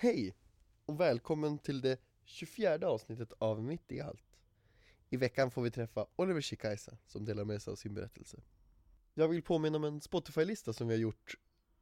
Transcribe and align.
Hej 0.00 0.34
och 0.86 1.00
välkommen 1.00 1.58
till 1.58 1.80
det 1.80 1.98
24 2.24 2.88
avsnittet 2.88 3.32
av 3.38 3.62
Mitt 3.62 3.92
i 3.92 4.00
allt. 4.00 4.38
I 5.10 5.16
veckan 5.16 5.50
får 5.50 5.62
vi 5.62 5.70
träffa 5.70 6.06
Oliver 6.16 6.40
Shikaisa 6.40 6.98
som 7.06 7.24
delar 7.24 7.44
med 7.44 7.62
sig 7.62 7.70
av 7.70 7.76
sin 7.76 7.94
berättelse. 7.94 8.42
Jag 9.14 9.28
vill 9.28 9.42
påminna 9.42 9.76
om 9.76 9.84
en 9.84 10.00
Spotify-lista 10.00 10.72
som 10.72 10.88
vi 10.88 10.94
har 10.94 11.00
gjort 11.00 11.34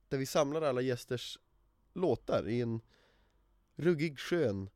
där 0.08 0.18
vi 0.18 0.26
samlar 0.26 0.62
alla 0.62 0.80
gästers 0.80 1.38
låtar 1.92 2.48
i 2.48 2.60
en 2.60 2.80
ruggig 3.74 4.18
skön 4.18 4.70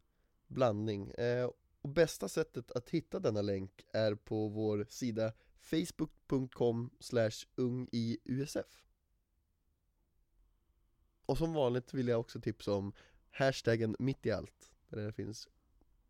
blandning. 0.47 1.11
Eh, 1.11 1.51
och 1.81 1.89
bästa 1.89 2.29
sättet 2.29 2.71
att 2.71 2.91
hitta 2.91 3.19
denna 3.19 3.43
länk 3.43 3.85
är 3.93 4.15
på 4.15 4.49
vår 4.49 4.87
sida 4.89 5.33
facebook.com 5.61 6.91
ungiusf. 7.57 8.85
Och 11.27 11.39
som 11.39 11.53
vanligt 11.53 11.95
vill 11.95 12.09
jag 12.09 12.21
också 12.21 12.41
tipsa 12.41 12.73
om 12.73 12.93
hashtaggen 13.31 13.97
mitt 13.99 14.27
i 14.27 14.31
allt, 14.31 14.73
där 14.89 15.07
det 15.07 15.13
finns 15.13 15.49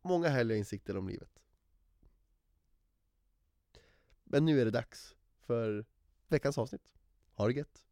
många 0.02 0.28
härliga 0.28 0.58
insikter 0.58 0.96
om 0.96 1.08
livet. 1.08 1.40
Men 4.24 4.44
nu 4.44 4.60
är 4.60 4.64
det 4.64 4.70
dags 4.70 5.16
för 5.40 5.84
veckans 6.28 6.58
avsnitt. 6.58 6.92
Ha 7.34 7.46
det 7.46 7.52
gött! 7.52 7.84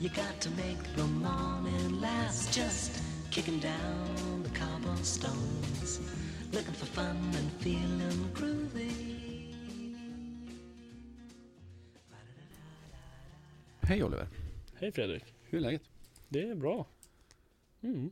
You 0.00 0.08
got 0.08 0.40
to 0.40 0.50
make 0.50 0.82
the 0.96 1.02
morning 1.02 2.00
last. 2.00 2.56
Just 2.56 3.02
kicking 3.30 3.60
down 3.60 4.42
the 4.42 4.58
cobblestones, 4.58 6.00
looking 6.52 6.72
for 6.74 6.86
fun 6.86 7.16
and 7.36 7.52
feeling 7.60 8.30
groovy. 8.34 8.92
Hej 13.80 14.02
Oliver, 14.04 14.28
Hej 14.74 14.92
Fredrik. 14.92 15.24
hur 15.42 15.58
är 15.58 15.62
läget? 15.62 15.82
Det 16.28 16.48
är 16.48 16.54
bra. 16.54 16.86
Mm. 17.80 18.10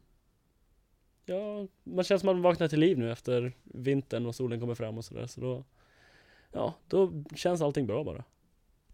Ja, 1.26 1.66
man 1.84 2.04
känns 2.04 2.20
som 2.20 2.28
att 2.28 2.36
man 2.36 2.42
vaknar 2.42 2.68
till 2.68 2.80
liv 2.80 2.98
nu 2.98 3.12
efter 3.12 3.56
vintern 3.64 4.26
och 4.26 4.34
solen 4.34 4.60
kommer 4.60 4.74
fram 4.74 4.98
och 4.98 5.04
sådär. 5.04 5.26
Så 5.26 5.40
då, 5.40 5.64
ja, 6.52 6.74
då 6.88 7.24
känns 7.36 7.60
allting 7.60 7.86
bra 7.86 8.04
bara. 8.04 8.24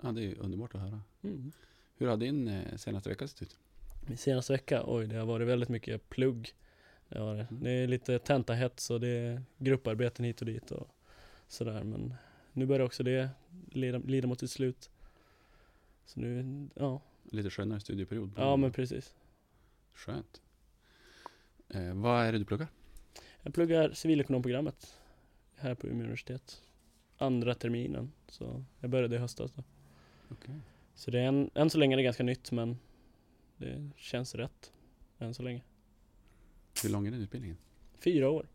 Ja, 0.02 0.12
det 0.12 0.20
är 0.20 0.24
ju 0.24 0.34
underbart 0.34 0.74
att 0.74 0.80
höra. 0.80 1.00
Mm. 1.22 1.52
Hur 1.96 2.08
har 2.08 2.16
din 2.16 2.48
eh, 2.48 2.76
senaste 2.76 3.08
vecka 3.08 3.28
sett 3.28 3.42
ut? 3.42 3.58
Min 4.06 4.16
senaste 4.18 4.52
vecka, 4.52 4.82
oj 4.86 5.06
det 5.06 5.16
har 5.16 5.26
varit 5.26 5.48
väldigt 5.48 5.68
mycket 5.68 6.08
plugg. 6.08 6.54
Det, 7.08 7.18
har 7.18 7.34
det. 7.34 7.46
det 7.50 7.70
är 7.70 7.86
lite 7.86 8.18
tentahets 8.18 8.90
och 8.90 9.00
det 9.00 9.08
är 9.08 9.42
grupparbeten 9.58 10.24
hit 10.24 10.40
och 10.40 10.46
dit 10.46 10.70
och 10.70 10.88
sådär. 11.48 11.84
Men 11.84 12.14
nu 12.52 12.66
börjar 12.66 12.86
också 12.86 13.02
det 13.02 13.30
lida, 13.70 13.98
lida 13.98 14.28
mot 14.28 14.40
sitt 14.40 14.50
slut. 14.50 14.90
Så 16.06 16.20
nu, 16.20 16.68
ja, 16.74 17.00
Lite 17.30 17.50
skönare 17.50 17.80
studieperiod? 17.80 18.30
ja 18.36 18.56
men 18.56 18.72
precis. 18.72 19.14
Skönt. 19.94 20.42
Eh, 21.68 21.94
vad 21.94 22.24
är 22.26 22.32
det 22.32 22.38
du 22.38 22.44
pluggar? 22.44 22.68
Jag 23.42 23.54
pluggar 23.54 23.92
civilekonomprogrammet 23.92 25.00
här 25.56 25.74
på 25.74 25.86
Umeå 25.86 26.00
universitet. 26.00 26.62
Andra 27.18 27.54
terminen, 27.54 28.12
så 28.28 28.64
jag 28.80 28.90
började 28.90 29.16
i 29.16 29.18
höstas 29.18 29.52
då. 29.52 29.62
Okej. 30.28 30.54
Så 30.94 31.10
det 31.10 31.20
är 31.20 31.24
en, 31.26 31.50
än 31.54 31.70
så 31.70 31.78
länge 31.78 31.94
är 31.94 31.96
det 31.96 32.02
ganska 32.02 32.22
nytt 32.22 32.52
men 32.52 32.78
det 33.56 33.90
känns 33.96 34.34
rätt 34.34 34.72
än 35.18 35.34
så 35.34 35.42
länge. 35.42 35.62
Hur 36.82 36.90
lång 36.90 37.06
är 37.06 37.10
den 37.10 37.20
utbildningen? 37.20 37.56
Fyra 37.98 38.30
år, 38.30 38.46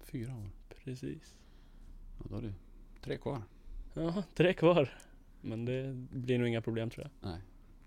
Fyra 0.00 0.36
år. 0.36 0.50
precis. 0.84 1.38
Ja, 2.18 2.24
då 2.28 2.34
har 2.34 2.42
du 2.42 2.52
tre 3.00 3.16
kvar. 3.16 3.42
Ja, 3.94 4.22
tre 4.34 4.52
kvar. 4.52 4.98
Men 5.40 5.64
det 5.64 5.92
blir 6.10 6.38
nog 6.38 6.48
inga 6.48 6.60
problem 6.62 6.90
tror 6.90 7.04
jag. 7.20 7.30
Nej. 7.30 7.40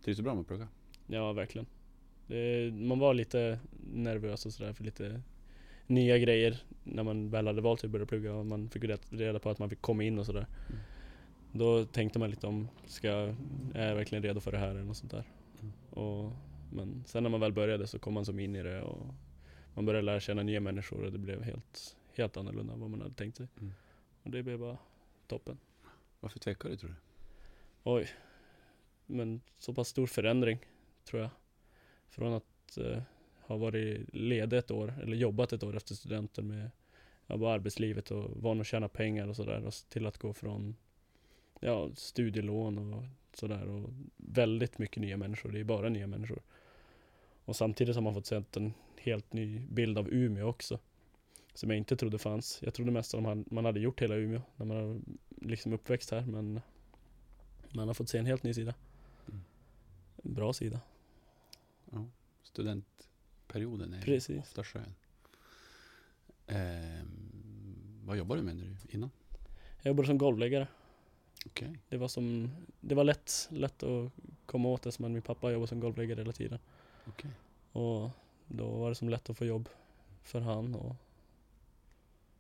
Trivs 0.04 0.18
du 0.18 0.24
bra 0.24 0.34
med 0.34 0.42
att 0.42 0.48
plugga? 0.48 0.68
Ja, 1.08 1.34
verkligen. 1.34 1.68
Det, 2.28 2.72
man 2.74 3.00
var 3.00 3.14
lite 3.14 3.60
nervös 3.94 4.46
och 4.46 4.54
sådär 4.54 4.74
för 4.74 4.84
lite 4.84 5.22
nya 5.88 6.18
grejer 6.18 6.64
när 6.84 7.04
man 7.04 7.30
väl 7.30 7.48
hade 7.48 7.62
valt 7.62 7.84
att 7.84 7.90
börja 7.90 8.06
plugga 8.06 8.34
och 8.34 8.46
man 8.46 8.70
fick 8.70 8.84
reda 9.10 9.40
på 9.40 9.50
att 9.50 9.60
man 9.60 9.70
fick 9.70 9.82
komma 9.82 10.04
in 10.04 10.20
och 10.20 10.26
sådär. 10.26 10.48
Mm. 10.70 10.82
Då 11.56 11.86
tänkte 11.86 12.19
man 12.19 12.30
lite 12.30 12.47
om, 12.47 12.69
ska, 12.86 13.09
är 13.74 13.88
jag 13.88 13.96
verkligen 13.96 14.24
redo 14.24 14.40
för 14.40 14.52
det 14.52 14.58
här 14.58 14.69
eller 14.69 14.84
något 14.84 14.97
sånt 14.97 15.12
där. 15.12 15.24
Mm. 15.62 15.74
Och, 15.90 16.31
men 16.72 17.03
sen 17.08 17.24
när 17.24 17.30
man 17.30 17.40
väl 17.40 17.53
började 17.53 17.88
så 17.88 18.00
kom 18.00 18.14
man 18.14 18.25
som 18.25 18.40
in 18.40 18.56
i 18.56 18.64
det 18.64 18.81
och 18.81 19.06
man 19.74 19.86
började 19.86 20.06
lära 20.06 20.19
känna 20.19 20.44
nya 20.44 20.59
människor 20.59 21.03
och 21.03 21.12
det 21.12 21.18
blev 21.18 21.42
helt, 21.42 21.96
helt 22.13 22.38
annorlunda 22.38 22.74
än 22.74 22.80
vad 22.80 22.90
man 22.90 23.02
hade 23.02 23.13
tänkt 23.13 23.38
sig. 23.38 23.47
Mm. 23.62 23.74
Och 24.24 24.31
det 24.31 24.44
blev 24.44 24.59
bara 24.59 24.78
toppen. 25.28 25.58
Varför 26.19 26.40
tvekar 26.40 26.69
du 26.69 26.78
tror 26.78 26.90
du? 26.90 26.96
Oj. 27.84 28.09
Men 29.06 29.42
så 29.58 29.74
pass 29.74 29.88
stor 29.88 30.08
förändring, 30.08 30.59
tror 31.06 31.22
jag. 31.22 31.30
Från 32.09 32.34
att 32.34 32.78
eh, 32.78 33.02
ha 33.40 33.58
varit 33.58 34.13
ledig 34.13 34.58
ett 34.58 34.72
år, 34.72 34.94
eller 35.02 35.18
jobbat 35.18 35.53
ett 35.53 35.63
år 35.63 35.78
efter 35.78 35.96
studenten 35.96 36.47
med 36.47 36.72
ja, 37.28 37.38
bara 37.38 37.53
arbetslivet 37.53 38.12
och 38.12 38.42
van 38.42 38.62
att 38.62 38.68
tjäna 38.68 38.88
pengar 38.88 39.28
och 39.28 39.36
sådär. 39.36 39.90
Till 39.90 40.06
att 40.06 40.18
gå 40.18 40.34
från 40.34 40.75
ja, 41.63 41.90
studielån 41.96 42.94
och 42.94 43.03
sådär. 43.34 43.68
Och 43.68 43.90
väldigt 44.18 44.78
mycket 44.78 45.01
nya 45.01 45.18
människor. 45.18 45.51
Det 45.51 45.59
är 45.59 45.63
bara 45.63 45.90
nya 45.90 46.07
människor. 46.07 46.41
Och 47.46 47.56
samtidigt 47.56 47.96
har 47.96 48.01
man 48.01 48.13
fått 48.13 48.25
sett 48.25 48.57
en 48.57 48.74
helt 48.97 49.34
ny 49.34 49.59
bild 49.59 49.97
av 49.97 50.09
Umeå 50.09 50.47
också. 50.47 50.79
Som 51.53 51.69
jag 51.69 51.78
inte 51.78 51.96
trodde 51.97 52.18
fanns. 52.18 52.59
Jag 52.63 52.74
trodde 52.74 52.91
mest 52.91 53.13
att 53.13 53.24
man, 53.51 53.66
hade 53.66 53.79
gjort 53.79 54.01
hela 54.01 54.16
Umeå 54.16 54.41
när 54.56 54.66
man 54.66 54.88
var 54.88 55.01
liksom 55.41 55.74
uppväxt 55.74 56.12
här. 56.12 56.22
Men 56.22 56.62
man 57.74 57.88
har 57.88 57.94
fått 57.94 58.09
se 58.09 58.18
en 58.18 58.25
helt 58.25 58.44
ny 58.44 58.53
sida. 58.53 58.74
Mm. 59.28 59.41
En 60.24 60.34
bra 60.34 60.53
sida. 60.53 60.80
Ja. 61.91 62.06
Studentperioden 62.44 63.94
är 63.94 64.01
Precis. 64.01 64.40
ofta 64.40 64.63
skön. 64.63 64.95
Eh, 66.47 67.06
vad 68.03 68.18
jobbar 68.18 68.35
du 68.35 68.41
med 68.41 68.56
nu 68.56 68.78
innan? 68.90 69.09
Jag 69.81 69.91
jobbade 69.91 70.07
som 70.07 70.18
golvläggare. 70.18 70.68
Okej. 71.46 71.80
Det 71.90 71.98
var 71.98 72.08
som, 72.08 72.50
det 72.80 72.96
var 72.96 73.04
lätt, 73.04 73.48
lätt 73.52 73.84
att 73.84 74.12
komma 74.46 74.70
åt 74.70 74.81
det 74.81 74.92
som 74.92 75.06
att 75.06 75.12
min 75.12 75.22
pappa 75.22 75.52
jobbade 75.52 75.68
som 75.68 75.80
golvläggare 75.80 76.20
hela 76.20 76.31
tiden. 76.31 76.59
Okej. 77.08 77.31
Och 77.72 78.09
då 78.48 78.70
var 78.70 78.90
det 78.90 78.96
som 78.96 79.09
lätt 79.09 79.30
att 79.30 79.38
få 79.38 79.46
jobb 79.46 79.70
för 80.24 80.42
han 80.42 80.76
och 80.76 80.96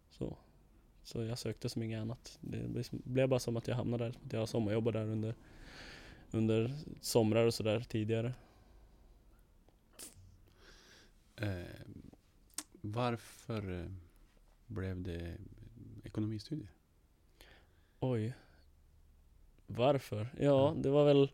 så. 0.09 0.37
Så 1.03 1.23
jag 1.23 1.39
sökte 1.39 1.69
som 1.69 1.83
inget 1.83 2.01
annat. 2.01 2.37
Det 2.41 2.57
blev 2.67 2.83
som- 2.83 3.01
blev 3.03 3.29
bara 3.29 3.39
som 3.39 3.57
att 3.57 3.67
jag 3.67 3.75
hamnade 3.75 4.03
där. 4.03 4.15
Att 4.25 4.33
jag 4.33 4.49
sommarjobbade 4.49 4.99
där 4.99 5.05
under, 5.07 5.35
under 6.31 6.75
somrar 7.01 7.45
och 7.45 7.53
sådär 7.53 7.79
tidigare. 7.89 8.33
Eh, 11.35 11.63
varför 12.81 13.81
eh, 13.81 13.91
blev 14.67 15.01
det 15.01 15.37
ekonomistudier? 16.03 16.69
Oj. 17.99 18.33
Varför? 19.77 20.27
Ja, 20.39 20.75
det 20.77 20.89
var 20.89 21.05
väl 21.05 21.31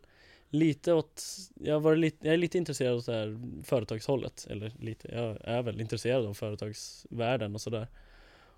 lite 0.50 0.92
åt, 0.92 1.22
jag, 1.54 1.80
var 1.80 1.96
lite, 1.96 2.26
jag 2.26 2.34
är 2.34 2.38
lite 2.38 2.58
intresserad 2.58 2.94
av 2.94 3.00
så 3.00 3.12
här 3.12 3.40
företagshållet. 3.64 4.46
Eller 4.50 4.72
lite, 4.80 5.08
jag 5.12 5.38
är 5.44 5.62
väl 5.62 5.80
intresserad 5.80 6.26
av 6.26 6.34
företagsvärlden 6.34 7.54
och 7.54 7.60
sådär. 7.60 7.86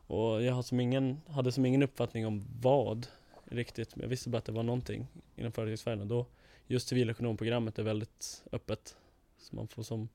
Och 0.06 0.42
jag 0.42 0.52
har 0.52 0.62
som 0.62 0.80
ingen, 0.80 1.20
hade 1.28 1.52
som 1.52 1.66
ingen 1.66 1.82
uppfattning 1.82 2.26
om 2.26 2.44
vad 2.60 3.06
riktigt. 3.44 3.96
Men 3.96 4.02
jag 4.02 4.08
visste 4.08 4.28
bara 4.28 4.38
att 4.38 4.44
det 4.44 4.52
var 4.52 4.62
någonting 4.62 5.06
inom 5.36 5.52
företagsvärlden. 5.52 6.08
Då, 6.08 6.26
just 6.66 6.88
civilekonomprogrammet 6.88 7.78
är 7.78 7.82
väldigt 7.82 8.44
öppet. 8.52 8.96
Så 9.38 9.56
man 9.56 9.68
får 9.68 9.82
som 9.82 10.08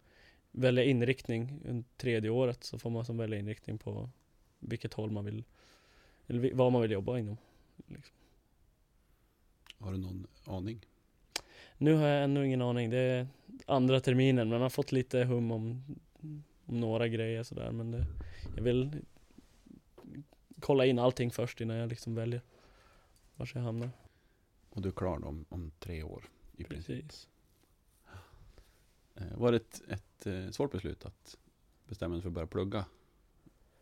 välja 0.51 0.83
inriktning 0.83 1.61
under 1.65 1.83
tredje 1.97 2.29
året 2.29 2.63
så 2.63 2.79
får 2.79 2.89
man 2.89 3.05
som 3.05 3.17
välja 3.17 3.39
inriktning 3.39 3.77
på 3.77 4.09
vilket 4.59 4.93
håll 4.93 5.11
man 5.11 5.25
vill, 5.25 5.43
eller 6.27 6.53
vad 6.53 6.71
man 6.71 6.81
vill 6.81 6.91
jobba 6.91 7.17
inom. 7.17 7.37
Liksom. 7.87 8.15
Har 9.77 9.91
du 9.91 9.97
någon 9.97 10.27
aning? 10.45 10.85
Nu 11.77 11.93
har 11.93 12.07
jag 12.07 12.23
ännu 12.23 12.45
ingen 12.45 12.61
aning. 12.61 12.89
Det 12.89 12.97
är 12.97 13.27
andra 13.65 13.99
terminen. 13.99 14.49
Man 14.49 14.61
har 14.61 14.69
fått 14.69 14.91
lite 14.91 15.23
hum 15.23 15.51
om, 15.51 15.83
om 16.65 16.79
några 16.79 17.07
grejer 17.07 17.43
sådär. 17.43 17.71
Men 17.71 17.91
det, 17.91 18.05
jag 18.55 18.63
vill 18.63 18.95
kolla 20.59 20.85
in 20.85 20.99
allting 20.99 21.31
först 21.31 21.61
innan 21.61 21.77
jag 21.77 21.89
liksom 21.89 22.15
väljer 22.15 22.41
var 23.35 23.49
jag 23.53 23.61
hamnar. 23.61 23.89
Och 24.69 24.81
du 24.81 24.89
är 24.89 24.93
klar 24.93 25.25
om, 25.25 25.45
om 25.49 25.71
tre 25.79 26.03
år 26.03 26.23
i 26.57 26.63
princip. 26.63 27.05
Precis. 27.05 27.27
Eh, 29.15 29.37
Var 29.37 29.51
det 29.51 29.57
ett, 29.57 29.81
ett 29.89 30.27
eh, 30.27 30.49
svårt 30.51 30.71
beslut 30.71 31.05
att 31.05 31.37
bestämma 31.87 32.13
dig 32.13 32.21
för 32.21 32.29
att 32.29 32.33
börja 32.33 32.47
plugga? 32.47 32.85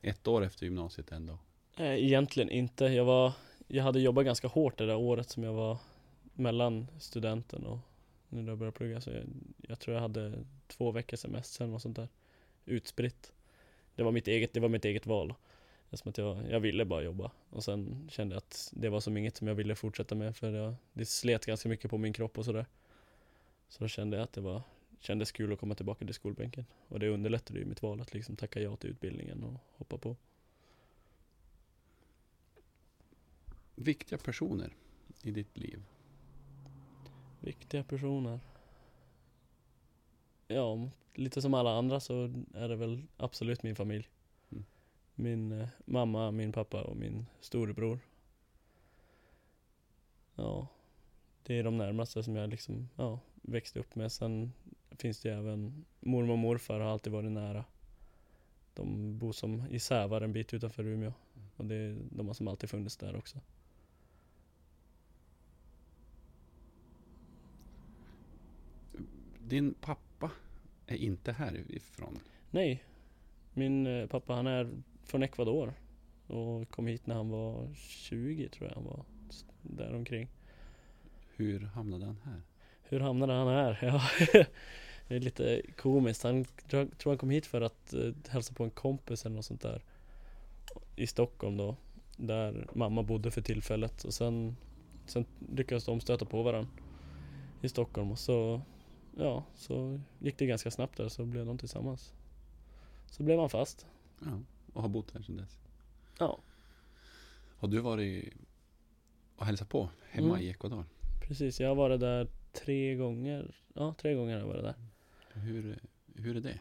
Ett 0.01 0.27
år 0.27 0.43
efter 0.43 0.65
gymnasiet 0.65 1.11
ändå. 1.11 1.37
Eh, 1.77 2.03
Egentligen 2.05 2.49
inte. 2.49 2.85
Jag 2.85 3.05
var 3.05 3.33
jag 3.67 3.83
hade 3.83 3.99
jobbat 3.99 4.25
ganska 4.25 4.47
hårt 4.47 4.77
det 4.77 4.85
där 4.85 4.95
året 4.95 5.29
som 5.29 5.43
jag 5.43 5.53
var 5.53 5.77
mellan 6.33 6.87
studenten 6.99 7.65
och 7.65 7.79
Nu 8.29 8.41
när 8.41 8.51
jag 8.51 8.57
började 8.57 8.77
plugga 8.77 9.01
så 9.01 9.09
jag, 9.09 9.23
jag 9.67 9.79
tror 9.79 9.93
jag 9.93 10.01
hade 10.01 10.33
två 10.67 10.91
veckors 10.91 11.19
semester 11.19 11.73
och 11.73 11.81
sånt 11.81 11.95
där. 11.95 12.07
Utspritt. 12.65 13.33
Det 13.95 14.03
var 14.03 14.11
mitt 14.11 14.27
eget, 14.27 14.53
det 14.53 14.59
var 14.59 14.69
mitt 14.69 14.85
eget 14.85 15.05
val. 15.05 15.33
Eftersom 15.89 16.09
att 16.09 16.17
jag, 16.17 16.37
jag 16.49 16.59
ville 16.59 16.85
bara 16.85 17.01
jobba. 17.01 17.31
Och 17.49 17.63
sen 17.63 18.09
kände 18.11 18.35
jag 18.35 18.37
att 18.37 18.69
det 18.73 18.89
var 18.89 18.99
som 18.99 19.17
inget 19.17 19.37
som 19.37 19.47
jag 19.47 19.55
ville 19.55 19.75
fortsätta 19.75 20.15
med 20.15 20.35
för 20.35 20.53
jag, 20.53 20.75
det 20.93 21.05
slet 21.05 21.45
ganska 21.45 21.69
mycket 21.69 21.91
på 21.91 21.97
min 21.97 22.13
kropp 22.13 22.37
och 22.37 22.45
sådär. 22.45 22.65
Så 23.69 23.83
då 23.83 23.87
kände 23.87 24.17
jag 24.17 24.23
att 24.23 24.33
det 24.33 24.41
var, 24.41 24.61
kändes 24.99 25.31
kul 25.31 25.53
att 25.53 25.59
komma 25.59 25.75
tillbaka 25.75 26.05
till 26.05 26.13
skolbänken. 26.13 26.65
Och 26.87 26.99
det 26.99 27.09
underlättade 27.09 27.59
ju 27.59 27.65
mitt 27.65 27.81
val 27.81 28.01
att 28.01 28.13
liksom 28.13 28.35
tacka 28.35 28.59
ja 28.59 28.75
till 28.75 28.89
utbildningen 28.89 29.43
och 29.43 29.53
hoppa 29.77 29.97
på. 29.97 30.15
Viktiga 33.75 34.17
personer 34.17 34.73
i 35.23 35.31
ditt 35.31 35.57
liv? 35.57 35.83
Viktiga 37.39 37.83
personer. 37.83 38.39
Ja, 40.47 40.89
lite 41.13 41.41
som 41.41 41.53
alla 41.53 41.77
andra 41.77 41.99
så 41.99 42.23
är 42.53 42.69
det 42.69 42.75
väl 42.75 43.03
absolut 43.17 43.63
min 43.63 43.75
familj. 43.75 44.09
Mm. 44.51 44.65
Min 45.15 45.51
eh, 45.51 45.67
mamma, 45.85 46.31
min 46.31 46.51
pappa 46.51 46.83
och 46.83 46.97
min 46.97 47.25
storebror. 47.39 47.99
Ja, 50.35 50.67
det 51.43 51.59
är 51.59 51.63
de 51.63 51.77
närmaste 51.77 52.23
som 52.23 52.35
jag 52.35 52.49
liksom, 52.49 52.89
ja, 52.95 53.19
växte 53.41 53.79
upp 53.79 53.95
med. 53.95 54.11
Sen 54.11 54.53
finns 54.89 55.21
det 55.21 55.29
ju 55.29 55.35
även 55.35 55.85
mormor 55.99 56.33
och 56.33 56.39
morfar 56.39 56.79
har 56.79 56.91
alltid 56.91 57.13
varit 57.13 57.31
nära. 57.31 57.65
De 58.73 59.17
bor 59.17 59.31
som 59.31 59.67
i 59.69 59.79
Sävar 59.79 60.21
en 60.21 60.33
bit 60.33 60.53
utanför 60.53 60.83
Umeå. 60.83 61.13
Och 61.55 61.65
det, 61.65 61.97
de 62.11 62.27
har 62.27 62.33
som 62.33 62.47
alltid 62.47 62.69
funnits 62.69 62.97
där 62.97 63.15
också. 63.15 63.39
Din 69.47 69.73
pappa 69.73 70.31
är 70.87 70.95
inte 70.95 71.31
härifrån. 71.31 72.19
Nej. 72.51 72.83
Min 73.53 73.87
eh, 73.87 74.07
pappa 74.07 74.33
han 74.33 74.47
är 74.47 74.69
från 75.03 75.23
Ecuador. 75.23 75.73
Och 76.27 76.69
kom 76.69 76.87
hit 76.87 77.07
när 77.07 77.15
han 77.15 77.29
var 77.29 77.73
20 77.75 78.49
tror 78.49 78.69
jag 78.69 78.75
han 78.75 78.85
var. 78.85 79.05
Däromkring. 79.61 80.27
Hur 81.35 81.59
hamnade 81.59 82.05
han 82.05 82.17
här? 82.23 82.41
Hur 82.83 82.99
hamnade 82.99 83.33
han 83.33 83.47
här? 83.47 83.79
Ja, 83.81 84.01
det 85.07 85.15
är 85.15 85.19
lite 85.19 85.61
komiskt. 85.77 86.23
Han 86.23 86.45
tror 86.45 86.85
tror 86.85 87.11
han 87.11 87.17
kom 87.17 87.29
hit 87.29 87.45
för 87.45 87.61
att 87.61 87.93
eh, 87.93 88.11
hälsa 88.29 88.53
på 88.53 88.63
en 88.63 88.71
kompis 88.71 89.25
eller 89.25 89.35
något 89.35 89.45
sånt 89.45 89.61
där. 89.61 89.83
I 90.95 91.07
Stockholm 91.07 91.57
då. 91.57 91.75
Där 92.17 92.67
mamma 92.73 93.03
bodde 93.03 93.31
för 93.31 93.41
tillfället. 93.41 94.03
Och 94.03 94.13
sen, 94.13 94.55
sen 95.05 95.25
lyckades 95.55 95.85
de 95.85 96.01
stöta 96.01 96.25
på 96.25 96.43
varandra. 96.43 96.71
I 97.61 97.69
Stockholm. 97.69 98.11
Och 98.11 98.19
så, 98.19 98.61
ja, 99.17 99.43
så 99.55 99.99
gick 100.19 100.37
det 100.37 100.45
ganska 100.45 100.71
snabbt 100.71 100.97
där. 100.97 101.09
Så 101.09 101.25
blev 101.25 101.45
de 101.45 101.57
tillsammans. 101.57 102.13
Så 103.07 103.23
blev 103.23 103.39
han 103.39 103.49
fast. 103.49 103.87
Ja, 104.19 104.39
och 104.73 104.81
har 104.81 104.89
bott 104.89 105.11
här 105.11 105.21
sedan 105.21 105.37
dess. 105.37 105.59
Ja. 106.19 106.39
Har 107.57 107.67
du 107.67 107.79
varit 107.79 108.33
och 109.35 109.45
hälsat 109.45 109.69
på 109.69 109.89
hemma 110.09 110.27
Mm. 110.27 110.41
i 110.41 110.49
Ecuador? 110.49 110.85
Precis, 111.21 111.59
jag 111.59 111.67
har 111.67 111.75
varit 111.75 111.99
där 111.99 112.27
tre 112.51 112.95
gånger. 112.95 113.55
Ja, 113.73 113.93
tre 113.97 114.13
gånger 114.13 114.33
har 114.33 114.39
jag 114.39 114.47
varit 114.47 114.63
där. 114.63 114.75
Hur, 115.33 115.79
hur 116.15 116.37
är 116.37 116.41
det? 116.41 116.59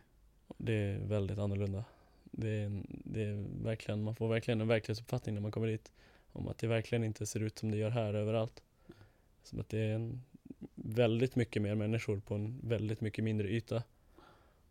Det 0.59 0.73
är 0.75 0.99
väldigt 0.99 1.39
annorlunda. 1.39 1.85
Det 2.25 2.49
är, 2.49 2.83
det 2.89 3.23
är 3.23 3.45
verkligen, 3.63 4.03
man 4.03 4.15
får 4.15 4.29
verkligen 4.29 4.61
en 4.61 4.69
verklighetsuppfattning 4.69 5.35
när 5.35 5.43
man 5.43 5.53
kommer 5.53 5.67
dit. 5.67 5.93
Om 6.33 6.49
att 6.49 6.59
det 6.59 6.67
verkligen 6.67 7.05
inte 7.05 7.27
ser 7.27 7.41
ut 7.41 7.59
som 7.59 7.71
det 7.71 7.77
gör 7.77 7.91
här 7.91 8.15
överallt. 8.15 8.63
Som 9.43 9.61
att 9.61 9.69
det 9.69 9.79
är 9.79 9.95
en, 9.95 10.23
väldigt 10.87 11.37
mycket 11.37 11.63
mer 11.63 11.75
människor 11.75 12.21
på 12.21 12.35
en 12.35 12.61
väldigt 12.63 13.01
mycket 13.01 13.25
mindre 13.25 13.49
yta. 13.49 13.83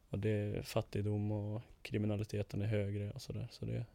Och 0.09 0.19
det 0.19 0.29
är 0.29 0.61
fattigdom 0.61 1.31
och 1.31 1.61
kriminaliteten 1.81 2.61
är 2.61 2.65
högre 2.65 3.11
och 3.11 3.21
sådär. 3.21 3.47
Så 3.51 3.65
det, 3.65 3.85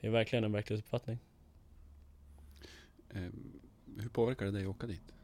det 0.00 0.06
är 0.06 0.10
verkligen 0.10 0.44
en 0.44 0.52
verklighetsuppfattning. 0.52 1.18
Eh, 3.10 3.30
hur 3.98 4.08
påverkar 4.08 4.46
det 4.46 4.52
dig 4.52 4.62
att 4.62 4.68
åka 4.68 4.86
dit? 4.86 5.14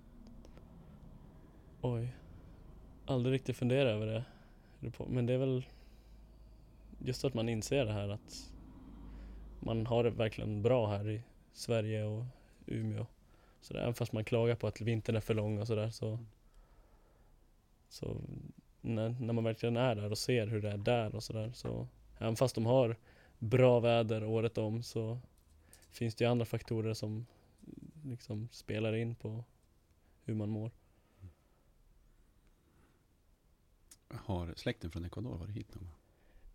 Oj. 1.81 2.17
Aldrig 3.07 3.35
riktigt 3.35 3.57
funderat 3.57 3.91
över 3.91 4.07
det. 4.07 4.25
Men 5.09 5.27
det 5.27 5.33
är 5.33 5.39
väl 5.39 5.67
just 6.99 7.25
att 7.25 7.35
man 7.35 7.49
inser 7.49 7.85
det 7.85 7.93
här 7.93 8.09
att 8.09 8.53
man 9.61 9.87
har 9.87 10.05
det 10.05 10.11
verkligen 10.11 10.63
bra 10.63 10.87
här 10.87 11.11
i 11.11 11.23
Sverige 11.53 12.05
och 12.05 12.25
Umeå. 12.67 13.07
Så 13.67 13.75
där, 13.75 13.81
även 13.81 13.95
fast 13.95 14.13
man 14.13 14.25
klagar 14.25 14.55
på 14.55 14.67
att 14.67 14.81
vintern 14.81 15.17
är 15.17 15.21
för 15.21 15.35
lång 15.35 15.59
och 15.59 15.67
sådär 15.67 15.91
så 15.91 16.19
Så 17.89 18.21
när, 18.81 19.09
när 19.09 19.33
man 19.33 19.45
verkligen 19.45 19.77
är 19.77 19.95
där 19.95 20.11
och 20.11 20.19
ser 20.19 20.47
hur 20.47 20.63
det 20.63 20.71
är 20.71 20.77
där 20.77 21.15
och 21.15 21.23
sådär 21.23 21.53
så 21.55 21.89
Även 22.19 22.37
fast 22.37 22.55
de 22.55 22.67
har 22.67 22.97
bra 23.39 23.81
väder 23.81 24.25
året 24.25 24.59
om 24.59 24.83
så 24.83 25.19
Finns 25.91 26.15
det 26.15 26.25
ju 26.25 26.31
andra 26.31 26.45
faktorer 26.45 26.95
som 26.95 27.27
liksom 28.05 28.49
spelar 28.53 28.95
in 28.95 29.15
på 29.15 29.45
hur 30.25 30.35
man 30.35 30.49
mår. 30.49 30.71
Har 34.09 34.55
släkten 34.57 34.91
från 34.91 35.05
Ecuador 35.05 35.39
varit 35.39 35.57
hit 35.57 35.75
någon 35.75 35.85
gång? 35.85 35.95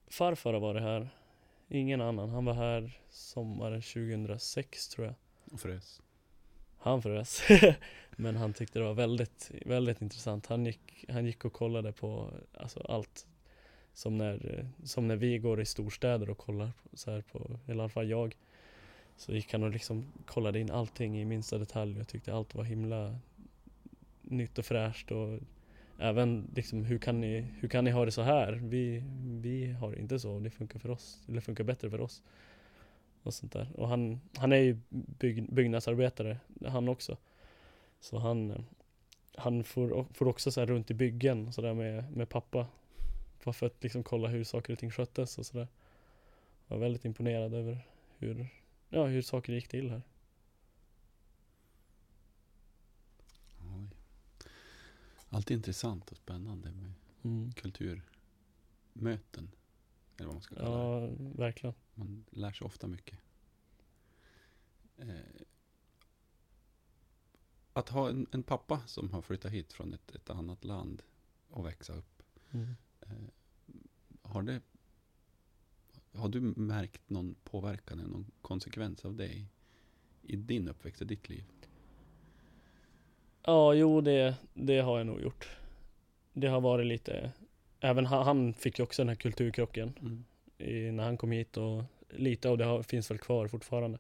Farfar 0.07 0.53
har 0.53 0.59
varit 0.59 0.81
här. 0.81 1.09
Ingen 1.67 2.01
annan. 2.01 2.29
Han 2.29 2.45
var 2.45 2.53
här 2.53 3.01
sommaren 3.09 3.81
2006 3.81 4.87
tror 4.87 5.07
jag. 5.07 5.15
Och 5.51 5.59
frös? 5.59 6.01
Han 6.83 7.01
frös. 7.01 7.41
Men 8.15 8.35
han 8.35 8.53
tyckte 8.53 8.79
det 8.79 8.85
var 8.85 8.93
väldigt, 8.93 9.51
väldigt 9.65 10.01
intressant. 10.01 10.47
Han 10.47 10.65
gick, 10.65 11.05
han 11.09 11.25
gick 11.25 11.45
och 11.45 11.53
kollade 11.53 11.91
på 11.91 12.29
alltså 12.57 12.79
allt. 12.79 13.27
Som 13.93 14.17
när, 14.17 14.65
som 14.83 15.07
när 15.07 15.15
vi 15.15 15.37
går 15.37 15.61
i 15.61 15.65
storstäder 15.65 16.29
och 16.29 16.37
kollar 16.37 16.71
på, 16.83 16.97
så 16.97 17.11
här 17.11 17.21
på, 17.21 17.59
i 17.67 17.71
alla 17.71 17.89
fall 17.89 18.09
jag. 18.09 18.35
Så 19.17 19.33
gick 19.33 19.53
han 19.53 19.63
och 19.63 19.69
liksom 19.69 20.11
kollade 20.25 20.59
in 20.59 20.71
allting 20.71 21.21
i 21.21 21.25
minsta 21.25 21.57
detalj 21.57 21.99
och 21.99 22.07
tyckte 22.07 22.33
allt 22.33 22.55
var 22.55 22.63
himla 22.63 23.19
nytt 24.21 24.57
och 24.57 24.65
fräscht 24.65 25.11
och 25.11 25.39
även 25.99 26.51
liksom 26.55 26.85
hur 26.85 26.97
kan 26.97 27.21
ni, 27.21 27.45
hur 27.59 27.67
kan 27.67 27.83
ni 27.83 27.91
ha 27.91 28.05
det 28.05 28.11
så 28.11 28.21
här? 28.21 28.53
Vi, 28.53 29.03
vi 29.41 29.71
har 29.71 29.91
det 29.91 29.99
inte 29.99 30.19
så, 30.19 30.39
det 30.39 30.49
funkar 30.49 30.79
för 30.79 30.89
oss, 30.89 31.21
eller 31.27 31.41
funkar 31.41 31.63
bättre 31.63 31.89
för 31.89 32.01
oss. 32.01 32.23
Och 33.23 33.33
sånt 33.33 33.53
där. 33.53 33.71
Och 33.75 33.87
han, 33.87 34.21
han 34.37 34.51
är 34.51 34.57
ju 34.57 34.79
bygg, 34.89 35.53
byggnadsarbetare, 35.53 36.37
han 36.67 36.89
också. 36.89 37.17
Så 37.99 38.19
han, 38.19 38.65
han 39.35 39.63
får, 39.63 40.05
får 40.13 40.27
också 40.27 40.51
så 40.51 40.65
runt 40.65 40.91
i 40.91 40.93
byggen 40.93 41.47
och 41.47 41.53
sådär 41.53 41.73
med, 41.73 42.17
med 42.17 42.29
pappa. 42.29 42.67
Bara 43.43 43.53
för 43.53 43.65
att 43.65 43.83
liksom 43.83 44.03
kolla 44.03 44.27
hur 44.27 44.43
saker 44.43 44.73
och 44.73 44.79
ting 44.79 44.91
sköttes 44.91 45.37
och 45.37 45.45
sådär. 45.45 45.67
Var 46.67 46.77
väldigt 46.77 47.05
imponerad 47.05 47.53
över 47.53 47.87
hur, 48.17 48.47
ja, 48.89 49.05
hur 49.05 49.21
saker 49.21 49.53
gick 49.53 49.67
till 49.67 49.89
här. 49.89 50.01
Oj. 53.77 53.87
Alltid 55.29 55.57
intressant 55.57 56.11
och 56.11 56.17
spännande 56.17 56.71
med 56.71 56.93
Mm. 57.23 57.51
kulturmöten. 57.51 59.51
Eller 60.17 60.25
vad 60.25 60.33
man 60.33 60.41
ska 60.41 60.55
kalla 60.55 60.99
det. 60.99 61.07
Ja, 61.07 61.09
verkligen. 61.35 61.73
Man 62.01 62.25
lär 62.29 62.51
sig 62.51 62.65
ofta 62.65 62.87
mycket. 62.87 63.19
Eh, 64.97 65.41
att 67.73 67.89
ha 67.89 68.09
en, 68.09 68.27
en 68.31 68.43
pappa 68.43 68.81
som 68.87 69.11
har 69.13 69.21
flyttat 69.21 69.51
hit 69.51 69.73
från 69.73 69.93
ett, 69.93 70.15
ett 70.15 70.29
annat 70.29 70.63
land 70.63 71.03
och 71.49 71.65
växa 71.65 71.93
upp. 71.93 72.23
Mm. 72.51 72.75
Eh, 73.01 73.27
har 74.21 74.43
det 74.43 74.61
har 76.13 76.29
du 76.29 76.41
märkt 76.41 77.09
någon 77.09 77.35
påverkan 77.43 77.99
eller 77.99 78.09
någon 78.09 78.31
konsekvens 78.41 79.05
av 79.05 79.15
det 79.15 79.27
i, 79.27 79.45
i 80.21 80.35
din 80.35 80.67
uppväxt, 80.67 81.01
i 81.01 81.05
ditt 81.05 81.29
liv? 81.29 81.43
Ja, 83.43 83.73
jo 83.73 84.01
det, 84.01 84.35
det 84.53 84.79
har 84.79 84.97
jag 84.97 85.07
nog 85.07 85.21
gjort. 85.21 85.49
Det 86.33 86.47
har 86.47 86.61
varit 86.61 86.85
lite, 86.85 87.31
även 87.79 88.05
han, 88.05 88.25
han 88.25 88.53
fick 88.53 88.79
ju 88.79 88.83
också 88.83 89.01
den 89.01 89.09
här 89.09 89.15
kulturkrocken 89.15 89.93
Mm 90.01 90.23
i, 90.61 90.91
när 90.91 91.03
han 91.03 91.17
kom 91.17 91.31
hit 91.31 91.57
och 91.57 91.83
lite 92.09 92.49
av 92.49 92.57
det 92.57 92.65
har, 92.65 92.83
finns 92.83 93.11
väl 93.11 93.17
kvar 93.17 93.47
fortfarande. 93.47 93.99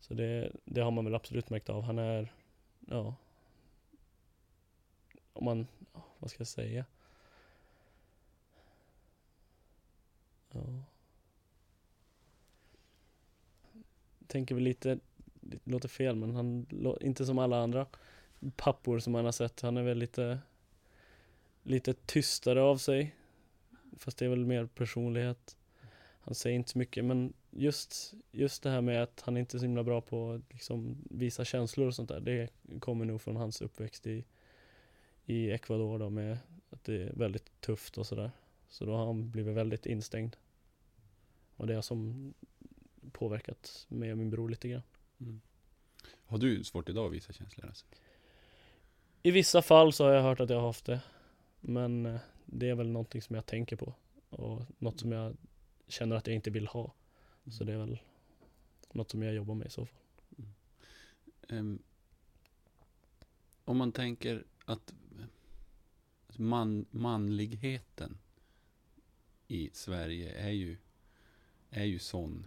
Så 0.00 0.14
det, 0.14 0.52
det 0.64 0.80
har 0.80 0.90
man 0.90 1.04
väl 1.04 1.14
absolut 1.14 1.50
märkt 1.50 1.68
av. 1.68 1.82
Han 1.82 1.98
är, 1.98 2.32
ja, 2.88 3.14
om 5.32 5.44
man, 5.44 5.66
ja, 5.92 6.02
vad 6.18 6.30
ska 6.30 6.40
jag 6.40 6.48
säga? 6.48 6.84
Ja. 10.50 10.60
Tänker 14.26 14.54
väl 14.54 14.64
lite, 14.64 14.98
det 15.40 15.58
låter 15.64 15.88
fel 15.88 16.16
men 16.16 16.34
han, 16.34 16.66
inte 17.00 17.26
som 17.26 17.38
alla 17.38 17.62
andra 17.62 17.86
pappor 18.56 18.98
som 18.98 19.12
man 19.12 19.24
har 19.24 19.32
sett. 19.32 19.60
Han 19.60 19.76
är 19.76 19.82
väl 19.82 19.98
lite, 19.98 20.38
lite 21.62 21.94
tystare 21.94 22.62
av 22.62 22.76
sig. 22.76 23.14
Fast 23.96 24.18
det 24.18 24.24
är 24.24 24.28
väl 24.28 24.46
mer 24.46 24.66
personlighet. 24.66 25.56
Han 26.20 26.34
säger 26.34 26.56
inte 26.56 26.70
så 26.70 26.78
mycket 26.78 27.04
men 27.04 27.32
just, 27.50 28.14
just 28.30 28.62
det 28.62 28.70
här 28.70 28.80
med 28.80 29.02
att 29.02 29.20
han 29.20 29.36
inte 29.36 29.56
är 29.56 29.58
så 29.58 29.64
himla 29.64 29.82
bra 29.82 30.00
på 30.00 30.32
att 30.32 30.52
liksom 30.52 30.96
visa 31.10 31.44
känslor 31.44 31.86
och 31.86 31.94
sånt 31.94 32.08
där. 32.08 32.20
Det 32.20 32.50
kommer 32.80 33.04
nog 33.04 33.20
från 33.20 33.36
hans 33.36 33.62
uppväxt 33.62 34.06
i, 34.06 34.24
i 35.26 35.50
Ecuador 35.50 35.98
då 35.98 36.10
med 36.10 36.38
att 36.70 36.84
det 36.84 37.02
är 37.02 37.12
väldigt 37.12 37.60
tufft 37.60 37.98
och 37.98 38.06
sådär. 38.06 38.30
Så 38.68 38.84
då 38.84 38.96
har 38.96 39.06
han 39.06 39.30
blivit 39.30 39.56
väldigt 39.56 39.86
instängd. 39.86 40.36
Och 41.56 41.66
det 41.66 41.74
har 41.74 41.82
som 41.82 42.34
påverkat 43.12 43.86
mig 43.88 44.12
och 44.12 44.18
min 44.18 44.30
bror 44.30 44.48
lite 44.48 44.68
grann. 44.68 44.82
Mm. 45.20 45.40
Har 46.24 46.38
du 46.38 46.64
svårt 46.64 46.88
idag 46.88 47.06
att 47.06 47.12
visa 47.12 47.32
känslor? 47.32 47.66
Alltså? 47.66 47.86
I 49.22 49.30
vissa 49.30 49.62
fall 49.62 49.92
så 49.92 50.04
har 50.04 50.12
jag 50.12 50.22
hört 50.22 50.40
att 50.40 50.50
jag 50.50 50.56
har 50.56 50.66
haft 50.66 50.84
det. 50.84 51.00
Men 51.60 52.06
eh, 52.06 52.20
det 52.52 52.68
är 52.68 52.74
väl 52.74 52.90
någonting 52.90 53.22
som 53.22 53.36
jag 53.36 53.46
tänker 53.46 53.76
på. 53.76 53.94
Och 54.30 54.62
något 54.78 55.00
som 55.00 55.12
jag 55.12 55.36
känner 55.88 56.16
att 56.16 56.26
jag 56.26 56.36
inte 56.36 56.50
vill 56.50 56.66
ha. 56.66 56.94
Så 57.50 57.64
det 57.64 57.72
är 57.72 57.78
väl 57.78 58.00
något 58.92 59.10
som 59.10 59.22
jag 59.22 59.34
jobbar 59.34 59.54
med 59.54 59.66
i 59.66 59.70
så 59.70 59.86
fall. 59.86 60.00
Ehm, 61.48 61.82
om 63.64 63.76
man 63.76 63.92
tänker 63.92 64.44
att 64.64 64.94
man, 66.36 66.86
manligheten 66.90 68.18
i 69.48 69.70
Sverige 69.72 70.32
är 70.32 70.50
ju, 70.50 70.76
är 71.70 71.84
ju 71.84 71.98
sån 71.98 72.46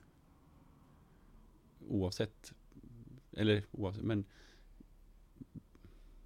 oavsett, 1.88 2.54
eller 3.32 3.66
oavsett, 3.72 4.04
men 4.04 4.26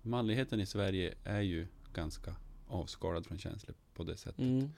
manligheten 0.02 0.60
i 0.60 0.66
Sverige 0.66 1.16
är 1.24 1.42
ju 1.42 1.68
ganska 1.94 2.36
avskalad 2.68 3.26
från 3.26 3.38
känslor 3.38 3.76
på 3.94 4.04
det 4.04 4.18
sättet. 4.18 4.40
Mm. 4.40 4.70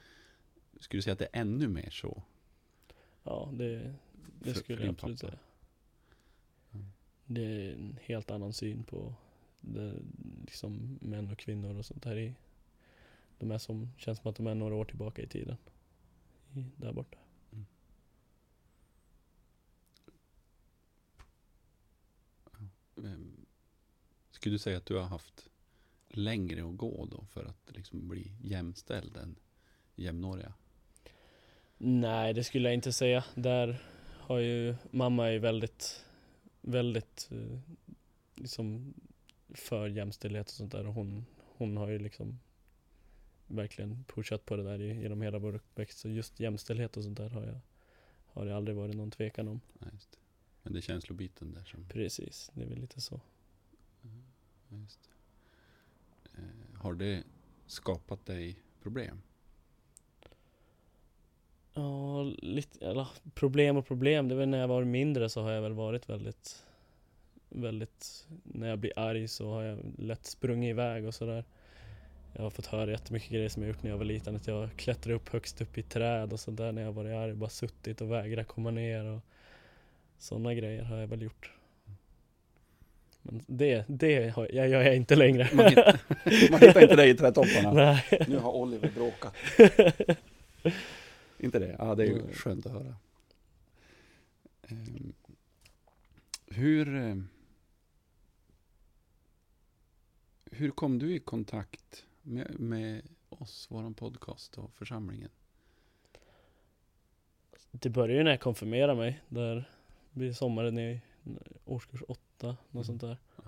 Skulle 0.80 0.98
du 0.98 1.02
säga 1.02 1.12
att 1.12 1.18
det 1.18 1.28
är 1.32 1.40
ännu 1.40 1.68
mer 1.68 1.90
så? 1.90 2.22
Ja, 3.22 3.50
det, 3.52 3.94
det 4.40 4.52
För- 4.54 4.60
skulle 4.60 4.78
för 4.78 4.84
jag 4.84 4.92
absolut 4.94 5.18
säga. 5.20 5.38
Mm. 6.72 6.86
Det 7.26 7.42
är 7.42 7.72
en 7.72 7.98
helt 8.02 8.30
annan 8.30 8.52
syn 8.52 8.84
på 8.84 9.14
det, 9.60 9.94
liksom 10.40 10.98
män 11.00 11.30
och 11.30 11.38
kvinnor 11.38 11.78
och 11.78 11.86
sånt 11.86 12.04
här 12.04 12.16
i 12.18 12.34
de 13.38 13.50
är 13.50 13.58
som, 13.58 13.88
känns 13.96 14.18
som 14.18 14.30
att 14.30 14.36
de 14.36 14.46
är 14.46 14.54
några 14.54 14.74
år 14.74 14.84
tillbaka 14.84 15.22
i 15.22 15.26
tiden. 15.26 15.56
I, 16.54 16.64
där 16.76 16.92
borta. 16.92 17.18
Ehm, 22.96 23.46
Skulle 24.30 24.54
du 24.54 24.58
säga 24.58 24.76
att 24.78 24.86
du 24.86 24.96
har 24.96 25.02
haft 25.04 25.48
längre 26.10 26.68
att 26.68 26.76
gå 26.76 27.06
då 27.10 27.24
för 27.24 27.44
att 27.44 27.76
liksom 27.76 28.08
bli 28.08 28.32
jämställd 28.42 29.16
än 29.16 29.36
jämnåriga? 29.94 30.52
Nej, 31.78 32.34
det 32.34 32.44
skulle 32.44 32.68
jag 32.68 32.74
inte 32.74 32.92
säga. 32.92 33.24
Där 33.34 33.82
har 34.20 34.38
ju, 34.38 34.74
mamma 34.90 35.26
är 35.26 35.32
ju 35.32 35.38
väldigt, 35.38 36.04
väldigt 36.60 37.28
eh, 37.32 37.58
liksom 38.34 38.94
för 39.48 39.88
jämställdhet 39.88 40.46
och 40.46 40.54
sånt 40.54 40.72
där 40.72 40.86
och 40.86 40.94
hon, 40.94 41.26
hon 41.56 41.76
har 41.76 41.88
ju 41.88 41.98
liksom 41.98 42.38
verkligen 43.46 44.04
pushat 44.04 44.44
på 44.44 44.56
det 44.56 44.62
där 44.62 44.78
genom 44.78 45.22
hela 45.22 45.38
vår 45.38 45.54
uppväxt. 45.54 45.98
Så 45.98 46.08
just 46.08 46.40
jämställdhet 46.40 46.96
och 46.96 47.02
sånt 47.02 47.18
där 47.18 47.30
har 47.30 47.44
jag, 47.44 47.60
har 48.26 48.46
det 48.46 48.56
aldrig 48.56 48.76
varit 48.76 48.96
någon 48.96 49.10
tvekan 49.10 49.48
om. 49.48 49.60
Ja. 49.78 49.86
Men 50.62 50.72
det 50.72 50.78
är 50.78 50.82
känslobiten 50.82 51.54
där 51.54 51.64
som... 51.64 51.88
Precis, 51.88 52.50
det 52.54 52.62
är 52.62 52.66
väl 52.66 52.80
lite 52.80 53.00
så. 53.00 53.20
Ja, 54.02 54.76
Just 54.76 55.02
det. 55.02 55.19
Eh, 56.34 56.80
har 56.80 56.94
det 56.94 57.22
skapat 57.66 58.26
dig 58.26 58.62
problem? 58.82 59.22
Ja, 61.74 62.22
lite, 62.22 62.86
eller 62.86 63.08
problem 63.34 63.76
och 63.76 63.86
problem. 63.86 64.28
Det 64.28 64.34
är 64.34 64.38
väl 64.38 64.48
när 64.48 64.58
jag 64.58 64.68
var 64.68 64.84
mindre 64.84 65.28
så 65.28 65.42
har 65.42 65.50
jag 65.50 65.62
väl 65.62 65.72
varit 65.72 66.08
väldigt, 66.08 66.66
väldigt, 67.48 68.26
när 68.42 68.68
jag 68.68 68.78
blir 68.78 68.92
arg 68.96 69.28
så 69.28 69.52
har 69.52 69.62
jag 69.62 69.78
lätt 69.98 70.26
sprungit 70.26 70.70
iväg 70.70 71.06
och 71.06 71.14
sådär. 71.14 71.44
Jag 72.32 72.42
har 72.42 72.50
fått 72.50 72.66
höra 72.66 72.90
jättemycket 72.90 73.30
grejer 73.30 73.48
som 73.48 73.62
jag 73.62 73.68
gjort 73.68 73.82
när 73.82 73.90
jag 73.90 73.98
var 73.98 74.04
liten. 74.04 74.36
Att 74.36 74.46
jag 74.46 74.76
klättrar 74.76 75.14
upp 75.14 75.28
högst 75.28 75.60
upp 75.60 75.78
i 75.78 75.82
träd 75.82 76.32
och 76.32 76.40
sådär 76.40 76.72
när 76.72 76.82
jag 76.82 76.92
varit 76.92 77.16
arg. 77.16 77.34
Bara 77.34 77.50
suttit 77.50 78.00
och 78.00 78.10
vägrat 78.10 78.46
komma 78.46 78.70
ner 78.70 79.04
och 79.04 79.20
sådana 80.18 80.54
grejer 80.54 80.82
har 80.82 80.96
jag 80.96 81.06
väl 81.06 81.22
gjort. 81.22 81.59
Men 83.22 83.42
det, 83.46 83.84
det 83.88 84.28
har, 84.28 84.48
jag 84.52 84.68
gör 84.68 84.82
jag 84.82 84.96
inte 84.96 85.16
längre. 85.16 85.48
Man 85.54 85.66
hittar, 85.68 86.00
man 86.50 86.60
hittar 86.60 86.82
inte 86.82 86.96
dig 86.96 87.10
i 87.10 87.14
trädtopparna. 87.14 87.72
Nej. 87.72 88.04
Nu 88.28 88.36
har 88.38 88.52
Oliver 88.52 88.90
bråkat. 88.94 89.34
inte 91.38 91.58
det? 91.58 91.76
Ja, 91.78 91.94
det 91.94 92.02
är 92.02 92.06
ju 92.06 92.22
Nej. 92.22 92.34
skönt 92.34 92.66
att 92.66 92.72
höra. 92.72 92.94
Ehm, 94.68 95.12
hur... 96.46 96.96
eh, 96.96 97.16
Hur 100.52 100.70
kom 100.70 100.98
du 100.98 101.14
i 101.14 101.18
kontakt 101.18 102.04
med, 102.22 102.60
med 102.60 103.02
oss, 103.28 103.66
våran 103.70 103.94
podcast 103.94 104.58
och 104.58 104.74
församlingen? 104.74 105.28
Det 107.70 107.88
började 107.90 108.14
ju 108.14 108.22
när 108.24 108.30
jag 108.30 108.40
konfirmerade 108.40 108.94
mig. 108.94 109.20
Där 109.28 109.70
blir 110.10 110.32
sommaren 110.32 110.78
i 110.78 111.00
årskurs 111.70 112.02
åtta, 112.08 112.46
något 112.46 112.74
Mm. 112.74 112.84
sånt 112.84 113.00
där. 113.00 113.16
Ja. 113.36 113.42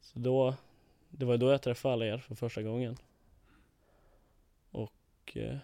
Så 0.00 0.18
då, 0.18 0.54
det 1.10 1.24
var 1.24 1.36
då 1.36 1.50
jag 1.50 1.62
träffade 1.62 1.92
alla 1.94 2.06
er 2.06 2.18
för 2.18 2.34
första 2.34 2.62
gången. 2.62 2.96
Och 4.70 4.92
eh, 5.36 5.56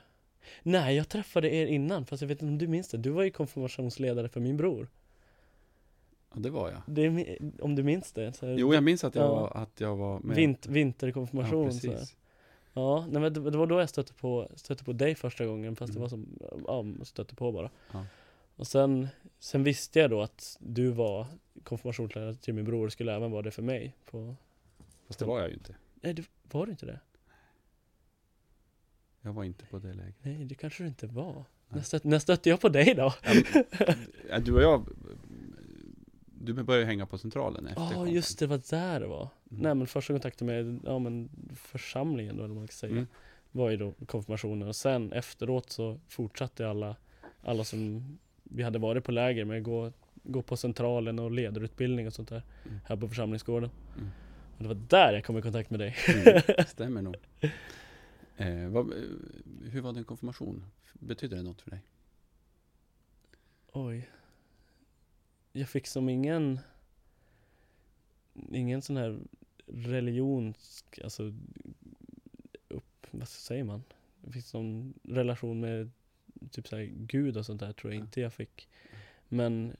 Nej, 0.62 0.96
jag 0.96 1.08
träffade 1.08 1.54
er 1.54 1.66
innan, 1.66 2.06
fast 2.06 2.20
jag 2.22 2.28
vet 2.28 2.42
inte 2.42 2.52
om 2.52 2.58
du 2.58 2.66
minns 2.68 2.88
det. 2.88 2.98
Du 2.98 3.10
var 3.10 3.22
ju 3.22 3.30
konfirmationsledare 3.30 4.28
för 4.28 4.40
min 4.40 4.56
bror. 4.56 4.88
Ja, 6.34 6.40
det 6.40 6.50
var 6.50 6.70
jag. 6.70 6.82
Det 6.86 7.38
om 7.60 7.74
du 7.74 7.82
minns 7.82 8.12
det? 8.12 8.32
Så 8.32 8.46
Jo, 8.46 8.74
jag 8.74 8.82
minns 8.84 9.04
att 9.04 9.14
jag, 9.14 9.24
Ja. 9.24 9.28
var, 9.34 9.56
att 9.62 9.80
jag 9.80 9.96
var 9.96 10.18
med. 10.20 10.36
Vint, 10.36 10.66
ja, 10.66 10.72
vinterkonfirmation. 10.72 11.72
så 11.72 11.86
här. 11.86 11.94
precis. 11.94 12.16
Ja, 12.74 13.06
nej, 13.10 13.20
men 13.22 13.32
det, 13.32 13.50
det 13.50 13.58
var 13.58 13.66
då 13.66 13.80
jag 13.80 13.88
stötte 13.88 14.14
på, 14.14 14.48
stötte 14.54 14.84
på 14.84 14.92
dig 14.92 15.14
första 15.14 15.46
gången 15.46 15.76
fast 15.76 15.92
det 15.92 15.98
Mm. 15.98 16.02
var 16.02 16.08
som, 16.08 16.38
ja, 16.98 17.04
stötte 17.04 17.34
på 17.34 17.52
bara. 17.52 17.70
Ja. 17.92 18.04
Och 18.62 18.66
sen, 18.66 19.08
sen 19.38 19.64
visste 19.64 19.98
jag 19.98 20.10
då 20.10 20.22
att 20.22 20.56
du 20.60 20.90
var 20.90 21.26
konfirmationslärare 21.64 22.34
till 22.34 22.54
min 22.54 22.64
bror 22.64 22.86
och 22.86 22.92
skulle 22.92 23.14
även 23.14 23.30
vara 23.30 23.42
det 23.42 23.50
för 23.50 23.62
mig. 23.62 23.96
På, 24.10 24.36
Fast 25.06 25.18
det 25.18 25.24
var 25.24 25.40
jag 25.40 25.48
ju 25.48 25.54
inte. 25.54 25.74
nej, 25.94 26.14
det, 26.14 26.24
var 26.50 26.66
du 26.66 26.72
inte 26.72 26.86
det? 26.86 27.00
Jag 29.20 29.32
var 29.32 29.44
inte 29.44 29.66
på 29.66 29.78
det 29.78 29.94
läget. 29.94 30.14
Nej, 30.22 30.44
det 30.44 30.54
kanske 30.54 30.82
du 30.82 30.86
inte 30.88 31.06
var. 31.06 31.32
Nej. 31.34 31.44
När, 31.68 31.80
stött, 31.82 32.04
när 32.04 32.18
stötte 32.18 32.48
jag 32.50 32.60
på 32.60 32.68
dig 32.68 32.94
då? 32.94 33.14
Ja, 34.30 34.38
du 34.38 34.54
och 34.54 34.62
jag, 34.62 34.88
du 36.24 36.52
började 36.52 36.86
hänga 36.86 37.06
på 37.06 37.18
centralen 37.18 37.66
efter 37.66 37.82
Ja, 37.82 37.90
konfen. 37.90 38.14
just 38.14 38.38
det, 38.38 38.46
det 38.46 38.50
var 38.50 38.62
där 38.70 39.00
det 39.00 39.06
var. 39.06 39.28
Mm. 39.50 39.62
Nej 39.62 39.74
men 39.74 39.86
första 39.86 40.12
kontakten 40.14 40.46
med, 40.46 40.80
ja 40.84 40.98
men 40.98 41.30
församlingen 41.56 42.36
då, 42.36 42.44
eller 42.44 42.54
vad 42.54 42.58
man 42.62 42.68
ska 42.68 42.74
säga. 42.76 42.92
Mm. 42.92 43.06
var 43.52 43.70
ju 43.70 43.76
då 43.76 43.92
konfirmationen 44.06 44.68
och 44.68 44.76
sen 44.76 45.12
efteråt 45.12 45.70
så 45.70 46.00
fortsatte 46.08 46.68
alla, 46.68 46.96
alla 47.42 47.64
som 47.64 48.18
vi 48.54 48.62
hade 48.62 48.78
varit 48.78 49.04
på 49.04 49.12
läger 49.12 49.44
med 49.44 49.62
gå, 49.62 49.92
gå 50.22 50.42
på 50.42 50.56
centralen 50.56 51.18
och 51.18 51.30
ledarutbildning 51.30 52.06
och 52.06 52.12
sånt 52.12 52.28
där 52.28 52.42
Mm. 52.66 52.78
här 52.84 52.96
på 52.96 53.08
församlingsgården. 53.08 53.70
Mm. 53.96 54.10
Och 54.56 54.62
det 54.62 54.68
var 54.68 54.74
där 54.88 55.12
jag 55.12 55.24
kom 55.24 55.38
i 55.38 55.42
kontakt 55.42 55.70
med 55.70 55.80
dig. 55.80 55.96
Mm, 56.08 56.42
stämmer 56.66 57.02
nog. 57.02 57.16
Eh, 58.36 58.68
vad, 58.68 58.92
hur 59.70 59.80
var 59.80 59.92
din 59.92 60.04
konfirmation? 60.04 60.64
Betyder 60.92 61.36
det 61.36 61.42
något 61.42 61.62
för 61.62 61.70
dig? 61.70 61.80
Oj. 63.72 64.08
Jag 65.52 65.68
fick 65.68 65.86
som 65.86 66.08
ingen, 66.08 66.60
ingen 68.50 68.82
sån 68.82 68.96
här 68.96 69.18
religions, 69.66 70.84
alltså 71.04 71.32
upp, 72.68 73.06
vad 73.10 73.28
säger 73.28 73.64
man? 73.64 73.82
Jag 74.24 74.32
fick 74.34 74.44
som 74.44 74.94
relation 75.02 75.60
med 75.60 75.90
typ 76.52 76.68
såhär 76.68 76.84
Gud 76.84 77.36
och 77.36 77.46
sånt 77.46 77.60
där 77.60 77.72
tror 77.72 77.92
jag 77.92 78.00
Ja. 78.00 78.04
inte 78.04 78.20
jag 78.20 78.32
fick. 78.32 78.68
Men 79.28 79.76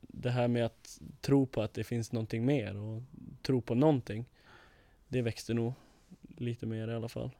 det 0.00 0.30
här 0.30 0.48
med 0.48 0.64
att 0.66 1.00
tro 1.20 1.46
på 1.46 1.62
att 1.62 1.74
det 1.74 1.84
finns 1.84 2.12
någonting 2.12 2.44
mer 2.44 2.76
och 2.76 3.02
tro 3.42 3.60
på 3.60 3.74
någonting. 3.74 4.24
Det 5.08 5.22
växte 5.22 5.54
nog 5.54 5.72
lite 6.36 6.66
mer 6.66 6.88
i 6.88 6.94
alla 6.94 7.08
fall. 7.08 7.30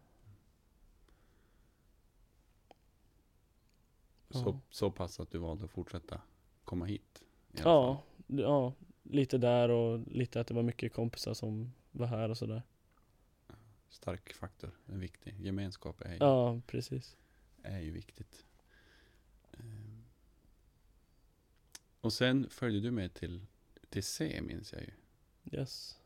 Så, 4.30 4.38
Ja. 4.48 4.60
så 4.70 4.90
pass 4.90 5.20
att 5.20 5.30
du 5.30 5.38
valde 5.38 5.64
att 5.64 5.70
fortsätta 5.70 6.20
komma 6.64 6.84
hit? 6.84 7.24
Ja, 7.52 7.62
fall. 7.62 8.38
ja, 8.40 8.72
lite 9.02 9.38
där 9.38 9.68
och 9.68 10.00
lite 10.06 10.40
att 10.40 10.46
det 10.46 10.54
var 10.54 10.62
mycket 10.62 10.92
kompisar 10.92 11.34
som 11.34 11.72
var 11.90 12.06
här 12.06 12.28
och 12.28 12.38
sådär. 12.38 12.62
Stark 13.88 14.32
faktor, 14.32 14.70
en 14.86 15.00
viktig. 15.00 15.34
Gemenskap 15.40 16.00
är, 16.00 16.16
Ja, 16.20 16.60
precis. 16.66 17.16
Är 17.62 17.80
ju 17.80 17.90
viktigt. 17.90 18.44
Eh, 19.52 19.58
Och 22.00 22.12
sen 22.12 22.50
följde 22.50 22.80
du 22.80 22.90
med 22.90 23.14
till, 23.14 23.46
till 23.88 24.02
C 24.02 24.40
minns 24.42 24.72
jag 24.72 24.82
ju. 24.82 24.90
Yes. 25.58 25.98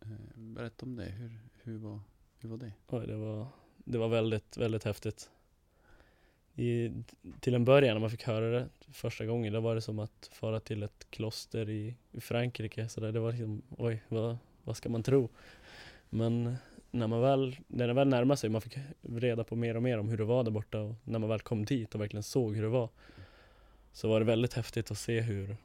Eh, 0.00 0.08
Berätta 0.36 0.86
om 0.86 0.96
det, 0.96 1.04
hur, 1.04 1.38
hur, 1.62 1.78
var, 1.78 2.00
hur 2.38 2.48
var 2.48 2.56
det? 2.56 2.72
Oj, 2.86 3.06
det 3.06 3.16
var, 3.16 3.46
det 3.76 3.98
var 3.98 4.08
väldigt, 4.08 4.56
väldigt 4.56 4.84
häftigt. 4.84 5.30
I, 6.54 6.92
till 7.40 7.54
en 7.54 7.64
början 7.64 7.94
när 7.94 8.00
man 8.00 8.10
fick 8.10 8.22
höra 8.22 8.60
det 8.60 8.68
första 8.92 9.26
gången, 9.26 9.52
då 9.52 9.60
var 9.60 9.74
det 9.74 9.80
som 9.80 9.98
att 9.98 10.30
fara 10.32 10.60
till 10.60 10.82
ett 10.82 11.06
kloster 11.10 11.70
i, 11.70 11.96
i 12.12 12.20
Frankrike. 12.20 12.88
Så 12.88 13.00
där, 13.00 13.12
det 13.12 13.20
var 13.20 13.32
liksom, 13.32 13.62
oj, 13.78 14.02
vad, 14.08 14.36
vad 14.64 14.76
ska 14.76 14.88
man 14.88 15.02
tro? 15.02 15.28
Men 16.10 16.56
när 16.94 17.06
man 17.06 17.20
väl, 17.20 17.56
när 17.66 17.86
den 17.86 17.96
väl 17.96 18.08
närmade 18.08 18.38
sig, 18.38 18.50
man 18.50 18.60
fick 18.60 18.78
reda 19.02 19.44
på 19.44 19.56
mer 19.56 19.76
och 19.76 19.82
mer 19.82 19.98
om 19.98 20.08
hur 20.08 20.16
det 20.16 20.24
var 20.24 20.44
där 20.44 20.50
borta 20.50 20.80
och 20.80 20.94
när 21.04 21.18
man 21.18 21.28
väl 21.28 21.40
kom 21.40 21.64
dit 21.64 21.94
och 21.94 22.00
verkligen 22.00 22.22
såg 22.22 22.56
hur 22.56 22.62
det 22.62 22.68
var. 22.68 22.88
Så 23.92 24.08
var 24.08 24.20
det 24.20 24.26
väldigt 24.26 24.54
häftigt 24.54 24.90
att 24.90 24.98
se 24.98 25.20
hur 25.20 25.56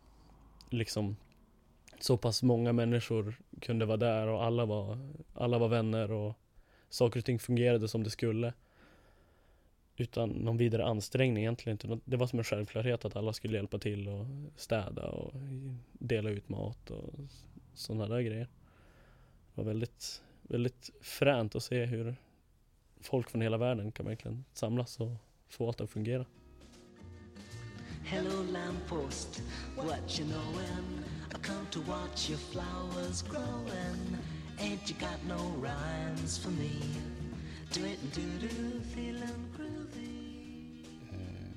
liksom 0.70 1.16
så 2.00 2.18
pass 2.18 2.44
många 2.44 2.74
människor 2.74 3.40
kunde 3.62 3.86
vara 3.86 3.98
där 3.98 4.28
och 4.28 4.44
alla 4.44 4.66
var, 4.66 4.98
alla 5.34 5.58
var 5.58 5.68
vänner 5.68 6.12
och 6.12 6.34
saker 6.90 7.20
och 7.20 7.26
ting 7.26 7.40
fungerade 7.40 7.88
som 7.88 8.04
det 8.04 8.10
skulle. 8.10 8.54
Utan 9.98 10.30
någon 10.30 10.58
vidare 10.58 10.86
ansträngning 10.86 11.44
egentligen 11.44 11.74
inte. 11.74 12.00
Det 12.06 12.18
var 12.18 12.28
som 12.28 12.40
en 12.40 12.46
självklarhet 12.46 13.06
att 13.06 13.16
alla 13.16 13.34
skulle 13.34 13.58
hjälpa 13.58 13.78
till 13.78 14.08
och 14.08 14.26
städa 14.56 15.08
och 15.08 15.34
dela 15.94 16.30
ut 16.30 16.50
mat 16.50 16.92
och 16.92 17.14
sådana 17.74 18.08
där 18.08 18.22
grejer. 18.22 18.48
Det 19.56 19.62
var 19.62 19.64
väldigt, 19.64 20.22
väldigt 20.50 20.90
fränt 21.02 21.56
att 21.56 21.64
se 21.64 21.86
hur 21.86 22.16
folk 23.02 23.30
från 23.30 23.42
hela 23.42 23.58
världen 23.58 23.92
kan 23.92 24.06
verkligen 24.06 24.46
samlas 24.54 25.00
och 25.00 25.12
få 25.48 25.68
allt 25.68 25.82
att 25.82 25.90
fungera. 25.90 26.26
Hello, 28.04 28.44
lamppost, 28.52 29.42
what 29.76 30.20
you 30.20 30.30
knowin'? 30.30 31.04
I 31.32 31.38
come 31.48 31.66
to 31.72 31.80
watch 31.82 32.30
your 32.30 32.40
flowers 32.40 33.22
growing. 33.22 34.18
Ain't 34.58 34.90
you 34.90 34.96
got 35.00 35.24
no 35.28 35.54
rhymes 35.62 36.38
for 36.38 36.52
me? 36.52 36.72
Do 37.74 37.86
it 37.86 38.00
and 38.02 38.12
do 38.14 38.48
do, 38.48 38.82
feeling 38.96 39.54
groovy. 39.58 40.84
Eh, 41.12 41.48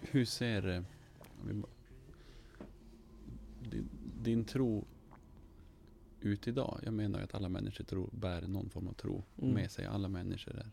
hur 0.00 0.24
ser 0.24 0.68
eh, 0.68 0.82
din, 3.60 3.88
din 4.22 4.44
tro 4.44 4.84
ut 6.20 6.48
idag? 6.48 6.80
Jag 6.84 6.94
menar 6.94 7.20
att 7.20 7.34
alla 7.34 7.48
människor 7.48 7.84
tror, 7.84 8.10
bär 8.12 8.42
någon 8.42 8.70
form 8.70 8.88
av 8.88 8.92
tro 8.92 9.24
Mm. 9.38 9.54
med 9.54 9.70
sig. 9.70 9.86
Alla 9.86 10.08
människor 10.08 10.54
är 10.56 10.70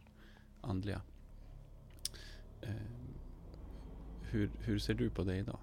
andliga. 0.61 1.01
Eh, 2.61 2.69
hur, 4.21 4.51
hur 4.59 4.79
ser 4.79 4.93
du 4.93 5.09
på 5.09 5.23
det 5.23 5.37
idag? 5.37 5.59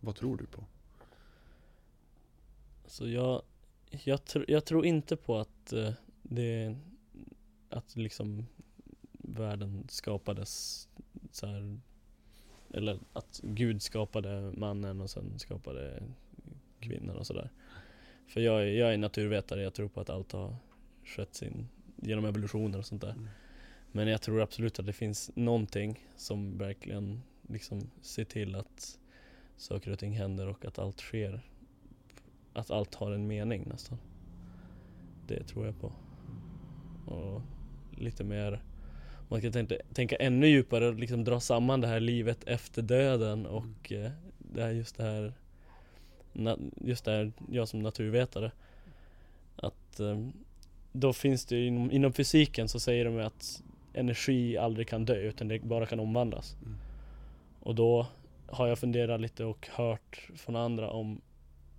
Vad 0.00 0.16
tror 0.16 0.36
du 0.36 0.46
på? 0.46 0.64
Så 2.86 3.08
jag, 3.08 3.42
jag, 3.90 4.20
tr- 4.20 4.44
jag 4.48 4.64
tror 4.64 4.86
inte 4.86 5.16
på 5.16 5.38
att 5.38 5.72
eh, 5.72 5.92
det, 6.22 6.76
att 7.70 7.96
liksom 7.96 8.46
världen 9.12 9.84
skapades 9.88 10.88
så 11.30 11.46
här, 11.46 11.80
eller 12.70 12.98
att 13.12 13.40
Gud 13.42 13.82
skapade 13.82 14.52
mannen 14.56 15.00
och 15.00 15.10
sen 15.10 15.38
skapade 15.38 16.02
kvinnan 16.80 17.16
och 17.16 17.26
sådär. 17.26 17.50
För 18.26 18.40
jag, 18.40 18.62
är- 18.62 18.66
jag 18.66 18.94
är 18.94 18.98
naturvetare, 18.98 19.62
jag 19.62 19.74
tror 19.74 19.88
på 19.88 20.00
att 20.00 20.10
allt 20.10 20.32
har 20.32 20.56
skett 21.04 21.34
sin, 21.34 21.68
genom 21.96 22.24
evolutionen 22.24 22.74
och 22.74 22.86
sånt 22.86 23.02
där. 23.02 23.10
Mm. 23.12 23.28
Men 23.92 24.08
jag 24.08 24.22
tror 24.22 24.42
absolut 24.42 24.78
att 24.78 24.86
det 24.86 24.92
finns 24.92 25.30
någonting 25.34 26.00
som 26.16 26.58
verkligen 26.58 27.22
liksom 27.48 27.90
ser 28.02 28.24
till 28.24 28.54
att 28.54 28.98
saker 29.56 29.90
och 29.90 29.98
ting 29.98 30.12
händer 30.12 30.46
och 30.48 30.64
att 30.64 30.78
allt 30.78 31.00
sker. 31.00 31.40
Att 32.52 32.70
allt 32.70 32.94
har 32.94 33.12
en 33.12 33.26
mening 33.26 33.64
nästan. 33.68 33.98
Det 35.26 35.42
tror 35.44 35.66
jag 35.66 35.80
på. 35.80 35.92
Och 37.12 37.42
lite 37.98 38.24
mer, 38.24 38.62
man 39.28 39.40
ska 39.40 39.50
tänka, 39.50 39.76
tänka 39.92 40.16
ännu 40.16 40.46
djupare 40.48 40.88
och 40.88 40.94
liksom 40.94 41.24
dra 41.24 41.40
samman 41.40 41.80
det 41.80 41.86
här 41.88 42.00
livet 42.00 42.44
efter 42.44 42.82
döden 42.82 43.46
och 43.46 43.92
eh, 43.92 44.10
det 44.38 44.62
här 44.62 44.70
just 44.70 44.96
det 44.96 45.02
här 45.02 45.32
just 46.80 47.04
det 47.04 47.10
här, 47.10 47.32
jag 47.50 47.68
som 47.68 47.80
naturvetare 47.80 48.52
att 49.56 50.00
eh, 50.00 50.18
då 50.92 51.12
finns 51.12 51.44
det 51.44 51.66
inom, 51.66 51.90
inom 51.90 52.12
fysiken 52.12 52.68
så 52.68 52.80
säger 52.80 53.04
de 53.04 53.18
att 53.18 53.62
energi 53.92 54.56
aldrig 54.56 54.88
kan 54.88 55.04
dö 55.04 55.16
utan 55.16 55.48
det 55.48 55.58
bara 55.58 55.86
kan 55.86 56.00
omvandlas. 56.00 56.56
Mm. 56.62 56.76
Och 57.60 57.74
då 57.74 58.06
har 58.46 58.66
jag 58.66 58.78
funderat 58.78 59.20
lite 59.20 59.44
och 59.44 59.68
hört 59.72 60.30
från 60.34 60.56
andra 60.56 60.90
om 60.90 61.20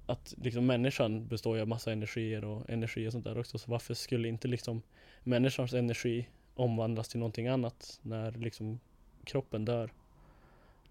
att 0.05 0.35
liksom 0.37 0.65
människan 0.65 1.27
består 1.27 1.55
ju 1.55 1.61
av 1.61 1.67
massa 1.67 1.91
energier 1.91 2.45
och 2.45 2.69
energi 2.69 3.07
och 3.07 3.11
sånt 3.11 3.25
där 3.25 3.37
också. 3.39 3.57
Så 3.57 3.71
varför 3.71 3.93
skulle 3.93 4.27
inte 4.27 4.47
liksom 4.47 4.81
människans 5.23 5.73
energi 5.73 6.27
omvandlas 6.55 7.09
till 7.09 7.19
någonting 7.19 7.47
annat 7.47 7.99
när 8.01 8.31
liksom 8.31 8.79
kroppen 9.23 9.65
dör? 9.65 9.91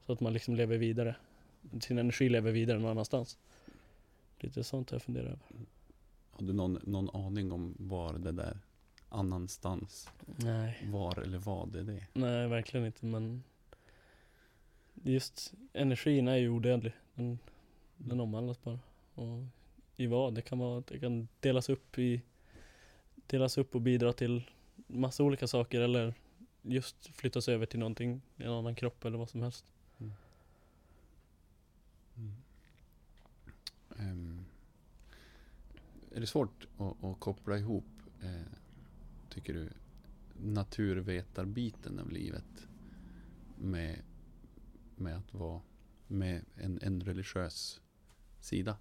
Så 0.07 0.12
att 0.12 0.21
man 0.21 0.33
liksom 0.33 0.57
lever 0.57 0.79
vidare. 0.79 1.17
Sin 1.81 1.99
energi 1.99 2.29
lever 2.29 2.53
vidare 2.53 2.79
någon 2.79 2.90
annanstans. 2.90 3.38
Lite 4.38 4.64
sånt 4.64 4.92
jag 4.92 5.03
funderat 5.03 5.27
över. 5.27 5.66
Har 6.31 6.46
du 6.46 6.53
någon, 6.53 6.79
någon 6.83 7.11
aning 7.11 7.53
om 7.53 7.75
var 7.79 8.12
det 8.12 8.33
där 8.33 8.59
annanstans, 9.09 10.11
Nej. 10.27 10.79
var 10.85 11.18
eller 11.18 11.38
vad 11.38 11.77
är 11.77 11.83
det? 11.83 12.07
Nej, 12.12 12.49
verkligen 12.49 12.87
inte 12.87 13.07
men 13.07 13.42
Just 15.03 15.55
energin 15.72 16.29
är 16.29 16.37
ju 16.37 16.49
odödlig. 16.49 16.92
Den, 17.14 17.38
den 17.96 18.20
omvandlas 18.20 18.62
bara. 18.62 18.79
Och 19.14 19.44
i 19.96 20.07
vad? 20.07 20.35
Det 20.35 20.42
kan 20.42 20.59
vara, 20.59 20.83
det 20.88 20.99
kan 20.99 21.29
delas 21.40 21.68
upp 21.68 21.99
i 21.99 22.22
Delas 23.27 23.59
upp 23.59 23.75
och 23.75 23.81
bidra 23.81 24.12
till 24.12 24.42
massa 24.87 25.22
olika 25.22 25.46
saker 25.46 25.81
eller 25.81 26.14
just 26.62 27.07
flyttas 27.07 27.49
över 27.49 27.66
till 27.66 27.79
någonting, 27.79 28.20
en 28.37 28.53
annan 28.53 28.75
kropp 28.75 29.05
eller 29.05 29.18
vad 29.18 29.31
som 29.31 29.42
helst. 29.42 29.72
Är 36.17 36.21
det 36.21 36.27
svårt 36.27 36.67
att, 36.79 37.05
att 37.05 37.21
koppla 37.21 37.59
ihop, 37.59 37.85
eh, 38.23 38.53
tycker 39.31 39.55
du, 39.55 39.69
naturvetarbiten 40.41 41.99
av 41.99 42.11
livet 42.11 42.69
med, 43.57 44.03
med 44.97 45.17
att 45.17 45.35
vara 45.35 45.61
med 46.07 46.45
en, 46.57 46.79
en 46.83 47.01
religiös 47.01 47.81
sida? 48.41 48.77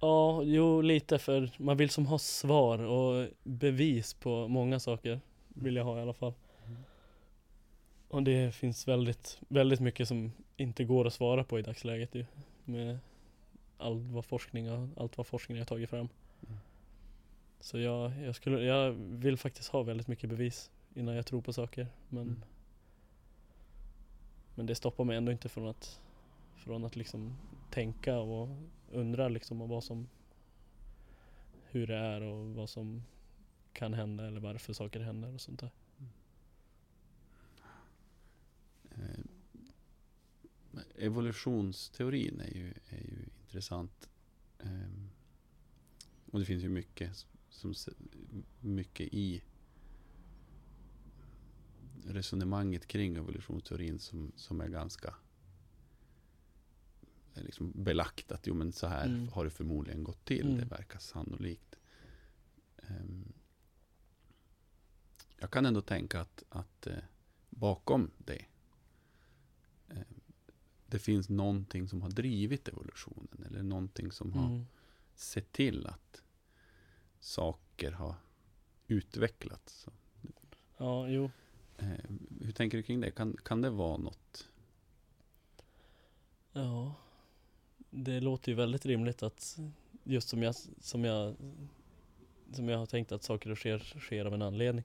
Ja, 0.00 0.42
jo 0.42 0.80
lite 0.80 1.18
för 1.18 1.50
man 1.58 1.76
vill 1.76 1.90
som 1.90 2.06
ha 2.06 2.18
svar 2.18 2.78
och 2.78 3.28
bevis 3.42 4.14
på 4.14 4.48
många 4.48 4.80
saker. 4.80 5.20
Vill 5.48 5.76
jag 5.76 5.84
ha 5.84 5.98
i 5.98 6.02
alla 6.02 6.14
fall. 6.14 6.34
Och 8.08 8.22
det 8.22 8.54
finns 8.54 8.88
väldigt, 8.88 9.38
väldigt 9.48 9.80
mycket 9.80 10.08
som 10.08 10.32
inte 10.56 10.84
går 10.84 11.06
att 11.06 11.12
svara 11.12 11.44
på 11.44 11.58
i 11.58 11.62
dagsläget 11.62 12.14
ju. 12.14 12.26
Med 12.64 12.98
allt 13.78 14.02
vad 14.02 14.24
forskning 14.24 14.68
har, 14.68 14.88
allt 14.96 15.16
vad 15.16 15.26
forskning 15.26 15.58
har 15.58 15.64
tagit 15.64 15.90
fram. 15.90 16.08
Mm. 16.48 16.58
Så 17.60 17.78
jag, 17.78 18.22
jag 18.22 18.34
skulle, 18.34 18.64
jag 18.64 18.90
vill 18.92 19.36
faktiskt 19.36 19.68
ha 19.68 19.82
väldigt 19.82 20.08
mycket 20.08 20.30
bevis 20.30 20.70
innan 20.94 21.14
jag 21.14 21.26
tror 21.26 21.40
på 21.42 21.52
saker. 21.52 21.86
Men, 22.08 22.22
Mm. 22.22 22.42
men 24.54 24.66
det 24.66 24.74
stoppar 24.74 25.04
mig 25.04 25.16
ändå 25.16 25.32
inte 25.32 25.48
från 25.48 25.68
att, 25.68 26.00
från 26.56 26.84
att 26.84 26.96
liksom 26.96 27.36
tänka 27.70 28.18
och 28.18 28.48
undra 28.92 29.28
liksom 29.28 29.62
om 29.62 29.68
vad 29.68 29.84
som, 29.84 30.08
hur 31.70 31.86
det 31.86 31.96
är 31.96 32.20
och 32.20 32.54
vad 32.54 32.70
som 32.70 33.02
kan 33.72 33.94
hända 33.94 34.26
eller 34.26 34.40
varför 34.40 34.72
saker 34.72 35.00
händer 35.00 35.34
och 35.34 35.40
sånt 35.40 35.60
där. 35.60 35.70
Eh, 38.90 39.20
evolutionsteorin 40.96 42.40
är 42.40 42.54
ju, 42.54 42.74
är 42.88 42.98
ju 42.98 43.24
intressant. 43.48 44.08
Ehm, 44.58 45.10
och 46.30 46.38
det 46.38 46.44
finns 46.44 46.64
ju 46.64 46.68
mycket, 46.68 47.26
som, 47.48 47.74
mycket 48.60 49.08
i 49.14 49.42
resonemanget 52.04 52.86
kring 52.86 53.16
evolutionsteorin 53.16 53.98
som, 53.98 54.32
som 54.36 54.60
är 54.60 54.68
ganska 54.68 55.14
liksom 57.34 57.72
belagt 57.74 58.32
att 58.32 58.46
jo, 58.46 58.54
men 58.54 58.72
så 58.72 58.86
här 58.86 59.06
Mm. 59.06 59.28
har 59.28 59.44
det 59.44 59.50
förmodligen 59.50 60.04
gått 60.04 60.24
till. 60.24 60.46
Mm. 60.46 60.58
Det 60.58 60.64
verkar 60.64 60.98
sannolikt. 60.98 61.76
Ehm, 62.76 63.32
jag 65.38 65.50
kan 65.50 65.66
ändå 65.66 65.80
tänka 65.80 66.20
att, 66.20 66.44
att 66.48 66.86
eh, 66.86 66.98
bakom 67.50 68.10
det 68.18 68.44
det 70.90 70.98
finns 70.98 71.28
någonting 71.28 71.88
som 71.88 72.02
har 72.02 72.10
drivit 72.10 72.68
evolutionen 72.68 73.44
eller 73.46 73.62
någonting 73.62 74.12
som 74.12 74.32
har 74.32 74.46
Mm. 74.50 74.66
sett 75.14 75.52
till 75.52 75.86
att 75.86 76.22
saker 77.20 77.92
har 77.92 78.14
utvecklats. 78.86 79.86
Ja, 80.76 81.08
jo. 81.08 81.30
eh, 81.78 81.88
hur 82.40 82.52
tänker 82.52 82.76
du 82.76 82.82
kring 82.82 83.00
det? 83.00 83.10
Kan, 83.10 83.36
kan 83.44 83.62
det 83.62 83.70
vara 83.70 83.96
något? 83.96 84.48
Ja. 86.52 86.94
Det 87.90 88.20
låter 88.20 88.52
ju 88.52 88.56
väldigt 88.56 88.86
rimligt 88.86 89.22
att 89.22 89.58
just 90.04 90.28
som 90.28 90.42
jag, 90.42 90.54
som 90.80 91.04
jag, 91.04 91.36
som 92.52 92.68
jag 92.68 92.78
har 92.78 92.86
tänkt 92.86 93.12
att 93.12 93.22
saker 93.22 93.54
sker, 93.54 93.78
sker 94.00 94.24
av 94.24 94.34
en 94.34 94.42
anledning. 94.42 94.84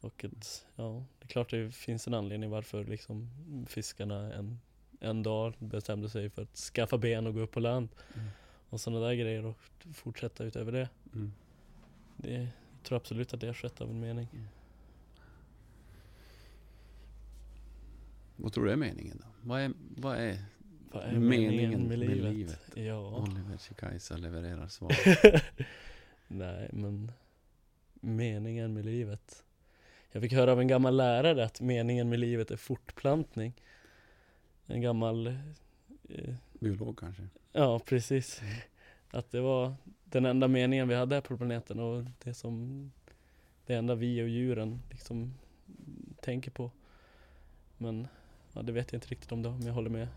Och 0.00 0.24
att, 0.24 0.66
ja, 0.76 1.04
det 1.18 1.24
är 1.24 1.28
klart 1.28 1.50
det 1.50 1.70
finns 1.74 2.06
en 2.06 2.14
anledning 2.14 2.50
varför 2.50 2.84
liksom 2.84 3.28
fiskarna 3.68 4.34
en, 4.34 4.60
en 5.00 5.22
dag 5.22 5.54
bestämde 5.58 6.10
sig 6.10 6.30
för 6.30 6.42
att 6.42 6.56
skaffa 6.56 6.98
ben 6.98 7.26
och 7.26 7.34
gå 7.34 7.40
upp 7.40 7.52
på 7.52 7.60
land. 7.60 7.88
Mm. 8.14 8.28
Och 8.70 8.80
sådana 8.80 9.06
där 9.06 9.14
grejer 9.14 9.44
och 9.44 9.56
fortsätta 9.94 10.44
utöver 10.44 10.72
det. 10.72 10.88
Mm. 11.14 11.32
det, 12.16 12.32
jag 12.32 12.48
tror 12.82 12.96
absolut 12.96 13.34
att 13.34 13.40
det 13.40 13.46
har 13.46 13.54
skett 13.54 13.80
av 13.80 13.90
en 13.90 14.00
mening. 14.00 14.28
Vad 18.36 18.52
tror 18.52 18.64
du 18.64 18.72
är 18.72 18.76
meningen 18.76 19.22
då? 19.22 19.28
Vad 19.42 19.60
är, 19.60 19.72
vad 19.96 20.16
är 20.16 20.38
Vad 20.92 21.02
är 21.02 21.12
meningen, 21.12 21.56
meningen 21.56 21.88
med 21.88 21.98
livet? 21.98 22.34
livet? 22.34 22.60
Ja. 22.74 23.16
Oliver 23.16 23.58
Chikaisa 23.58 24.16
levererar 24.16 24.68
svar. 24.68 24.92
Nej, 26.28 26.70
men 26.72 27.12
meningen 28.00 28.74
med 28.74 28.84
livet. 28.84 29.44
Jag 30.12 30.22
fick 30.22 30.32
höra 30.32 30.52
av 30.52 30.60
en 30.60 30.68
gammal 30.68 30.96
lärare 30.96 31.44
att 31.44 31.60
meningen 31.60 32.08
med 32.08 32.18
livet 32.18 32.50
är 32.50 32.56
fortplantning. 32.56 33.54
En 34.66 34.80
gammal, 34.80 35.26
eh, 36.08 36.34
Biolog 36.52 36.98
kanske? 36.98 37.22
ja 37.52 37.78
precis. 37.78 38.42
Att 39.10 39.30
det 39.30 39.40
var 39.40 39.74
den 40.04 40.24
enda 40.24 40.48
meningen 40.48 40.88
vi 40.88 40.94
hade 40.94 41.14
här 41.14 41.22
på 41.22 41.36
planeten 41.36 41.80
och 41.80 42.04
det 42.24 42.34
som 42.34 42.92
det 43.66 43.74
enda 43.74 43.94
vi 43.94 44.22
och 44.22 44.28
djuren 44.28 44.82
liksom 44.90 45.34
tänker 46.20 46.50
på. 46.50 46.70
Men 47.78 48.08
ja, 48.52 48.62
det 48.62 48.72
vet 48.72 48.92
jag 48.92 48.96
inte 48.98 49.08
riktigt 49.08 49.32
om 49.32 49.42
det, 49.42 49.48
om 49.48 49.60
jag 49.60 49.74
håller 49.74 49.90
med. 49.90 50.08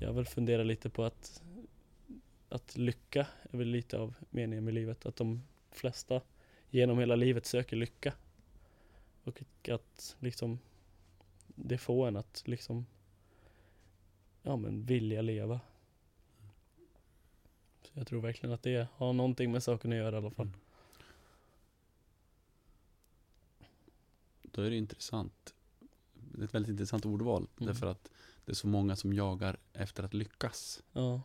Jag 0.00 0.12
vill 0.12 0.26
fundera 0.26 0.62
lite 0.62 0.90
på 0.90 1.04
att 1.04 1.42
att 2.50 2.76
lycka 2.76 3.26
är 3.50 3.58
väl 3.58 3.68
lite 3.68 3.98
av 3.98 4.14
meningen 4.30 4.64
med 4.64 4.74
livet. 4.74 5.06
Att 5.06 5.16
de 5.16 5.42
flesta 5.70 6.20
genom 6.70 6.98
hela 6.98 7.16
livet 7.16 7.46
söker 7.46 7.76
lycka. 7.76 8.12
Och 9.24 9.68
att 9.68 10.16
liksom 10.18 10.58
det 11.46 11.78
får 11.78 12.08
en 12.08 12.16
att 12.16 12.42
liksom 12.46 12.86
ja 14.42 14.56
men 14.56 14.84
vilja 14.84 15.22
leva. 15.22 15.60
Så 17.82 17.90
jag 17.94 18.06
tror 18.06 18.20
verkligen 18.20 18.54
att 18.54 18.62
det 18.62 18.88
har 18.94 19.12
någonting 19.12 19.52
med 19.52 19.62
saken 19.62 19.92
att 19.92 19.98
göra 19.98 20.14
i 20.14 20.18
alla 20.18 20.30
fall. 20.30 20.46
Mm. 20.46 20.58
Då 24.42 24.62
är 24.62 24.70
det 24.70 24.76
intressant. 24.76 25.54
Det 26.14 26.40
är 26.40 26.44
ett 26.44 26.54
väldigt 26.54 26.70
intressant 26.70 27.06
ordval. 27.06 27.48
Mm. 27.56 27.72
Därför 27.72 27.86
att 27.86 28.10
det 28.44 28.52
är 28.52 28.56
så 28.56 28.66
många 28.66 28.96
som 28.96 29.12
jagar 29.12 29.56
efter 29.72 30.02
att 30.02 30.14
lyckas. 30.14 30.82
Ja, 30.92 31.22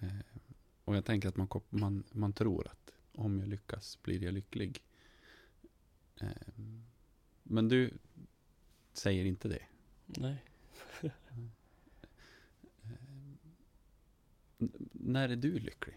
Eh, 0.00 0.08
och 0.84 0.96
jag 0.96 1.04
tänker 1.04 1.28
att 1.28 1.36
man, 1.36 1.48
man, 1.68 2.04
man 2.12 2.32
tror 2.32 2.68
att 2.68 2.92
om 3.12 3.40
jag 3.40 3.48
lyckas 3.48 4.02
blir 4.02 4.24
jag 4.24 4.34
lycklig. 4.34 4.82
Eh, 6.20 6.28
men 7.42 7.68
du 7.68 7.98
säger 8.92 9.24
inte 9.24 9.48
det. 9.48 9.62
nej. 10.06 10.44
när 14.92 15.28
är 15.28 15.36
du 15.36 15.58
lycklig? 15.58 15.94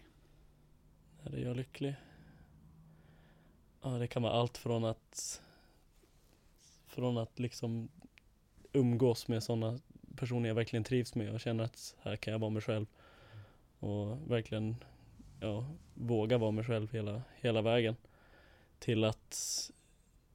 När 1.22 1.34
är 1.34 1.44
jag 1.44 1.56
lycklig? 1.56 1.94
Ja, 3.82 3.88
det 3.88 4.06
kan 4.06 4.22
vara 4.22 4.32
allt 4.32 4.58
från 4.58 4.84
att 4.84 5.42
från 6.86 7.18
att 7.18 7.38
liksom 7.38 7.88
umgås 8.72 9.28
med 9.28 9.42
sådana 9.42 9.78
personer 10.16 10.48
jag 10.48 10.54
verkligen 10.54 10.84
trivs 10.84 11.14
med 11.14 11.34
och 11.34 11.40
känner 11.40 11.64
att 11.64 11.96
här 12.02 12.16
kan 12.16 12.32
jag 12.32 12.38
vara 12.38 12.50
mig 12.50 12.62
själv. 12.62 12.86
Och 13.78 14.30
verkligen 14.30 14.76
ja, 15.40 15.66
våga 15.94 16.38
vara 16.38 16.50
mig 16.50 16.64
själv 16.64 16.92
hela, 16.92 17.22
hela 17.36 17.62
vägen. 17.62 17.96
Till 18.78 19.04
att, 19.04 19.70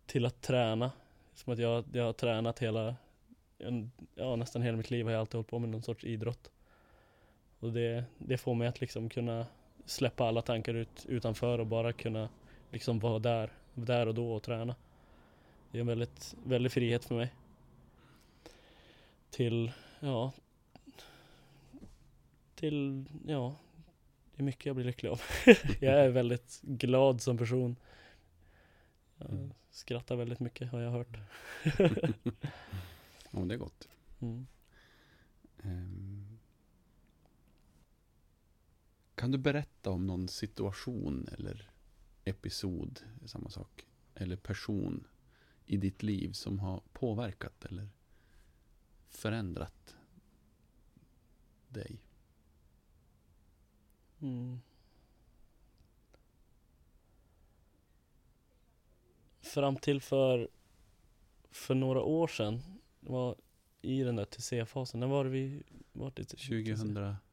till 0.05 0.25
att 0.25 0.41
träna. 0.41 0.91
Som 1.33 1.53
att 1.53 1.59
jag, 1.59 1.85
jag 1.93 2.03
har 2.03 2.13
tränat 2.13 2.59
hela, 2.59 2.95
en, 3.57 3.91
ja 4.15 4.35
nästan 4.35 4.61
hela 4.61 4.77
mitt 4.77 4.91
liv 4.91 5.05
har 5.05 5.11
jag 5.11 5.19
alltid 5.19 5.35
hållit 5.35 5.49
på 5.49 5.59
med 5.59 5.69
någon 5.69 5.81
sorts 5.81 6.03
idrott. 6.03 6.51
Och 7.65 7.73
det, 7.73 8.06
det 8.17 8.38
får 8.38 8.56
mig 8.56 8.67
att 8.67 8.82
liksom 8.82 9.10
kunna 9.10 9.47
släppa 9.86 10.25
alla 10.28 10.41
tankar 10.41 10.73
ut, 10.73 11.06
utanför 11.10 11.60
och 11.60 11.67
bara 11.67 11.93
kunna 11.93 12.30
liksom 12.71 12.99
vara 12.99 13.19
där, 13.19 13.51
där 13.73 14.08
och 14.08 14.13
då 14.15 14.34
och 14.34 14.43
träna. 14.43 14.75
Det 15.71 15.78
är 15.78 15.80
en 15.82 15.88
väldigt, 15.88 16.36
väldigt 16.43 16.73
frihet 16.73 17.06
för 17.06 17.15
mig. 17.15 17.34
Till, 19.30 19.71
ja, 19.99 20.32
till, 22.56 23.06
ja, 23.28 23.56
det 24.36 24.41
är 24.41 24.45
mycket 24.45 24.65
jag 24.65 24.75
blir 24.75 24.86
lycklig 24.86 25.10
av. 25.10 25.21
jag 25.80 25.93
är 26.06 26.10
väldigt 26.10 26.62
glad 26.62 27.21
som 27.21 27.38
person. 27.38 27.75
Jag 29.17 29.30
Mm. 29.30 29.54
skrattar 29.69 30.15
väldigt 30.15 30.39
mycket 30.39 30.71
har 30.71 30.80
jag 30.80 30.91
hört. 30.91 31.17
Ja, 33.32 33.39
det 33.39 33.54
är 33.54 33.58
gott. 33.58 33.88
Mm. 34.21 34.47
Ehm, 35.63 36.14
kan 39.15 39.32
du 39.32 39.38
berätta 39.38 39.89
om 39.91 40.08
någon 40.08 40.28
situation 40.28 41.28
eller 41.32 41.71
episod, 42.23 42.99
samma 43.25 43.49
sak, 43.49 43.86
eller 44.15 44.36
person 44.36 45.08
i 45.65 45.78
ditt 45.78 46.04
liv 46.04 46.32
som 46.32 46.60
har 46.60 46.82
påverkat 46.93 47.65
eller 47.65 47.89
förändrat 49.10 49.95
dig? 51.67 51.99
Mm. 54.19 54.60
Fram 59.41 59.75
till 59.75 60.01
för, 60.01 60.49
för 61.51 61.75
några 61.75 62.01
år 62.01 62.28
sedan, 62.28 62.62
var 62.99 63.36
i 63.82 64.04
den 64.04 64.15
där 64.15 64.25
TC-fasen, 64.25 64.99
när 64.99 65.08
var 65.08 65.23
det 65.23 65.30
vi 65.30 65.63
var 65.91 66.12
det? 66.15 67.24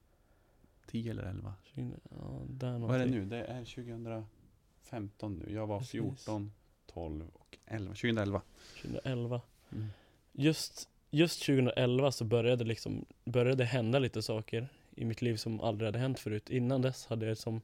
2010 0.93 1.11
eller 1.11 1.23
11? 1.23 1.55
20, 1.63 1.95
ja, 2.11 2.43
där 2.49 2.79
Vad 2.79 2.95
är 2.95 2.99
det 2.99 3.11
nu? 3.11 3.25
Det 3.25 3.45
är 3.45 3.65
2015 3.65 5.37
nu. 5.37 5.55
Jag 5.55 5.67
var 5.67 5.79
Precis. 5.79 5.91
14, 5.93 6.53
12 6.87 7.29
och 7.33 7.59
11. 7.67 7.89
2011. 7.89 8.43
2011. 8.83 9.41
Mm. 9.73 9.87
Just, 10.33 10.89
just 11.11 11.47
2011 11.47 12.13
så 12.13 12.25
började 12.25 12.65
liksom, 12.65 13.05
började 13.25 13.65
hända 13.65 13.99
lite 13.99 14.23
saker 14.23 14.69
i 14.95 15.05
mitt 15.05 15.23
liv 15.23 15.37
som 15.37 15.61
aldrig 15.61 15.89
hade 15.89 15.99
hänt 15.99 16.19
förut. 16.19 16.51
Innan 16.51 16.83
dess 16.83 17.07
hade 17.07 17.27
jag 17.27 17.37
som 17.37 17.61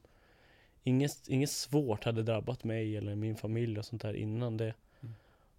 Inget, 0.83 1.27
inget 1.27 1.49
svårt 1.49 2.03
hade 2.03 2.23
drabbat 2.23 2.63
mig 2.63 2.97
eller 2.97 3.15
min 3.15 3.35
familj 3.35 3.79
och 3.79 3.85
sånt 3.85 4.01
där 4.01 4.13
innan 4.13 4.57
det. 4.57 4.73
Mm. 5.01 5.15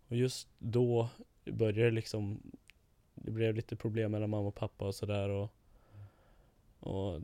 Och 0.09 0.17
just 0.17 0.49
då 0.59 1.09
började 1.45 1.85
det 1.85 1.91
liksom 1.91 2.41
Det 3.15 3.31
blev 3.31 3.55
lite 3.55 3.77
problem 3.77 4.13
mellan 4.13 4.31
mamma 4.31 4.49
och 4.49 4.55
pappa 4.55 4.87
och 4.87 4.95
sådär 4.95 5.29
och 5.29 5.53
Och 6.81 7.21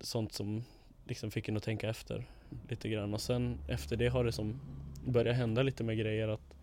Sånt 0.00 0.32
som 0.32 0.64
liksom 1.04 1.30
fick 1.30 1.48
en 1.48 1.56
att 1.56 1.62
tänka 1.62 1.90
efter 1.90 2.30
lite 2.68 2.88
grann. 2.88 3.14
Och 3.14 3.20
sen 3.20 3.58
efter 3.68 3.96
det 3.96 4.08
har 4.08 4.24
det 4.24 4.32
som 4.32 4.60
börjat 5.06 5.36
hända 5.36 5.62
lite 5.62 5.84
med 5.84 5.98
grejer 5.98 6.28
att 6.28 6.56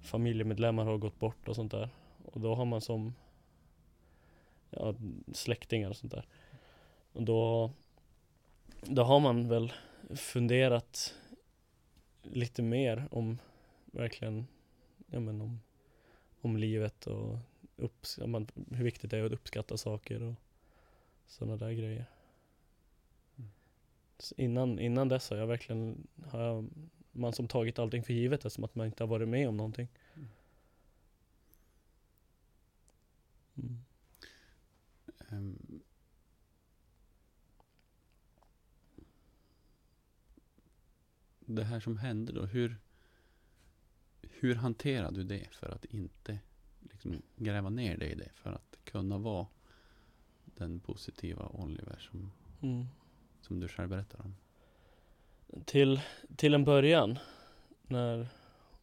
Familjemedlemmar 0.00 0.84
har 0.84 0.98
gått 0.98 1.18
bort 1.18 1.48
och 1.48 1.56
sånt 1.56 1.72
där. 1.72 1.88
Och 2.24 2.40
då 2.40 2.54
har 2.54 2.64
man 2.64 2.80
som 2.80 3.14
Ja 4.70 4.94
släktingar 5.32 5.90
och 5.90 5.96
sånt 5.96 6.12
där. 6.12 6.26
Och 7.12 7.22
då 7.22 7.70
Då 8.82 9.02
har 9.02 9.20
man 9.20 9.48
väl 9.48 9.72
funderat 10.16 11.14
lite 12.22 12.62
mer 12.62 13.08
om 13.10 13.38
verkligen 13.84 14.46
ja 15.06 15.20
men 15.20 15.40
om, 15.40 15.60
om 16.40 16.56
livet 16.56 17.06
och 17.06 17.38
upps- 17.76 18.20
ja, 18.20 18.26
man, 18.26 18.48
hur 18.70 18.84
viktigt 18.84 19.10
det 19.10 19.18
är 19.18 19.24
att 19.24 19.32
uppskatta 19.32 19.76
saker 19.76 20.22
och 20.22 20.34
sådana 21.26 21.56
där 21.56 21.72
grejer. 21.72 22.06
Så 24.18 24.34
innan, 24.38 24.78
innan 24.78 25.08
dess 25.08 25.30
har 25.30 25.36
jag 25.36 25.46
verkligen, 25.46 26.06
har 26.26 26.40
jag, 26.40 26.68
man 27.12 27.32
som 27.32 27.48
tagit 27.48 27.78
allting 27.78 28.02
för 28.02 28.12
givet 28.12 28.38
eftersom 28.38 28.64
att 28.64 28.74
man 28.74 28.86
inte 28.86 29.02
har 29.02 29.08
varit 29.08 29.28
med 29.28 29.48
om 29.48 29.56
någonting. 29.56 29.88
Mm. 33.54 33.84
Mm. 35.28 35.80
Det 41.46 41.64
här 41.64 41.80
som 41.80 41.96
hände 41.96 42.32
då, 42.32 42.46
hur, 42.46 42.76
hur 44.22 44.54
hanterar 44.54 45.10
du 45.10 45.24
det 45.24 45.48
för 45.50 45.68
att 45.68 45.84
inte 45.84 46.38
liksom 46.80 47.22
gräva 47.36 47.70
ner 47.70 47.96
dig 47.96 48.10
i 48.10 48.14
det? 48.14 48.30
För 48.34 48.52
att 48.52 48.78
kunna 48.84 49.18
vara 49.18 49.46
den 50.44 50.80
positiva 50.80 51.46
Oliver 51.46 51.98
som, 51.98 52.32
Mm. 52.60 52.86
Som 53.44 53.60
du 53.60 53.68
själv 53.68 53.88
berättar 53.88 54.20
om. 54.20 54.36
Till, 55.64 56.00
till 56.36 56.54
en 56.54 56.64
början, 56.64 57.18
när, 57.82 58.26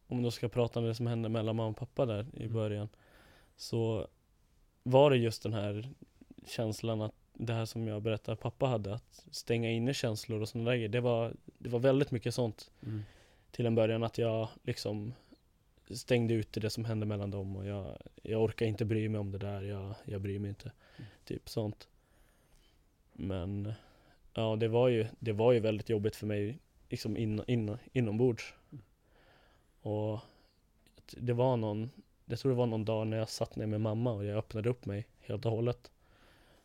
om 0.08 0.22
då 0.22 0.32
ska 0.32 0.50
prata 0.50 0.80
om 0.80 0.86
det 0.86 0.96
som 0.96 1.08
hände 1.08 1.30
mellan 1.30 1.56
mamma 1.56 1.70
och 1.70 1.78
pappa 1.78 2.06
där 2.06 2.26
i 2.34 2.44
Mm. 2.44 2.54
början, 2.54 2.90
så 3.56 4.08
var 4.84 5.10
det 5.10 5.18
just 5.18 5.44
den 5.44 5.54
här 5.54 5.90
känslan 6.48 7.02
att 7.02 7.14
det 7.34 7.54
här 7.54 7.66
som 7.66 7.88
jag 7.88 8.02
berättade 8.02 8.38
pappa 8.38 8.66
hade, 8.66 8.94
att 8.94 9.26
stänga 9.32 9.72
inne 9.72 9.94
känslor 9.94 10.42
och 10.42 10.50
sådana 10.50 10.70
där 10.70 10.78
grejer, 10.78 10.90
det 10.90 11.02
var, 11.02 11.34
det 11.58 11.70
var 11.70 11.80
väldigt 11.80 12.12
mycket 12.12 12.34
sånt 12.36 12.72
Mm. 12.84 13.02
till 13.52 13.66
en 13.66 13.76
början 13.76 14.04
att 14.04 14.18
jag 14.18 14.48
liksom 14.64 15.14
stängde 15.90 16.34
ute 16.34 16.60
det 16.60 16.70
som 16.70 16.86
hände 16.86 17.06
mellan 17.06 17.32
dem 17.32 17.56
och 17.56 17.66
jag, 17.66 17.98
jag 18.24 18.44
orkar 18.44 18.66
inte 18.66 18.86
bry 18.86 19.10
mig 19.10 19.20
om 19.20 19.32
det 19.32 19.38
där, 19.38 19.62
jag, 19.62 19.94
jag 20.06 20.22
bryr 20.22 20.40
mig 20.40 20.50
inte. 20.50 20.72
Mm. 20.98 21.10
Typ 21.26 21.50
sånt. 21.50 21.88
Men 23.14 23.74
ja, 24.34 24.56
det 24.56 24.68
var 24.68 24.88
ju, 24.88 25.08
det 25.20 25.34
var 25.34 25.52
ju 25.52 25.60
väldigt 25.60 25.90
jobbigt 25.90 26.16
för 26.16 26.28
mig 26.28 26.60
liksom 26.90 27.18
in, 27.18 27.44
in, 27.48 27.78
inombords. 27.94 28.54
Och 29.82 30.20
det 31.18 31.34
var 31.34 31.58
någon, 31.58 31.90
jag 32.26 32.40
tror 32.40 32.52
det 32.52 32.58
var 32.58 32.66
någon 32.66 32.86
dag 32.86 33.08
när 33.08 33.18
jag 33.18 33.30
satt 33.30 33.56
ner 33.56 33.66
med 33.66 33.82
mamma 33.82 34.12
och 34.12 34.26
jag 34.26 34.38
öppnade 34.38 34.70
upp 34.70 34.86
mig 34.86 35.08
helt 35.20 35.46
och 35.46 35.52
hållet. 35.52 35.92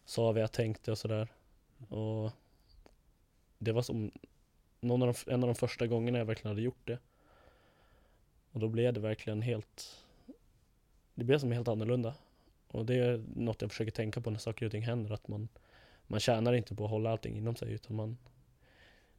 Sa 0.04 0.32
vad 0.32 0.42
jag 0.42 0.52
tänkte 0.52 0.90
och 0.90 0.98
sådär. 0.98 1.28
Och 1.88 2.32
det 3.58 3.72
var 3.72 3.82
som 3.82 4.10
någon 4.80 5.02
av 5.02 5.14
de, 5.14 5.32
en 5.32 5.42
av 5.42 5.48
de 5.48 5.54
första 5.54 5.86
gångerna 5.86 6.18
jag 6.18 6.24
verkligen 6.24 6.50
hade 6.50 6.62
gjort 6.62 6.86
det. 6.86 6.98
Och 8.52 8.60
då 8.60 8.68
blev 8.68 8.92
det 8.92 9.00
verkligen 9.00 9.42
helt, 9.42 10.04
det 11.14 11.24
blev 11.24 11.38
som 11.38 11.52
helt 11.52 11.68
annorlunda. 11.68 12.14
Och 12.68 12.86
det 12.86 12.94
är 12.94 13.24
något 13.36 13.62
jag 13.62 13.70
försöker 13.70 13.92
tänka 13.92 14.20
på 14.20 14.30
när 14.30 14.38
saker 14.38 14.66
och 14.66 14.72
ting 14.72 14.82
händer, 14.82 15.10
att 15.10 15.28
man, 15.28 15.48
man 16.06 16.20
tjänar 16.20 16.52
inte 16.52 16.74
på 16.74 16.84
att 16.84 16.90
hålla 16.90 17.10
allting 17.10 17.36
inom 17.36 17.56
sig, 17.56 17.72
utan 17.72 17.96
man, 17.96 18.18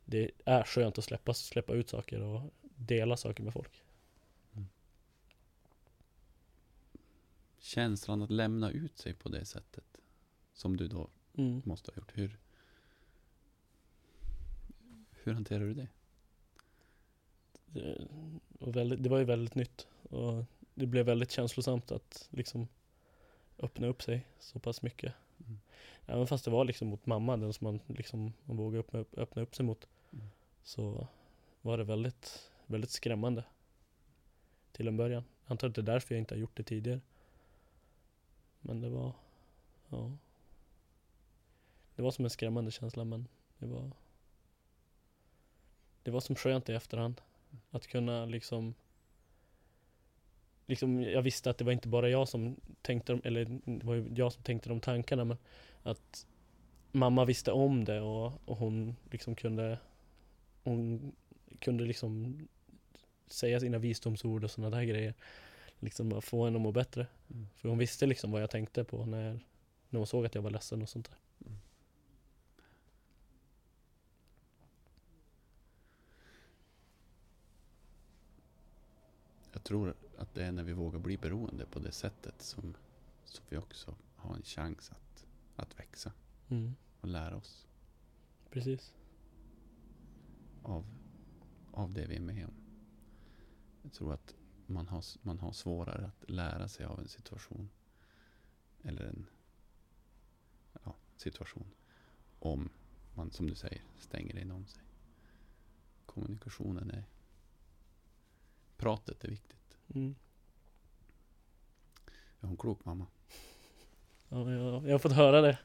det 0.06 0.32
är 0.46 0.64
skönt 0.64 0.98
att 0.98 1.04
släppa, 1.04 1.34
släppa 1.34 1.74
ut 1.74 1.90
saker 1.90 2.22
och 2.22 2.42
dela 2.76 3.18
saker 3.18 3.44
med 3.44 3.54
folk. 3.54 3.84
Känslan 7.60 8.22
att 8.22 8.32
lämna 8.32 8.72
ut 8.72 8.98
sig 8.98 9.14
på 9.14 9.30
det 9.30 9.46
sättet. 9.46 9.98
Som 10.54 10.78
du 10.78 10.88
då 10.88 11.10
Mm. 11.38 11.62
måste 11.66 11.92
ha 11.92 11.96
gjort. 11.98 12.12
Hur, 12.18 12.38
hur 15.24 15.34
hanterar 15.34 15.60
du 15.60 15.74
det? 15.74 15.88
Det, 17.66 18.08
och 18.60 18.76
väldigt, 18.76 19.04
det 19.04 19.10
var 19.10 19.18
ju 19.18 19.24
väldigt 19.26 19.56
nytt 19.56 19.88
och 20.10 20.46
det 20.74 20.86
blev 20.86 21.06
väldigt 21.06 21.32
känslosamt 21.32 21.92
att 21.92 22.28
liksom 22.32 22.68
öppna 23.60 23.88
upp 23.88 24.02
sig 24.04 24.26
så 24.40 24.60
pass 24.60 24.82
mycket. 24.82 25.14
Även 26.10 26.28
fast 26.28 26.46
det 26.46 26.52
var 26.52 26.66
liksom 26.66 26.88
mot 26.88 27.06
mamma, 27.06 27.38
den 27.38 27.54
som 27.54 27.66
man 27.66 27.80
liksom 27.98 28.34
man 28.46 28.58
vågade 28.58 28.80
öppna 28.80 29.00
upp, 29.00 29.18
öppna 29.18 29.42
upp 29.42 29.56
sig 29.56 29.66
mot. 29.66 29.88
Mm. 30.14 30.28
Så 30.64 31.08
var 31.62 31.78
det 31.78 31.84
väldigt, 31.84 32.52
väldigt 32.66 32.92
skrämmande. 32.92 33.44
Till 34.72 34.88
en 34.88 34.98
början. 34.98 35.24
Jag 35.46 35.52
antar 35.52 35.68
att 35.68 35.76
det 35.76 35.82
är 35.82 35.84
därför 35.84 36.16
jag 36.16 36.20
inte 36.20 36.36
har 36.36 36.40
gjort 36.40 36.58
det 36.58 36.64
tidigare. 36.64 37.02
Men 38.62 38.82
det 38.82 38.90
var, 38.90 39.14
ja. 39.90 40.12
Det 41.96 42.02
var 42.02 42.12
som 42.12 42.26
en 42.26 42.32
skrämmande 42.32 42.72
känsla 42.72 43.04
men 43.04 43.28
det 43.58 43.66
var 43.66 43.92
Det 46.04 46.12
var 46.12 46.20
som 46.20 46.36
skönt 46.36 46.70
i 46.70 46.74
efterhand. 46.74 47.22
Att 47.72 47.88
kunna 47.88 48.26
liksom 48.26 48.74
Liksom 50.70 51.04
jag 51.04 51.22
visste 51.22 51.50
att 51.50 51.58
det 51.58 51.66
var 51.66 51.72
inte 51.72 51.88
bara 51.88 52.10
jag 52.10 52.28
som 52.28 52.56
tänkte, 52.82 53.20
eller 53.24 53.46
det 53.66 53.86
var 53.86 53.96
ju 53.96 54.14
jag 54.16 54.34
som 54.34 54.44
tänkte 54.44 54.70
de 54.70 54.80
tankarna 54.80 55.26
men 55.26 55.38
Att 55.88 56.28
Mamma 56.92 57.26
visste 57.26 57.52
om 57.52 57.86
det 57.86 58.02
och, 58.02 58.42
och 58.46 58.58
hon 58.58 58.96
liksom 59.12 59.36
kunde 59.36 59.80
Hon 60.64 61.12
kunde 61.60 61.86
liksom 61.86 62.38
Säga 63.28 63.60
sina 63.60 63.78
visdomsord 63.78 64.44
och 64.44 64.52
sådana 64.52 64.78
där 64.78 64.84
grejer. 64.84 65.14
Liksom 65.80 66.22
få 66.22 66.46
henne 66.46 66.58
att 66.58 66.62
må 66.62 66.72
bättre. 66.72 67.08
Mm. 67.30 67.48
För 67.56 67.70
hon 67.70 67.78
visste 67.78 68.06
liksom 68.06 68.32
vad 68.32 68.42
jag 68.42 68.50
tänkte 68.50 68.84
på 68.84 69.06
när 69.06 69.40
När 69.90 69.98
hon 69.98 70.08
såg 70.08 70.26
att 70.26 70.36
jag 70.36 70.42
var 70.42 70.52
ledsen 70.52 70.82
och 70.82 70.90
sånt 70.90 71.10
där. 71.10 71.18
Jag 79.54 79.64
tror 79.64 79.94
att 80.18 80.34
det 80.34 80.46
är 80.46 80.52
när 80.52 80.64
vi 80.64 80.74
vågar 80.74 81.00
bli 81.00 81.18
beroende 81.18 81.66
på 81.66 81.80
det 81.80 81.92
sättet 81.92 82.42
som, 82.42 82.76
som 83.26 83.46
vi 83.50 83.58
också 83.58 83.96
har 84.16 84.36
en 84.36 84.44
chans 84.44 84.92
att, 84.92 85.07
att 85.62 85.80
växa 85.80 86.14
mm. 86.50 86.76
och 87.02 87.08
lära 87.08 87.38
oss 87.38 87.68
Precis 88.50 88.94
av, 90.68 90.86
av 91.72 91.94
det 91.94 92.08
vi 92.08 92.16
är 92.16 92.20
med 92.22 92.46
om. 92.46 92.54
Jag 93.82 93.94
tror 93.94 94.14
att 94.14 94.36
man 94.66 94.88
har, 94.88 95.04
man 95.22 95.40
har 95.40 95.52
svårare 95.52 96.06
att 96.06 96.30
lära 96.30 96.68
sig 96.68 96.86
av 96.86 97.00
en 97.00 97.08
situation 97.08 97.70
eller 98.84 99.06
en 99.06 99.26
ja, 100.84 100.96
situation 101.18 101.68
om 102.40 102.70
man, 103.14 103.32
som 103.32 103.48
du 103.48 103.56
säger, 103.56 103.82
stänger 103.98 104.38
in 104.38 104.52
om 104.52 104.66
sig. 104.66 104.84
Kommunikationen 106.06 106.92
är... 106.92 107.04
Pratet 108.78 109.24
är 109.24 109.30
viktigt. 109.30 109.78
mm. 109.88 110.16
Har 112.40 112.50
en 112.50 112.58
klok 112.58 112.86
mamma. 112.86 113.08
Ja, 114.30 114.52
jag, 114.52 114.88
jag 114.88 114.92
har 114.92 115.00
fått 115.00 115.12
höra 115.12 115.42
det. 115.42 115.58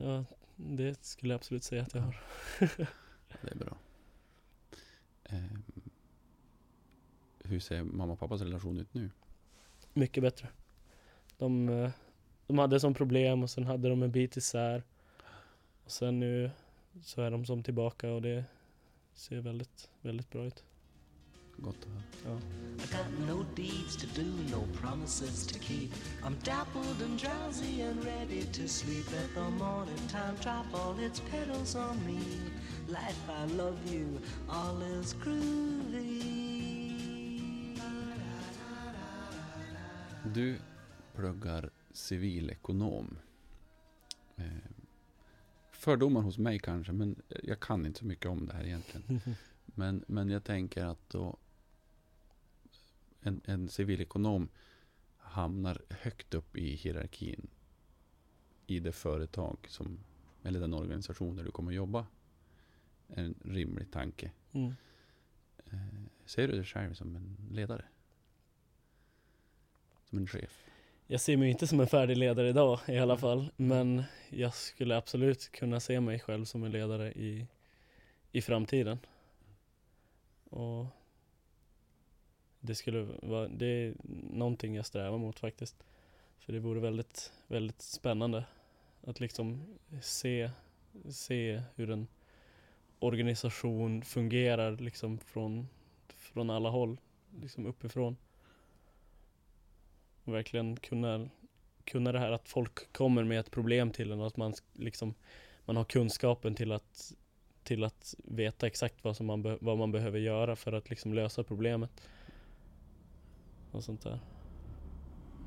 Ja. 0.00 0.24
Det 0.56 1.04
skulle 1.04 1.32
jag 1.32 1.38
absolut 1.38 1.64
säga 1.64 1.82
att 1.82 1.94
jag 1.94 2.02
har. 2.02 2.16
Det 3.42 3.50
är 3.50 3.56
bra. 3.56 3.76
Ehm, 5.24 5.62
hur 7.44 7.60
ser 7.60 7.82
mamma 7.82 8.12
och 8.12 8.18
pappas 8.18 8.40
relation 8.40 8.78
ut 8.78 8.94
nu? 8.94 9.10
Mycket 9.92 10.22
bättre. 10.22 10.48
De, 11.38 11.68
eh, 11.68 11.90
de 12.46 12.58
hade 12.58 12.80
som 12.80 12.94
problem 12.94 13.42
och 13.42 13.50
sen 13.50 13.66
hade 13.66 13.88
de 13.88 14.02
en 14.02 14.12
bit 14.12 14.36
isär. 14.36 14.82
Och 15.84 15.90
sen 15.90 16.20
nu 16.20 16.50
så 17.02 17.22
är 17.22 17.30
de 17.30 17.44
som 17.44 17.62
tillbaka 17.62 18.10
och 18.10 18.22
det 18.22 18.44
ser 19.14 19.40
väldigt, 19.40 19.90
väldigt 20.00 20.30
bra 20.30 20.44
ut. 20.44 20.64
Gott 21.56 21.76
att 21.78 22.24
höra. 22.24 22.34
Ja. 22.34 22.40
I 22.76 22.86
got 22.86 23.28
no 23.28 23.44
deeds 23.54 23.96
to 23.96 24.06
do, 24.14 24.24
no 24.50 24.66
promises 24.80 25.46
to 25.46 25.58
keep. 25.58 25.90
I'm 26.22 26.36
dappled 26.44 27.02
and 27.02 27.18
drowsy 27.18 27.82
and 27.82 28.04
ready 28.04 28.42
to 28.42 28.68
sleep. 28.68 29.12
Let 29.12 29.34
the 29.34 29.50
morning 29.50 30.08
time 30.08 30.36
drop 30.42 30.66
all 30.74 30.98
its 30.98 31.20
petals 31.20 31.76
on 31.76 32.06
me. 32.06 32.20
Life, 32.88 33.20
I 33.28 33.56
love 33.56 33.78
you, 33.94 34.20
all 34.48 34.82
is 34.82 35.14
groovy. 35.14 36.44
Du 40.34 40.58
pluggar 41.14 41.70
civilekonom. 41.92 43.18
Eh, 44.36 44.44
fördomar 45.72 46.20
hos 46.20 46.38
mig 46.38 46.58
kanske, 46.58 46.92
men 46.92 47.22
jag 47.42 47.60
kan 47.60 47.86
inte 47.86 47.98
så 47.98 48.06
mycket 48.06 48.26
om 48.26 48.46
det 48.46 48.52
här 48.52 48.64
egentligen. 48.64 49.20
Men, 49.76 50.04
men 50.06 50.30
jag 50.30 50.44
tänker 50.44 50.84
att 50.84 51.10
då 51.10 51.36
en, 53.24 53.40
en 53.44 53.68
civilekonom 53.68 54.48
hamnar 55.16 55.82
högt 55.90 56.34
upp 56.34 56.56
i 56.56 56.74
hierarkin 56.74 57.46
i 58.66 58.80
det 58.80 58.92
företag 58.92 59.58
som, 59.68 59.98
eller 60.42 60.60
den 60.60 60.74
organisation 60.74 61.36
där 61.36 61.44
du 61.44 61.50
kommer 61.50 61.72
jobba. 61.72 62.06
En 63.08 63.34
rimlig 63.44 63.90
tanke. 63.90 64.30
Mm. 64.52 64.74
Eh, 65.72 65.78
ser 66.24 66.48
du 66.48 66.54
dig 66.54 66.64
själv 66.64 66.94
som 66.94 67.16
en 67.16 67.36
ledare? 67.50 67.84
Som 70.10 70.18
en 70.18 70.26
chef? 70.26 70.64
Jag 71.06 71.20
ser 71.20 71.36
mig 71.36 71.50
inte 71.50 71.66
som 71.66 71.80
en 71.80 71.86
färdig 71.86 72.16
ledare 72.16 72.48
idag 72.48 72.80
i 72.88 72.98
alla 72.98 73.16
fall. 73.16 73.50
Men 73.56 74.02
jag 74.30 74.54
skulle 74.54 74.96
absolut 74.96 75.52
kunna 75.52 75.80
se 75.80 76.00
mig 76.00 76.20
själv 76.20 76.44
som 76.44 76.64
en 76.64 76.72
ledare 76.72 77.12
i, 77.12 77.46
i 78.32 78.42
framtiden. 78.42 78.98
Och 80.50 80.86
det 82.66 82.74
skulle 82.74 83.06
vara, 83.22 83.48
det 83.48 83.66
är 83.66 83.94
någonting 84.32 84.74
jag 84.74 84.86
strävar 84.86 85.18
mot 85.18 85.38
faktiskt. 85.38 85.84
För 86.38 86.52
det 86.52 86.60
vore 86.60 86.80
väldigt, 86.80 87.32
väldigt 87.46 87.82
spännande 87.82 88.44
att 89.02 89.20
liksom 89.20 89.64
se, 90.02 90.50
se 91.10 91.62
hur 91.74 91.90
en 91.90 92.06
organisation 92.98 94.02
fungerar 94.02 94.76
liksom 94.76 95.18
från, 95.18 95.68
från 96.08 96.50
alla 96.50 96.70
håll, 96.70 97.00
liksom 97.40 97.66
uppifrån. 97.66 98.16
Och 100.24 100.34
verkligen 100.34 100.76
kunna, 100.76 101.28
kunna 101.84 102.12
det 102.12 102.18
här 102.18 102.30
att 102.30 102.48
folk 102.48 102.92
kommer 102.92 103.24
med 103.24 103.40
ett 103.40 103.50
problem 103.50 103.90
till 103.90 104.12
en 104.12 104.20
och 104.20 104.26
att 104.26 104.36
man 104.36 104.54
liksom 104.72 105.14
man 105.64 105.76
har 105.76 105.84
kunskapen 105.84 106.54
till 106.54 106.72
att 106.72 107.14
till 107.62 107.84
att 107.84 108.14
veta 108.18 108.66
exakt 108.66 109.04
vad, 109.04 109.16
som 109.16 109.26
man, 109.26 109.58
vad 109.60 109.78
man 109.78 109.92
behöver 109.92 110.18
göra 110.18 110.56
för 110.56 110.72
att 110.72 110.90
liksom 110.90 111.14
lösa 111.14 111.44
problemet. 111.44 111.90
Och 113.74 113.84
sånt 113.84 114.02
där. 114.02 114.20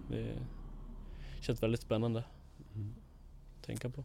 Det 0.09 0.39
känns 1.41 1.63
väldigt 1.63 1.81
spännande 1.81 2.23
Mm. 2.75 2.95
att 3.57 3.63
tänka 3.63 3.89
på. 3.89 4.03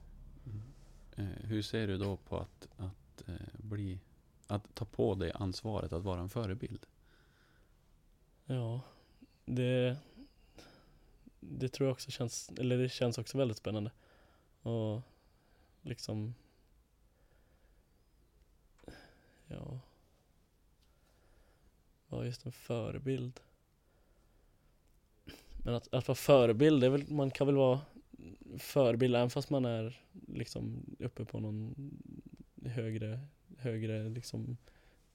Eh, 1.16 1.24
hur 1.24 1.62
ser 1.62 1.86
du 1.86 1.98
då 1.98 2.16
på 2.16 2.38
att, 2.38 2.68
att 2.76 3.28
eh, 3.28 3.34
bli 3.58 4.00
att 4.46 4.74
ta 4.74 4.84
på 4.84 5.14
dig 5.14 5.32
ansvaret 5.34 5.92
att 5.92 6.02
vara 6.02 6.20
en 6.20 6.28
förebild? 6.28 6.86
Ja, 8.46 8.80
det 9.44 9.96
det 11.40 11.68
tror 11.68 11.86
jag 11.88 11.92
också 11.92 12.10
känns, 12.10 12.50
eller 12.58 12.78
det 12.78 12.88
känns 12.88 13.18
också 13.18 13.38
väldigt 13.38 13.56
spännande. 13.56 13.90
Och 14.62 15.02
liksom 15.82 16.34
Ja 19.46 19.80
Vara 22.08 22.26
just 22.26 22.46
en 22.46 22.52
förebild 22.52 23.40
Men 25.64 25.74
att, 25.74 25.94
att 25.94 26.08
vara 26.08 26.16
förebild, 26.16 26.84
väl, 26.84 27.10
man 27.12 27.30
kan 27.30 27.46
väl 27.46 27.56
vara 27.56 27.80
förebild 28.58 29.16
även 29.16 29.30
fast 29.30 29.50
man 29.50 29.64
är 29.64 30.00
liksom 30.28 30.96
uppe 30.98 31.24
på 31.24 31.40
någon 31.40 31.74
högre, 32.64 33.20
högre 33.58 34.08
liksom 34.08 34.56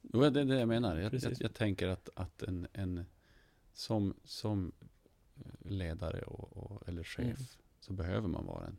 Jo, 0.01 0.29
det 0.29 0.41
är 0.41 0.45
det 0.45 0.59
jag 0.59 0.67
menar. 0.67 0.97
Jag, 0.97 1.13
jag, 1.13 1.33
jag 1.39 1.53
tänker 1.53 1.87
att, 1.87 2.09
att 2.15 2.41
en, 2.43 2.67
en 2.73 3.05
som, 3.73 4.13
som 4.23 4.71
ledare 5.59 6.21
och, 6.21 6.57
och, 6.57 6.87
eller 6.87 7.03
chef 7.03 7.25
Mm. 7.25 7.37
så 7.79 7.93
behöver 7.93 8.27
man 8.27 8.45
vara 8.45 8.65
en 8.67 8.77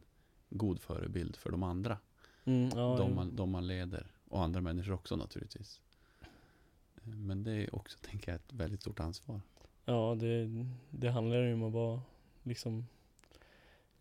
god 0.51 0.81
förebild 0.81 1.37
för 1.37 1.51
de 1.51 1.63
andra. 1.63 1.99
mm, 2.45 2.71
ja, 2.75 2.97
de, 2.99 3.15
man, 3.15 3.37
de 3.37 3.51
man 3.51 3.67
leder. 3.67 4.07
Och 4.29 4.43
andra 4.43 4.61
människor 4.61 4.93
också 4.93 5.17
naturligtvis. 5.17 5.81
Eh, 6.21 7.09
Men 7.09 7.45
det 7.45 7.53
är 7.53 7.75
också, 7.75 7.99
tänker 8.03 8.33
jag, 8.33 8.37
ett 8.37 8.53
väldigt 8.53 8.81
stort 8.81 9.01
ansvar. 9.01 9.41
Ja, 9.89 10.15
det, 10.15 10.51
det 10.91 11.11
handlar 11.11 11.43
ju 11.43 11.55
om 11.55 11.63
att 11.63 11.73
bara 11.73 12.01
liksom 12.43 12.87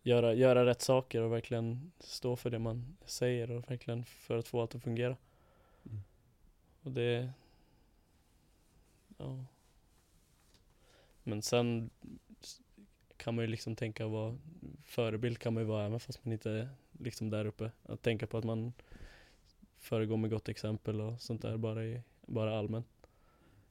göra, 0.02 0.34
göra 0.34 0.66
rätt 0.66 0.82
saker 0.82 1.22
och 1.22 1.32
verkligen 1.32 1.92
stå 1.98 2.36
för 2.36 2.50
det 2.50 2.58
man 2.58 2.96
säger 3.04 3.50
och 3.50 3.70
verkligen 3.70 4.04
för 4.04 4.38
att 4.38 4.48
få 4.48 4.60
allt 4.60 4.74
att 4.74 4.82
fungera. 4.82 5.16
Mm. 5.84 6.00
Och 6.82 6.92
det... 6.92 7.32
Ja. 9.18 9.44
Men 11.22 11.42
sen 11.42 11.90
kan 13.16 13.34
man 13.34 13.44
ju 13.44 13.50
liksom 13.50 13.76
tänka 13.76 14.06
vad 14.06 14.38
förebild 14.84 15.38
kan 15.38 15.54
man 15.54 15.62
ju 15.62 15.66
vara 15.66 15.86
även 15.86 16.00
fast 16.00 16.24
man 16.24 16.32
inte 16.32 16.50
är 16.50 16.68
liksom 16.92 17.30
där 17.30 17.44
uppe. 17.44 17.70
Att 17.82 18.02
tänka 18.02 18.26
på 18.26 18.38
att 18.38 18.44
man 18.44 18.72
föregår 19.76 20.16
med 20.16 20.30
gott 20.30 20.48
exempel 20.48 21.00
och 21.00 21.20
sånt 21.20 21.42
där 21.42 21.56
bara, 21.56 21.84
i, 21.84 22.02
bara 22.26 22.58
allmänt. 22.58 22.86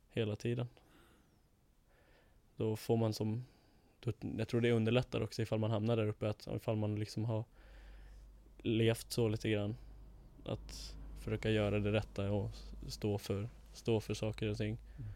Hela 0.10 0.36
tiden. 0.36 0.68
Då 2.58 2.76
får 2.76 2.98
man 2.98 3.14
som, 3.14 3.46
då, 4.00 4.14
jag 4.38 4.48
tror 4.48 4.62
det 4.62 4.72
underlättar 4.72 5.22
också 5.22 5.42
ifall 5.42 5.60
man 5.60 5.72
hamnar 5.72 5.98
där 5.98 6.08
uppe, 6.08 6.30
att 6.30 6.48
ifall 6.56 6.76
man 6.76 6.96
liksom 6.96 7.26
har 7.26 7.44
levt 8.58 9.12
så 9.12 9.28
lite 9.28 9.50
grann. 9.50 9.76
Att 10.46 10.96
försöka 11.20 11.50
göra 11.52 11.80
det 11.80 11.92
rätta 11.92 12.32
och 12.32 12.50
stå 12.88 13.18
för, 13.18 13.50
stå 13.74 14.00
för 14.00 14.14
saker 14.14 14.50
och 14.50 14.58
ting. 14.58 14.78
Mm. 14.98 15.12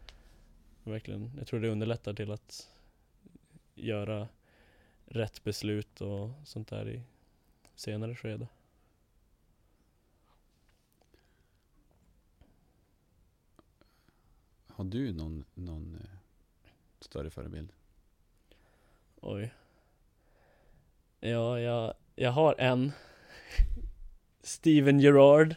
Verkligen, 0.84 1.30
jag 1.38 1.46
tror 1.46 1.60
det 1.60 1.68
underlättar 1.68 2.14
till 2.14 2.30
att 2.30 2.70
göra 3.74 4.28
rätt 5.04 5.44
beslut 5.44 6.00
och 6.00 6.30
sånt 6.44 6.68
där 6.68 6.88
i 6.88 7.02
senare 7.74 8.16
skede. 8.16 8.48
Har 14.66 14.84
du 14.84 15.12
någon, 15.12 15.44
någon 15.54 15.94
eh, 15.94 16.21
större 17.04 17.30
förebild? 17.30 17.72
Oj. 19.20 19.54
Ja, 21.20 21.60
jag, 21.60 21.94
jag 22.14 22.30
har 22.30 22.54
en. 22.58 22.92
Steven 24.42 25.00
Gerrard. 25.00 25.54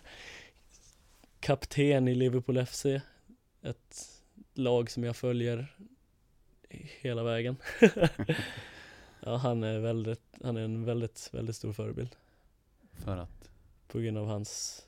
Kapten 1.40 2.08
i 2.08 2.16
Liverpool 2.16 2.66
FC. 2.66 2.86
Ett 3.62 4.22
lag 4.54 4.92
som 4.92 5.04
jag 5.04 5.16
följer 5.16 5.76
hela 7.02 7.24
vägen. 7.24 7.58
ja, 9.20 9.36
han 9.36 9.64
är 9.64 9.80
väldigt, 9.80 10.36
han 10.44 10.58
är 10.58 10.62
en 10.62 10.86
väldigt, 10.86 11.30
väldigt 11.34 11.56
stor 11.56 11.74
förebild. 11.74 12.16
För 12.94 13.18
att? 13.18 13.50
På 13.88 14.00
grund 14.00 14.18
av 14.18 14.28
hans, 14.28 14.86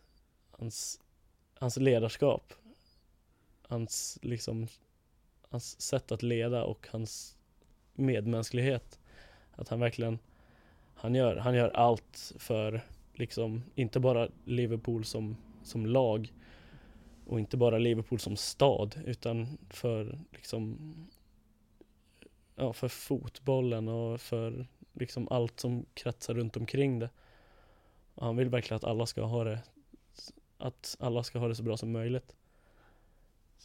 hans, 0.52 1.00
hans 1.54 1.78
ledarskap. 1.78 2.54
Hans, 3.62 4.20
liksom, 4.22 4.68
hans 5.58 5.82
sätt 5.82 6.12
att 6.12 6.24
leda 6.24 6.64
och 6.64 6.88
hans 6.92 7.38
medmänsklighet. 7.94 9.00
Att 9.52 9.70
han 9.70 9.80
verkligen, 9.80 10.20
han 10.96 11.16
gör, 11.16 11.36
han 11.36 11.56
gör 11.56 11.70
allt 11.70 12.34
för, 12.38 12.82
liksom, 13.14 13.64
inte 13.76 14.00
bara 14.00 14.30
Liverpool 14.46 15.06
som, 15.06 15.38
som 15.64 15.86
lag 15.86 16.34
och 17.28 17.40
inte 17.40 17.58
bara 17.58 17.78
Liverpool 17.78 18.20
som 18.20 18.36
stad, 18.36 19.02
utan 19.06 19.58
för, 19.70 20.20
liksom, 20.32 20.78
ja, 22.56 22.74
för 22.74 22.88
fotbollen 22.88 23.88
och 23.88 24.22
för, 24.22 24.68
liksom, 24.94 25.28
allt 25.32 25.60
som 25.60 25.86
kretsar 25.94 26.34
runt 26.34 26.58
omkring 26.58 27.00
det. 27.00 27.10
Och 28.16 28.26
han 28.26 28.38
vill 28.38 28.50
verkligen 28.50 28.76
att 28.76 28.84
alla 28.84 29.06
ska 29.06 29.22
ha 29.22 29.44
det, 29.44 29.60
att 30.58 30.98
alla 31.00 31.24
ska 31.24 31.40
ha 31.40 31.48
det 31.48 31.56
så 31.56 31.64
bra 31.64 31.78
som 31.78 31.92
möjligt. 31.92 32.36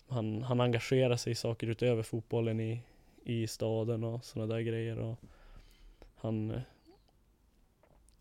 Han, 0.09 0.43
han 0.43 0.61
engagerar 0.61 1.17
sig 1.17 1.33
i 1.33 1.35
saker 1.35 1.67
utöver 1.67 2.03
fotbollen 2.03 2.61
i, 2.61 2.83
i 3.25 3.47
staden 3.47 4.05
och 4.05 4.25
sådana 4.25 4.55
där 4.55 4.61
grejer 4.61 4.99
och 4.99 5.19
han, 6.15 6.61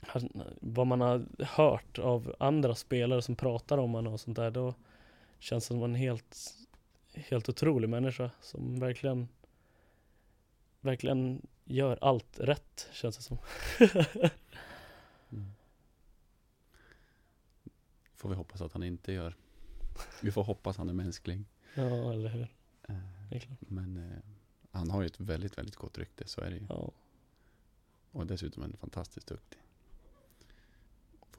han, 0.02 0.44
vad 0.62 0.88
man 0.88 1.02
har 1.02 1.26
hört 1.40 2.00
av 2.00 2.36
andra 2.40 2.76
spelare 2.76 3.22
som 3.22 3.36
pratar 3.36 3.78
om 3.78 3.94
honom 3.94 4.14
och 4.14 4.20
sånt 4.20 4.38
där, 4.38 4.52
då 4.52 4.74
känns 5.40 5.64
det 5.64 5.68
som 5.68 5.84
en 5.84 5.96
helt, 5.96 6.38
helt 7.14 7.50
otrolig 7.50 7.90
människa 7.90 8.32
som 8.42 8.80
verkligen, 8.80 9.28
verkligen 10.80 11.48
gör 11.64 11.98
allt 12.02 12.40
rätt, 12.40 12.90
känns 12.92 13.18
det 13.18 13.24
som. 13.24 13.38
Mm. 15.32 15.52
Får 18.16 18.30
vi 18.30 18.36
hoppas 18.36 18.62
att 18.62 18.74
han 18.74 18.84
inte 18.84 19.12
gör. 19.14 19.36
Vi 20.22 20.32
får 20.32 20.44
hoppas 20.44 20.78
han 20.78 20.90
är 20.90 20.94
mänsklig 20.94 21.44
ja, 21.76 22.14
eller 22.14 22.30
hur? 22.30 22.48
Eh. 22.90 23.42
Men 23.60 23.98
eh, 23.98 24.20
han 24.72 24.90
har 24.90 25.02
ju 25.02 25.06
ett 25.06 25.20
väldigt, 25.20 25.58
väldigt 25.58 25.76
gott 25.76 25.98
rykte, 25.98 26.28
så 26.28 26.42
är 26.42 26.50
det 26.50 26.56
ju. 26.56 26.66
Ja. 26.70 26.92
Och 28.12 28.28
dessutom 28.28 28.64
en 28.64 28.78
fantastiskt 28.78 29.28
duktig 29.28 29.62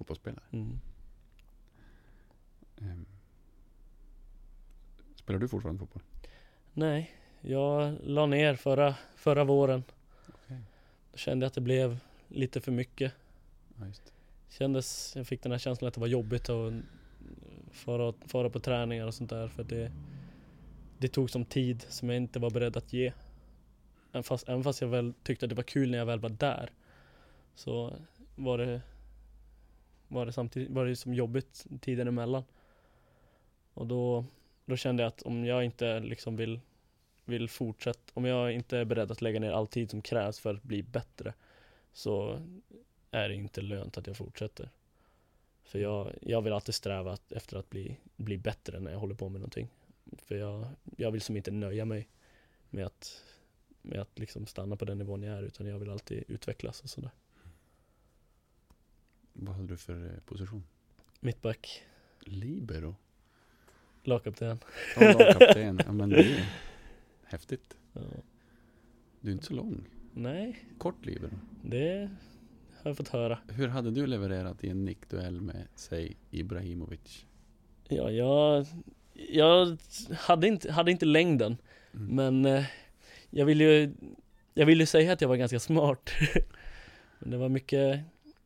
fotbollsspelare. 0.03 0.45
Mm. 0.51 0.81
Ehm. 2.81 3.07
Spelar 5.14 5.40
du 5.40 5.49
fortfarande 5.49 5.79
fotboll? 5.79 6.03
Nej, 6.73 7.11
jag 7.40 7.97
la 8.03 8.27
ner 8.27 8.55
förra, 8.55 8.95
förra 9.16 9.45
våren. 9.45 9.85
Okej. 10.29 10.61
Då 11.12 11.18
kände 11.18 11.45
jag 11.45 11.49
att 11.49 11.55
det 11.55 11.61
blev 11.61 11.99
lite 12.29 12.61
för 12.61 12.73
mycket. 12.73 13.12
Ja. 13.79 13.87
Kändes, 14.49 15.16
jag 15.16 15.27
fick 15.27 15.42
den 15.42 15.53
här 15.53 15.59
känslan 15.59 15.88
att 15.88 15.95
det 15.95 16.01
var 16.01 16.07
jobbigt 16.07 16.49
att 16.49 16.73
fara, 17.73 18.14
fara 18.27 18.51
på 18.51 18.61
träningar 18.61 19.07
och 19.07 19.14
sånt 19.14 19.31
där 19.31 19.49
för 19.49 19.64
det 19.64 19.92
det 21.03 21.09
tog 21.09 21.31
som 21.31 21.45
tid 21.45 21.87
som 21.88 22.09
jag 22.09 22.17
inte 22.17 22.38
var 22.38 22.51
beredd 22.51 22.77
att 22.77 22.93
ge 22.93 23.12
även 24.12 24.23
fast, 24.23 24.49
även 24.49 24.65
fast 24.65 24.81
jag 24.81 24.88
väl 24.88 25.12
tyckte 25.23 25.45
att 25.45 25.51
det 25.51 25.55
var 25.55 25.62
kul 25.62 25.91
när 25.91 25.99
jag 25.99 26.07
väl 26.07 26.19
var 26.19 26.29
där 26.29 26.71
Så 27.55 27.95
var 28.35 28.59
det 28.59 28.81
Var 30.09 30.27
det 30.27 30.33
samtidigt, 30.33 30.71
var 30.71 30.87
det 30.87 30.97
som 30.97 31.15
jobbigt 31.15 31.67
tiden 31.81 32.09
emellan 32.09 32.45
Och 33.75 33.87
då 33.87 34.25
Då 34.65 34.77
kände 34.77 35.03
jag 35.03 35.09
att 35.09 35.23
om 35.23 35.45
jag 35.45 35.65
inte 35.65 36.01
liksom 36.01 36.37
vill 36.37 36.61
Vill 37.25 37.49
fortsätta, 37.49 38.12
om 38.15 38.25
jag 38.25 38.53
inte 38.53 38.79
är 38.79 38.85
beredd 38.85 39.11
att 39.11 39.23
lägga 39.23 39.41
ner 39.41 39.53
all 39.53 39.67
tid 39.67 39.91
som 39.91 40.03
krävs 40.03 40.38
för 40.38 40.55
att 40.55 40.62
bli 40.62 40.83
bättre 40.83 41.35
Så 41.93 42.41
är 43.11 43.29
det 43.29 43.35
inte 43.35 43.61
lönt 43.61 43.99
att 43.99 44.07
jag 44.07 44.17
fortsätter. 44.17 44.71
För 45.62 45.79
jag, 45.79 46.12
jag 46.21 46.43
vill 46.43 46.53
alltid 46.53 46.75
sträva 46.75 47.19
efter 47.29 47.57
att 47.57 47.71
bli, 47.71 47.97
bli 48.17 48.38
bättre 48.38 48.81
när 48.81 48.93
jag 48.93 48.99
håller 48.99 49.15
på 49.15 49.29
med 49.29 49.41
någonting. 49.41 49.69
För 50.18 50.35
jag, 50.35 50.66
jag 50.96 51.11
vill 51.11 51.20
som 51.20 51.37
inte 51.37 51.51
nöja 51.51 51.85
mig 51.85 52.09
med 52.70 52.87
att, 52.87 53.25
med 53.83 54.01
att 54.01 54.18
liksom 54.18 54.46
stanna 54.46 54.77
på 54.77 54.85
den 54.85 54.98
nivån 54.98 55.22
jag 55.22 55.38
är 55.38 55.42
utan 55.42 55.66
jag 55.66 55.79
vill 55.79 55.90
alltid 55.90 56.25
utvecklas 56.29 56.81
och 56.81 56.90
sådär. 56.90 57.11
Vad 59.33 59.55
hade 59.55 59.68
du 59.68 59.77
för 59.77 60.05
eh, 60.14 60.20
position? 60.27 60.64
Mittback, 61.20 61.83
Libero? 62.20 62.96
lagkapten. 64.05 64.59
Ja, 64.96 65.12
lagkapten. 65.18 65.81
ja, 65.87 65.92
men 65.92 66.11
det 66.11 66.16
är 66.25 66.46
häftigt. 67.25 67.77
Ja. 67.92 68.01
Du 69.20 69.29
är 69.31 69.33
inte 69.33 69.46
så 69.46 69.55
lång. 69.55 69.88
Nej, 70.14 70.64
Kort 70.79 71.07
libero. 71.07 71.31
det 71.62 72.11
har 72.83 72.90
jag 72.90 72.96
fått 72.96 73.08
höra. 73.08 73.38
Hur 73.48 73.69
hade 73.69 73.90
du 73.90 74.06
levererat 74.06 74.65
i 74.65 74.69
en 74.69 74.85
nickduell 74.85 75.40
med, 75.40 75.69
säg, 75.75 76.17
Ibrahimovic? 76.31 77.27
Ja, 77.88 78.10
jag, 78.10 78.67
jag 79.31 79.79
hade, 80.18 80.48
inte, 80.48 80.73
hade 80.73 80.90
inte 80.90 81.06
längden 81.06 81.56
Mm. 81.94 82.06
Men 82.14 82.54
eh, 82.56 82.64
jag 83.31 83.46
vill 83.46 83.60
ju 83.60 83.92
Jag 84.54 84.66
vill 84.66 84.81
ju 84.81 84.87
säga 84.87 85.12
att 85.12 85.20
jag 85.20 85.29
var 85.29 85.37
ganska 85.37 85.60
smart 85.60 86.10
Men 87.18 87.31
det 87.31 87.37
var 87.37 87.48
mycket 87.48 88.00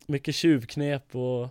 Mycket 0.06 0.34
tjuvknep 0.34 1.14
och 1.14 1.48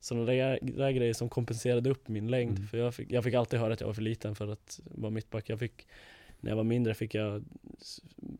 Sådana 0.00 0.26
där, 0.26 0.58
där 0.62 0.90
grejer 0.90 1.14
som 1.14 1.28
kompenserade 1.28 1.90
upp 1.90 2.08
min 2.08 2.30
längd 2.30 2.58
Mm. 2.58 2.68
För 2.68 2.78
jag 2.78 2.94
fick, 2.94 3.10
jag 3.12 3.24
fick 3.24 3.34
alltid 3.34 3.60
höra 3.60 3.72
att 3.72 3.80
jag 3.80 3.86
var 3.86 3.94
för 3.94 4.02
liten 4.02 4.34
för 4.34 4.48
att 4.48 4.80
vara 4.84 5.10
mittback 5.10 5.48
Jag 5.48 5.58
fick 5.58 5.86
När 6.40 6.50
jag 6.50 6.56
var 6.56 6.64
mindre 6.64 6.94
fick 6.94 7.14
jag 7.14 7.44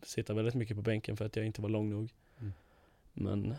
Sitta 0.02 0.34
väldigt 0.34 0.54
mycket 0.54 0.76
på 0.76 0.82
bänken 0.82 1.16
för 1.16 1.24
att 1.24 1.36
jag 1.36 1.46
inte 1.46 1.62
var 1.62 1.68
lång 1.68 1.90
nog 1.90 2.10
Mm. 2.40 2.52
Men 3.12 3.54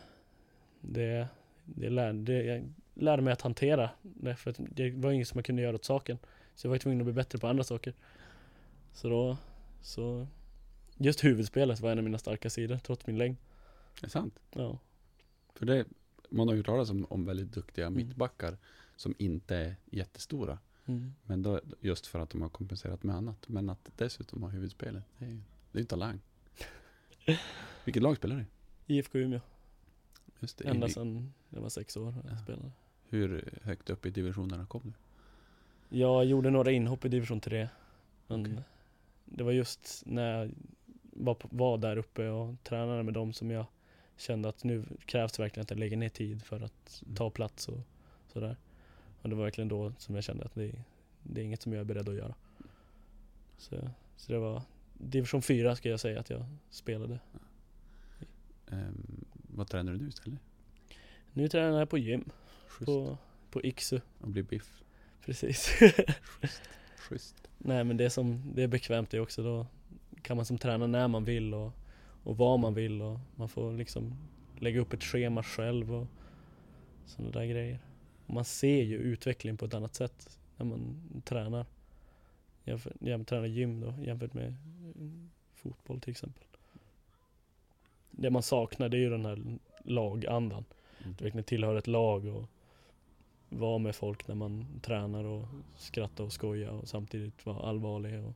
Det 0.81 1.27
det, 1.65 1.89
lär, 1.89 2.13
det 2.13 2.43
Jag 2.43 2.73
lärde 2.93 3.21
mig 3.21 3.33
att 3.33 3.41
hantera 3.41 3.89
det 4.01 4.35
för 4.35 4.49
att 4.49 4.59
det 4.59 4.91
var 4.91 5.11
inget 5.11 5.27
som 5.27 5.37
jag 5.37 5.45
kunde 5.45 5.61
göra 5.61 5.75
åt 5.75 5.85
saken 5.85 6.17
Så 6.59 6.67
jag 6.67 6.69
var 6.69 6.77
tvungen 6.77 7.01
att 7.01 7.05
bli 7.05 7.13
bättre 7.13 7.39
på 7.39 7.47
andra 7.47 7.63
saker 7.63 7.93
Så 8.93 9.09
då 9.09 9.37
Så 9.81 10.27
Just 10.97 11.23
huvudspelet 11.23 11.79
var 11.79 11.91
en 11.91 11.97
av 11.97 12.03
mina 12.03 12.17
starka 12.17 12.49
sidor 12.49 12.77
trots 12.77 13.07
min 13.07 13.17
längd 13.17 13.37
Det 14.01 14.05
är 14.05 14.09
sant. 14.09 14.39
Ja 14.51 14.79
För 15.55 15.65
det, 15.65 15.85
man 16.29 16.47
har 16.47 16.55
ju 16.55 16.59
hört 16.59 16.65
talas 16.65 16.89
om, 16.89 17.05
om 17.09 17.25
väldigt 17.25 17.51
duktiga 17.53 17.85
Mm. 17.87 17.97
mittbackar 18.07 18.57
som 18.95 19.15
inte 19.17 19.55
är 19.55 19.75
jättestora. 19.91 20.59
Mm. 20.85 21.13
Men 21.23 21.43
då, 21.43 21.61
just 21.79 22.07
för 22.07 22.19
att 22.19 22.29
de 22.29 22.41
har 22.41 22.49
kompenserat 22.49 23.03
med 23.03 23.15
annat. 23.15 23.47
Men 23.49 23.69
att 23.69 23.89
dessutom 23.97 24.43
ha 24.43 24.49
huvudspelet, 24.49 25.03
det 25.17 25.25
är 25.73 25.79
ju 25.79 25.85
talang. 25.85 26.19
Vilket 27.85 28.03
lag 28.03 28.17
spelar 28.17 28.35
du 28.35 28.41
i? 28.41 28.97
IFK 28.97 29.17
Umeå, 29.17 29.39
Just 30.39 30.57
det. 30.57 30.67
ända 30.69 30.89
sedan 30.89 31.33
jag 31.49 31.61
var 31.61 31.69
sex 31.69 31.97
år 31.97 32.15
Ja. 32.29 32.37
spelade. 32.37 32.71
Hur 33.09 33.59
högt 33.63 33.89
upp 33.89 34.05
i 34.05 34.09
divisionerna 34.09 34.65
kom 34.65 34.81
du? 34.83 34.93
Jag 35.89 36.25
gjorde 36.25 36.49
några 36.49 36.71
inhopp 36.71 37.05
i 37.05 37.09
division 37.09 37.41
3. 37.41 37.69
Men 38.27 38.41
Okej. 38.41 38.63
det 39.25 39.43
var 39.43 39.51
just 39.51 40.03
när 40.05 40.39
jag 40.39 40.51
var, 41.01 41.37
var 41.41 41.77
där 41.77 41.97
uppe 41.97 42.29
och 42.29 42.55
tränade 42.63 43.03
med 43.03 43.13
dem 43.13 43.33
som 43.33 43.51
jag 43.51 43.65
kände 44.17 44.49
att 44.49 44.63
nu 44.63 44.85
krävs 45.05 45.39
verkligen 45.39 45.63
att 45.63 45.69
jag 45.69 45.79
lägger 45.79 45.97
ner 45.97 46.09
tid 46.09 46.43
för 46.43 46.61
att 46.61 47.01
Mm. 47.05 47.15
ta 47.15 47.29
plats 47.29 47.67
och 47.67 47.79
sådär. 48.27 48.57
Och 49.21 49.29
det 49.29 49.35
var 49.35 49.43
verkligen 49.43 49.67
då 49.67 49.93
som 49.97 50.15
jag 50.15 50.23
kände 50.23 50.45
att 50.45 50.55
det, 50.55 50.71
det 51.23 51.41
är 51.41 51.45
inget 51.45 51.61
som 51.61 51.73
jag 51.73 51.79
är 51.79 51.85
beredd 51.85 52.09
att 52.09 52.15
göra. 52.15 52.35
Så, 53.57 53.89
så 54.15 54.31
det 54.31 54.39
var 54.39 54.61
division 54.93 55.41
4 55.41 55.75
ska 55.75 55.89
jag 55.89 55.99
säga 55.99 56.19
att 56.19 56.29
jag 56.29 56.45
spelade. 56.69 57.19
Ehm, 58.71 59.25
vad 59.31 59.67
tränar 59.67 59.91
du 59.91 59.97
nu 59.97 60.07
istället? 60.07 60.39
Nu 61.33 61.47
tränar 61.47 61.79
jag 61.79 61.89
på 61.89 61.97
gym, 61.97 62.29
på, 62.85 63.17
på 63.51 63.61
Iksu. 63.63 63.99
Och 64.21 64.27
bli 64.27 64.43
biff. 64.43 64.83
Precis. 65.29 65.69
Schysst. 66.97 67.49
Nej 67.57 67.83
men 67.83 67.97
det 67.97 68.05
är, 68.05 68.09
som, 68.09 68.51
det 68.55 68.63
är 68.63 68.67
bekvämt 68.67 69.09
det 69.09 69.19
också. 69.19 69.43
Då 69.43 69.65
kan 70.21 70.37
man 70.37 70.45
som 70.45 70.57
träna 70.57 70.87
när 70.87 71.07
man 71.07 71.25
vill 71.25 71.53
och, 71.53 71.71
och 72.23 72.37
vad 72.37 72.59
man 72.59 72.73
vill 72.73 73.01
och 73.01 73.19
man 73.35 73.49
får 73.49 73.73
liksom 73.73 74.15
lägga 74.59 74.79
upp 74.79 74.93
ett 74.93 75.03
schema 75.03 75.43
själv 75.43 75.93
och 75.95 76.07
sådana 77.05 77.31
där 77.31 77.45
grejer. 77.45 77.79
Och 78.25 78.33
man 78.33 78.45
ser 78.45 78.83
ju 78.83 78.97
utveckling 78.97 79.57
på 79.57 79.65
ett 79.65 79.73
annat 79.73 79.95
sätt 79.95 80.39
när 80.57 80.65
man 80.65 81.01
tränar. 81.25 81.65
Jämfört, 82.63 82.93
när 82.99 83.17
man 83.17 83.25
tränar 83.25 83.47
gym 83.47 83.81
då 83.81 83.93
jämfört 84.03 84.33
med 84.33 84.55
fotboll 85.53 86.01
till 86.01 86.11
exempel. 86.11 86.43
Det 88.11 88.29
man 88.29 88.43
saknar 88.43 88.89
det 88.89 88.97
är 88.97 89.01
ju 89.01 89.09
den 89.09 89.25
här 89.25 89.59
lagandan. 89.83 90.65
Mm. 90.99 91.11
Att 91.11 91.21
verkligen 91.21 91.43
tillhöra 91.43 91.77
ett 91.77 91.87
lag 91.87 92.25
och 92.25 92.49
vara 93.49 93.77
med 93.77 93.95
folk 93.95 94.27
när 94.27 94.35
man 94.35 94.79
tränar 94.81 95.23
och 95.23 95.47
skratta 95.75 96.23
och 96.23 96.33
skoja 96.33 96.71
och 96.71 96.87
samtidigt 96.87 97.45
vara 97.45 97.69
allvarlig 97.69 98.23
och 98.25 98.33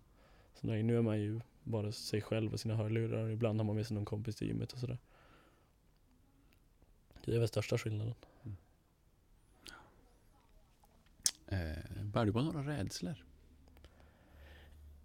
sådär. 0.62 0.84
Nu 0.84 0.98
är 0.98 1.02
man 1.02 1.20
ju 1.20 1.40
bara 1.64 1.92
sig 1.92 2.22
själv 2.22 2.54
och 2.54 2.60
sina 2.60 2.76
hörlurar. 2.76 3.30
Ibland 3.30 3.60
har 3.60 3.66
man 3.66 3.76
med 3.76 3.88
sig 3.88 3.96
någon 3.96 4.06
kompis 4.06 4.36
till 4.36 4.48
gymmet 4.48 4.74
och 4.74 4.80
sådär. 4.80 4.98
Det 7.26 7.36
är 7.36 7.40
väl 7.40 7.48
största 7.48 7.78
skillnaden. 7.78 8.16
Eh, 11.48 12.04
bär 12.04 12.26
du 12.26 12.34
på 12.34 12.42
några 12.42 12.62
rädslor? 12.78 13.16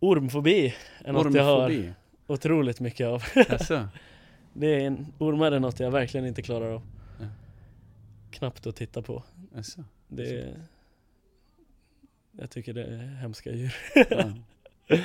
Ormfobi 0.01 0.75
är 1.05 1.13
något 1.13 1.35
jag 1.35 1.45
har 1.45 1.67
Ormfobi? 1.67 1.93
otroligt 2.27 2.81
mycket 2.81 3.07
av. 3.07 3.23
Det 4.53 4.67
är 4.67 4.81
en, 4.81 5.07
ormar 5.19 5.53
är 5.53 5.61
något 5.61 5.81
jag 5.81 5.91
verkligen 5.91 6.27
inte 6.27 6.43
klarar 6.43 6.71
av. 6.71 6.83
Ja. 7.21 7.27
Knappt 8.31 8.67
att 8.67 8.77
titta 8.77 9.03
på. 9.03 9.23
Jaså? 9.55 9.85
Det 10.09 10.41
är, 10.41 10.63
jag 12.33 12.51
tycker 12.51 12.75
det 12.75 12.85
är 12.85 12.99
hemska 12.99 13.53
djur. 13.53 13.77
Ja. 14.11 14.33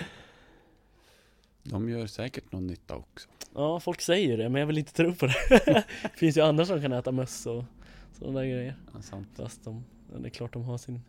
De 1.64 1.90
gör 1.90 2.08
säkert 2.08 2.52
någon 2.52 2.68
nytta 2.68 2.96
också. 2.96 3.30
Ja, 3.54 3.80
folk 3.80 4.02
säger 4.02 4.38
det 4.38 4.50
men 4.50 4.60
jag 4.60 4.68
vill 4.68 4.78
inte 4.78 4.94
tro 4.94 5.16
på 5.16 5.28
det. 5.28 5.34
det 6.02 6.18
finns 6.18 6.38
ju 6.38 6.42
andra 6.42 6.66
som 6.66 6.82
kan 6.82 6.94
äta 6.94 7.12
möss 7.12 7.46
och 7.46 7.66
sådana 8.14 8.40
där 8.40 8.46
grejer. 8.46 8.76
Ja, 8.94 9.02
sant. 9.02 9.28
Fast 9.36 9.64
de, 9.64 9.84
det 10.18 10.28
är 10.28 10.30
klart 10.30 10.54
de 10.54 10.64
har 10.64 10.78
sin, 10.78 11.02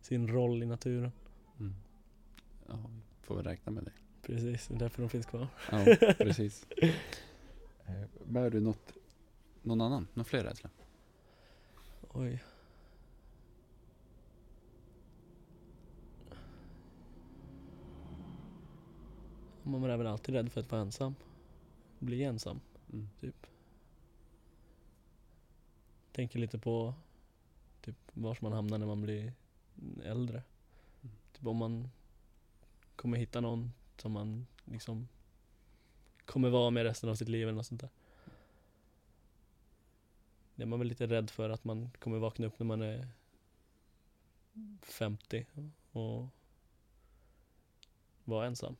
sin 0.00 0.28
roll 0.28 0.62
i 0.62 0.66
naturen. 0.66 1.12
Mm. 1.60 1.74
Ja, 2.68 2.74
vi 3.20 3.26
får 3.26 3.34
väl 3.34 3.44
räkna 3.44 3.72
med 3.72 3.84
det. 3.84 3.92
Precis, 4.22 4.68
det 4.68 4.74
är 4.74 4.78
därför 4.78 5.02
de 5.02 5.08
finns 5.08 5.26
kvar. 5.26 5.48
Ja, 5.70 5.84
precis. 6.18 6.66
Eh, 7.86 8.24
Bär 8.24 8.50
du 8.50 8.60
något, 8.60 8.92
någon 9.62 9.80
annan, 9.80 10.08
någon 10.14 10.24
fler 10.24 10.44
rädsla? 10.44 10.70
Oj. 12.08 12.42
Man 19.62 19.84
är 19.84 19.96
väl 19.96 20.06
alltid 20.06 20.34
rädd 20.34 20.52
för 20.52 20.60
att 20.60 20.70
vara 20.70 20.80
ensam. 20.80 21.14
Bli 21.98 22.22
ensam, 22.22 22.60
Mm. 22.92 23.08
typ. 23.20 23.46
Tänker 26.12 26.38
lite 26.38 26.58
på 26.58 26.94
typ 27.80 27.96
vars 28.12 28.40
man 28.40 28.52
hamnar 28.52 28.78
när 28.78 28.86
man 28.86 29.02
blir 29.02 29.32
äldre. 30.04 30.42
Mm. 31.02 31.16
Typ 31.32 31.46
om 31.46 31.56
man 31.56 31.90
kommer 32.96 33.18
hitta 33.18 33.40
någon 33.40 33.72
som 33.96 34.12
man 34.12 34.46
liksom 34.64 35.08
kommer 36.24 36.50
vara 36.50 36.70
med 36.70 36.82
resten 36.82 37.10
av 37.10 37.14
sitt 37.14 37.28
liv 37.28 37.42
eller 37.42 37.56
något 37.56 37.66
sånt 37.66 37.80
där. 37.80 37.90
Det 40.54 40.62
är 40.62 40.66
man 40.66 40.78
väl 40.78 40.88
lite 40.88 41.06
rädd 41.06 41.30
för 41.30 41.50
att 41.50 41.64
man 41.64 41.90
kommer 41.98 42.18
vakna 42.18 42.46
upp 42.46 42.58
när 42.58 42.66
man 42.66 42.82
är 42.82 43.08
50 44.82 45.46
och 45.92 46.26
vara 48.24 48.46
ensam. 48.46 48.76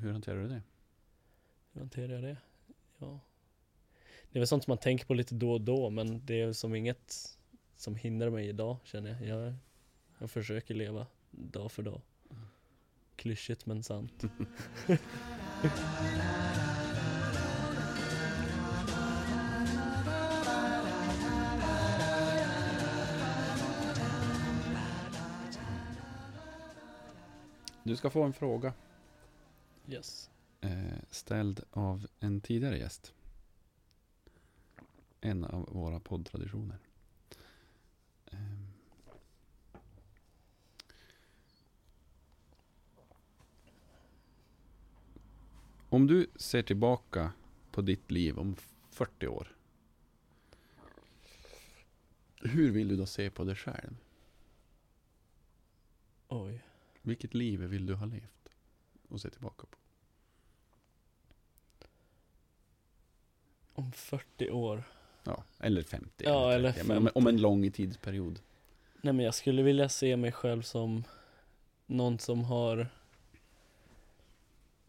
Hur 0.00 0.12
hanterar 0.12 0.42
du 0.42 0.48
det? 0.48 0.62
Hur 1.72 1.80
hanterar 1.80 2.12
jag 2.12 2.22
det? 2.22 2.36
Ja. 2.98 3.20
Det 4.30 4.38
är 4.38 4.40
väl 4.40 4.46
sånt 4.46 4.64
som 4.64 4.70
man 4.70 4.78
tänker 4.78 5.06
på 5.06 5.14
lite 5.14 5.34
då 5.34 5.52
och 5.52 5.60
då 5.60 5.90
men 5.90 6.26
det 6.26 6.40
är 6.40 6.52
som 6.52 6.74
inget 6.74 7.36
som 7.76 7.96
hindrar 7.96 8.30
mig 8.30 8.48
idag 8.48 8.76
känner 8.84 9.10
jag. 9.10 9.28
Jag, 9.28 9.54
jag 10.18 10.30
försöker 10.30 10.74
leva 10.74 11.06
dag 11.30 11.72
för 11.72 11.82
dag. 11.82 12.00
Klyschigt 13.16 13.66
men 13.66 13.82
sant. 13.82 14.24
Du 27.82 27.96
ska 27.96 28.10
få 28.10 28.22
en 28.22 28.32
fråga 28.32 28.72
Yes. 29.90 30.30
eh, 30.60 30.98
ställd 31.10 31.60
av 31.70 32.06
en 32.20 32.40
tidigare 32.40 32.78
gäst. 32.78 33.14
En 35.20 35.44
av 35.44 35.68
våra 35.72 36.00
poddtraditioner. 36.00 36.78
Ehm. 38.26 38.66
Om 45.88 46.06
du 46.06 46.26
ser 46.36 46.62
tillbaka 46.62 47.32
på 47.70 47.82
ditt 47.82 48.10
liv 48.10 48.38
om 48.38 48.56
40 48.90 49.26
år. 49.28 49.56
Hur 52.42 52.70
vill 52.70 52.88
du 52.88 52.96
då 52.96 53.06
se 53.06 53.30
på 53.30 53.44
dig 53.44 53.56
själv? 53.56 53.96
Oj. 56.28 56.64
Vilket 57.02 57.34
liv 57.34 57.60
vill 57.60 57.86
du 57.86 57.94
ha 57.94 58.06
levt? 58.06 58.48
Och 59.08 59.20
se 59.20 59.30
tillbaka 59.30 59.66
på. 59.66 59.79
Om 63.80 63.92
40 63.92 64.50
år. 64.50 64.82
Ja, 65.24 65.44
eller 65.60 65.82
50. 65.82 66.24
Ja, 66.24 66.52
eller 66.52 66.72
30. 66.72 66.88
Men 66.88 66.96
om, 66.96 67.08
om 67.14 67.26
en 67.26 67.40
lång 67.40 67.70
tidsperiod. 67.70 68.40
Nej 69.02 69.12
men 69.12 69.24
jag 69.24 69.34
skulle 69.34 69.62
vilja 69.62 69.88
se 69.88 70.16
mig 70.16 70.32
själv 70.32 70.62
som 70.62 71.04
någon 71.86 72.18
som 72.18 72.44
har 72.44 72.88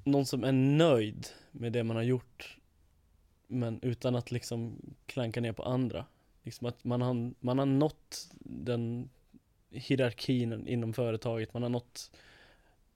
Någon 0.03 0.25
som 0.25 0.43
är 0.43 0.51
nöjd 0.51 1.27
med 1.51 1.73
det 1.73 1.83
man 1.83 1.95
har 1.95 2.03
gjort 2.03 2.57
Men 3.47 3.79
utan 3.81 4.15
att 4.15 4.31
liksom 4.31 4.77
klanka 5.05 5.41
ner 5.41 5.51
på 5.51 5.63
andra 5.63 6.05
Liksom 6.43 6.67
att 6.67 6.83
man 6.83 7.01
har, 7.01 7.33
man 7.39 7.59
har 7.59 7.65
nått 7.65 8.31
den 8.39 9.09
hierarkin 9.69 10.67
inom 10.67 10.93
företaget, 10.93 11.53
man 11.53 11.63
har 11.63 11.69
nått 11.69 12.11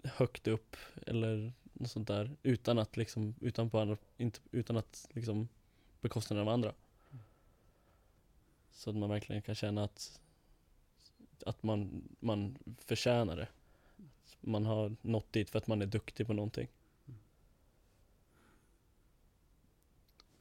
högt 0.04 0.48
upp 0.48 0.76
eller 1.08 1.54
något 1.74 1.92
sånt 1.92 2.08
där 2.08 2.32
utan 2.44 2.80
att 2.80 2.98
liksom, 2.98 3.36
utan 3.42 3.70
på 3.70 3.80
andra, 3.80 3.98
inte, 4.18 4.40
utan 4.52 4.78
att 4.78 5.08
liksom 5.14 5.48
bekostnaden 6.06 6.48
av 6.48 6.54
andra. 6.54 6.74
Så 8.72 8.90
att 8.90 8.96
man 8.96 9.10
verkligen 9.10 9.42
kan 9.42 9.56
känna 9.56 9.84
att 9.84 10.20
att 11.46 11.64
man, 11.64 12.04
man 12.20 12.58
förtjänar 12.78 13.36
det. 13.36 13.48
Man 14.42 14.66
har 14.66 14.96
nått 15.02 15.34
dit 15.34 15.50
för 15.50 15.58
att 15.58 15.68
man 15.68 15.82
är 15.82 15.86
duktig 15.86 16.28
på 16.28 16.34
någonting. 16.34 16.68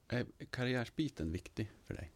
Är 0.08 0.26
karriärsbiten 0.50 1.32
viktig 1.32 1.70
för 1.84 1.94
dig? 1.94 2.10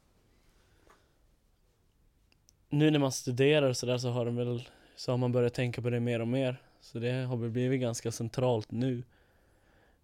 Nu 2.68 2.90
när 2.90 2.98
man 2.98 3.12
studerar 3.12 3.68
och 3.68 3.76
sådär 3.76 3.98
så 3.98 4.10
har 4.10 4.24
de 4.24 4.36
väl 4.36 4.68
Så 4.96 5.12
har 5.12 5.18
man 5.18 5.32
börjat 5.32 5.54
tänka 5.54 5.82
på 5.82 5.90
det 5.90 6.00
mer 6.00 6.20
och 6.20 6.28
mer 6.28 6.62
Så 6.80 6.98
det 6.98 7.12
har 7.12 7.36
väl 7.36 7.50
blivit 7.50 7.80
ganska 7.80 8.12
centralt 8.12 8.70
nu 8.70 9.02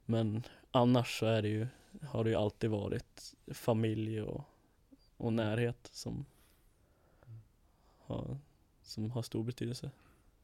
Men 0.05 0.43
annars 0.71 1.19
så 1.19 1.27
är 1.27 1.43
det 1.43 1.49
ju 1.49 1.67
Har 2.03 2.25
det 2.25 2.31
ju 2.31 2.37
alltid 2.37 2.71
varit 2.71 3.35
familj 3.47 4.23
och 4.23 4.45
och 5.17 5.33
närhet 5.33 5.91
som 5.93 6.25
har, 7.99 8.39
som 8.83 9.11
har 9.11 9.23
stor 9.23 9.45
betydelse. 9.45 9.91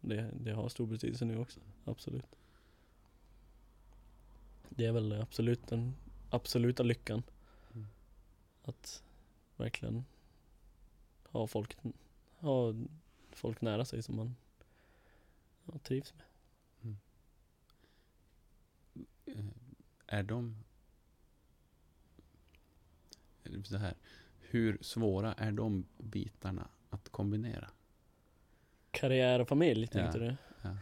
Det, 0.00 0.30
det 0.40 0.52
har 0.52 0.68
stor 0.68 0.86
betydelse 0.86 1.24
nu 1.24 1.38
också, 1.38 1.60
absolut. 1.84 2.36
Det 4.68 4.86
är 4.86 4.92
väl 4.92 5.12
absolut 5.12 5.66
den 5.66 5.94
absoluta 6.30 6.82
lyckan. 6.82 7.22
Mm. 7.74 7.86
Att 8.62 9.02
verkligen 9.56 10.04
ha 11.24 11.46
folk, 11.46 11.76
ha 12.38 12.74
folk 13.30 13.60
nära 13.60 13.84
sig 13.84 14.02
som 14.02 14.16
man 14.16 14.36
ja, 15.64 15.78
trivs 15.78 16.14
med. 16.14 16.24
Eh, 19.26 19.44
Är 20.06 20.22
de... 20.22 20.56
Så 23.64 23.76
här, 23.76 23.94
hur 24.38 24.78
svåra 24.80 25.32
är 25.32 25.52
de 25.52 25.86
bitarna 25.98 26.68
att 26.90 27.08
kombinera? 27.08 27.70
Karriär 28.90 29.40
och 29.40 29.48
familj, 29.48 29.86
tänkte 29.86 30.18
Ja, 30.18 30.24
du? 30.24 30.36
ja. 30.62 30.76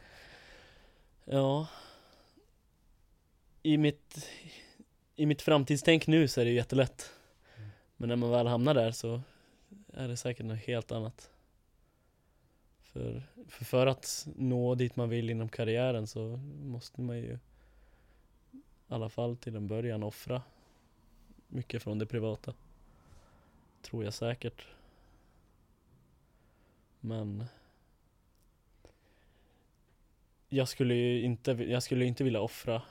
Ja. 1.24 1.68
I 3.62 3.76
mitt, 3.78 4.28
I 5.14 5.26
mitt 5.26 5.42
framtidstänk 5.42 6.06
nu 6.06 6.28
så 6.28 6.40
är 6.40 6.44
det 6.44 6.50
ju 6.50 6.56
jättelätt. 6.56 7.10
Mm. 7.56 7.68
Men 7.96 8.08
när 8.08 8.16
man 8.16 8.30
väl 8.30 8.46
hamnar 8.46 8.74
där 8.74 8.90
så 8.92 9.22
är 9.92 10.08
det 10.08 10.16
säkert 10.16 10.46
något 10.46 10.58
helt 10.58 10.92
annat. 10.92 11.30
För, 12.82 13.22
för, 13.48 13.64
för 13.64 13.86
att 13.86 14.28
nå 14.36 14.74
dit 14.74 14.96
man 14.96 15.08
vill 15.08 15.30
inom 15.30 15.48
karriären 15.48 16.06
så 16.06 16.36
måste 16.62 17.00
man 17.00 17.18
ju 17.18 17.38
i 18.52 18.94
alla 18.94 19.08
fall 19.08 19.36
till 19.36 19.56
en 19.56 19.66
början 19.66 20.02
offra 20.02 20.42
mycket 21.48 21.82
från 21.82 21.98
det 21.98 22.06
privata. 22.06 22.54
Tror 23.82 24.04
jag 24.04 24.14
säkert. 24.14 24.66
Men 27.00 27.44
jag 30.48 30.68
skulle 30.68 30.94
ju 30.94 31.22
inte, 31.22 31.50
jag 31.50 31.82
skulle 31.82 32.04
inte 32.04 32.24
vilja 32.24 32.40
offra, 32.40 32.82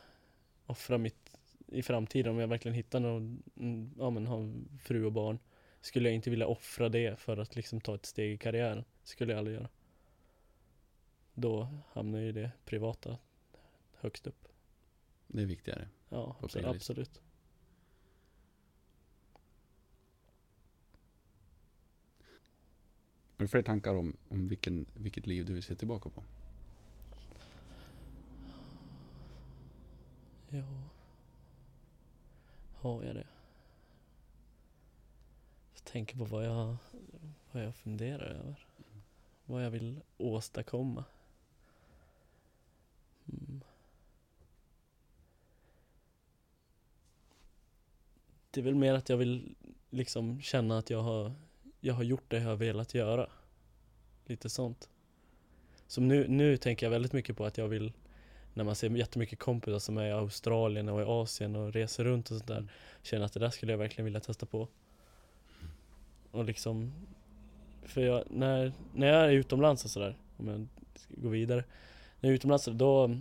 offra 0.66 0.98
mitt 0.98 1.32
i 1.68 1.84
framtiden 1.84 2.32
om 2.32 2.40
jag 2.40 2.48
verkligen 2.48 2.76
hittar 2.76 3.00
någon, 3.00 3.44
mm, 3.58 3.92
ja 3.98 4.10
men 4.10 4.28
har 4.28 4.54
fru 4.80 5.06
och 5.06 5.12
barn. 5.12 5.40
Skulle 5.82 6.10
jag 6.10 6.16
inte 6.16 6.30
vilja 6.30 6.48
offra 6.48 6.90
det 6.90 7.20
för 7.20 7.38
att 7.38 7.56
liksom 7.56 7.82
ta 7.82 7.96
ett 7.96 8.06
steg 8.06 8.32
i 8.32 8.38
karriären. 8.38 8.84
Skulle 9.04 9.32
jag 9.32 9.40
aldrig 9.40 9.58
göra. 9.58 9.70
Då 11.34 11.68
hamnar 11.92 12.20
ju 12.20 12.32
det 12.32 12.52
privata 12.66 13.18
högst 14.00 14.28
upp. 14.28 14.48
Det 15.28 15.42
är 15.42 15.46
viktigare. 15.46 15.88
Ja, 16.10 16.36
absolut. 16.42 16.68
absolut. 16.68 17.22
Har 23.38 23.44
du 23.44 23.48
fler 23.48 23.62
tankar 23.62 23.96
om, 23.96 24.18
om 24.30 24.48
vilken, 24.48 24.86
vilket 24.94 25.28
liv 25.28 25.46
du 25.46 25.54
vill 25.54 25.64
se 25.64 25.76
tillbaka 25.76 26.10
på? 26.10 26.24
Ja. 30.50 30.64
Har 32.76 33.04
jag 33.04 33.16
det? 33.16 33.28
Jag 35.74 35.84
tänker 35.84 36.18
på 36.18 36.24
vad 36.24 36.46
jag, 36.46 36.78
vad 37.52 37.64
jag 37.64 37.76
funderar 37.76 38.26
över. 38.26 38.68
Vad 39.46 39.66
jag 39.66 39.72
vill 39.72 40.02
åstadkomma. 40.18 41.04
Mm. 43.26 43.62
Det 48.52 48.60
är 48.60 48.64
väl 48.64 48.76
mer 48.76 48.94
att 48.94 49.10
jag 49.10 49.18
vill 49.18 49.56
liksom 49.90 50.42
känna 50.42 50.78
att 50.78 50.90
jag 50.90 51.02
har, 51.02 51.34
jag 51.88 51.94
har 51.94 52.04
gjort 52.04 52.24
det 52.28 52.38
jag 52.38 52.44
har 52.44 52.56
velat 52.56 52.94
göra. 52.94 53.30
Lite 54.26 54.50
sånt. 54.50 54.90
Som 55.88 56.08
nu, 56.08 56.28
nu 56.28 56.58
tänker 56.58 56.86
jag 56.86 56.92
väldigt 56.92 57.14
mycket 57.14 57.38
på 57.38 57.46
att 57.46 57.58
jag 57.58 57.68
vill 57.68 57.94
när 58.54 58.64
man 58.64 58.76
ser 58.76 58.90
jättemycket 58.90 59.40
kompisar 59.40 59.80
som 59.80 59.98
är 59.98 60.08
i 60.08 60.12
Australien 60.12 60.90
och 60.90 61.02
i 61.02 61.04
Asien 61.04 61.56
och 61.56 61.74
reser 61.74 62.04
runt 62.04 62.32
och 62.32 62.38
sånt 62.38 62.48
där. 62.48 62.68
Känner 63.02 63.26
att 63.26 63.34
det 63.34 63.40
där 63.40 63.50
skulle 63.50 63.74
jag 63.74 63.78
verkligen 63.78 64.06
vilja 64.06 64.20
testa 64.20 64.46
på. 64.46 64.68
Och 66.32 66.46
liksom, 66.46 66.94
för 67.84 68.02
jag, 68.02 68.24
när, 68.30 68.74
när 68.94 69.08
jag 69.08 69.26
är 69.26 69.30
utomlands 69.30 69.86
och 69.86 69.92
sådär, 69.92 70.18
om 70.38 70.48
jag 70.48 70.68
ska 70.96 71.14
gå 71.18 71.30
vidare. 71.30 71.64
När 72.20 72.30
jag 72.30 72.32
är 72.32 72.36
utomlands 72.36 72.66
då, 72.66 73.18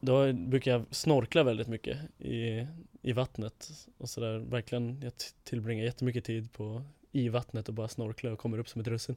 då 0.00 0.32
brukar 0.32 0.70
jag 0.70 0.84
snorkla 0.90 1.42
väldigt 1.42 1.68
mycket 1.68 1.98
i, 2.18 2.66
i 3.02 3.12
vattnet 3.12 3.70
och 3.98 4.10
sådär. 4.10 4.38
Verkligen, 4.38 5.00
jag 5.02 5.12
tillbringar 5.44 5.84
jättemycket 5.84 6.24
tid 6.24 6.52
på, 6.52 6.82
i 7.12 7.28
vattnet 7.28 7.68
och 7.68 7.74
bara 7.74 7.88
snorkla 7.88 8.32
och 8.32 8.38
kommer 8.38 8.58
upp 8.58 8.68
som 8.68 8.80
ett 8.80 8.88
russin. 8.88 9.16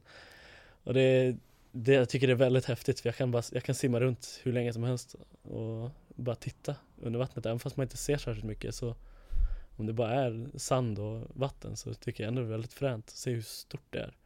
Och 0.84 0.94
det, 0.94 1.36
det, 1.72 1.92
jag 1.92 2.08
tycker 2.08 2.26
det 2.26 2.32
är 2.32 2.36
väldigt 2.36 2.64
häftigt 2.64 3.00
för 3.00 3.08
jag 3.08 3.16
kan, 3.16 3.30
bara, 3.30 3.42
jag 3.52 3.62
kan 3.62 3.74
simma 3.74 4.00
runt 4.00 4.40
hur 4.42 4.52
länge 4.52 4.72
som 4.72 4.82
helst 4.82 5.14
och 5.42 5.90
bara 6.08 6.36
titta 6.36 6.76
under 7.00 7.18
vattnet. 7.18 7.46
Även 7.46 7.58
fast 7.58 7.76
man 7.76 7.84
inte 7.84 7.96
ser 7.96 8.16
särskilt 8.16 8.46
mycket 8.46 8.74
så 8.74 8.94
om 9.76 9.86
det 9.86 9.92
bara 9.92 10.12
är 10.12 10.50
sand 10.58 10.98
och 10.98 11.26
vatten 11.34 11.76
så 11.76 11.94
tycker 11.94 12.24
jag 12.24 12.28
ändå 12.28 12.42
det 12.42 12.48
är 12.48 12.50
väldigt 12.50 12.72
fränt 12.72 13.08
att 13.08 13.16
se 13.16 13.30
hur 13.30 13.42
stort 13.42 13.86
det 13.90 13.98
är. 13.98 14.16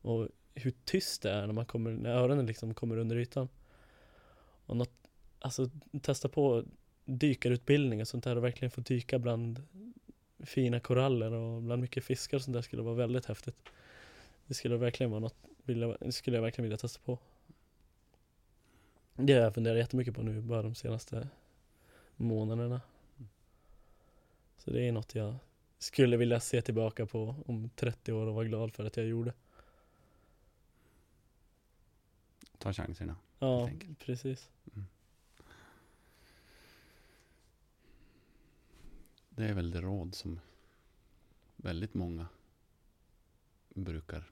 Och 0.00 0.28
hur 0.54 0.74
tyst 0.84 1.22
det 1.22 1.30
är 1.30 1.46
när 1.46 1.54
man 1.54 1.66
kommer, 1.66 1.90
när 1.90 2.10
öronen 2.10 2.46
liksom 2.46 2.74
kommer 2.74 2.96
under 2.96 3.16
ytan. 3.16 3.48
Och 4.66 4.76
något, 4.76 5.08
alltså 5.38 5.70
testa 6.02 6.28
på 6.28 6.64
dykarutbildning 7.04 8.00
och 8.00 8.08
sånt 8.08 8.24
där 8.24 8.36
och 8.36 8.44
verkligen 8.44 8.70
få 8.70 8.80
dyka 8.80 9.18
bland 9.18 9.62
fina 10.42 10.80
koraller 10.80 11.32
och 11.32 11.62
bland 11.62 11.82
mycket 11.82 12.04
fiskar 12.04 12.36
och 12.36 12.42
sånt 12.42 12.54
där 12.54 12.62
skulle 12.62 12.82
vara 12.82 12.94
väldigt 12.94 13.26
häftigt. 13.26 13.56
Det 14.46 14.54
skulle 14.54 14.76
verkligen 14.76 15.10
vara 15.10 15.20
något 15.20 15.36
vilja, 15.64 15.96
det 16.00 16.12
skulle 16.12 16.36
jag 16.36 16.42
verkligen 16.42 16.62
vilja 16.62 16.76
testa 16.78 17.00
på. 17.04 17.18
Det 19.14 19.32
har 19.32 19.40
jag 19.40 19.54
funderat 19.54 19.78
jättemycket 19.78 20.14
på 20.14 20.22
nu 20.22 20.40
bara 20.40 20.62
de 20.62 20.74
senaste 20.74 21.28
månaderna. 22.16 22.80
Så 24.58 24.70
det 24.70 24.88
är 24.88 24.92
något 24.92 25.14
jag 25.14 25.34
skulle 25.78 26.16
vilja 26.16 26.40
se 26.40 26.62
tillbaka 26.62 27.06
på 27.06 27.34
om 27.46 27.70
30 27.76 28.12
år 28.12 28.26
och 28.26 28.34
vara 28.34 28.44
glad 28.44 28.72
för 28.72 28.84
att 28.84 28.96
jag 28.96 29.06
gjorde. 29.06 29.32
Ta 32.58 32.72
chanserna. 32.72 33.16
Ja, 33.38 33.58
Helt 33.58 33.82
enkelt. 33.82 33.98
Det 39.34 39.44
är 39.44 39.54
väl 39.54 39.70
det 39.70 39.80
råd 39.80 40.14
som 40.14 40.40
väldigt 41.56 41.94
många 41.94 42.26
brukar 43.74 44.30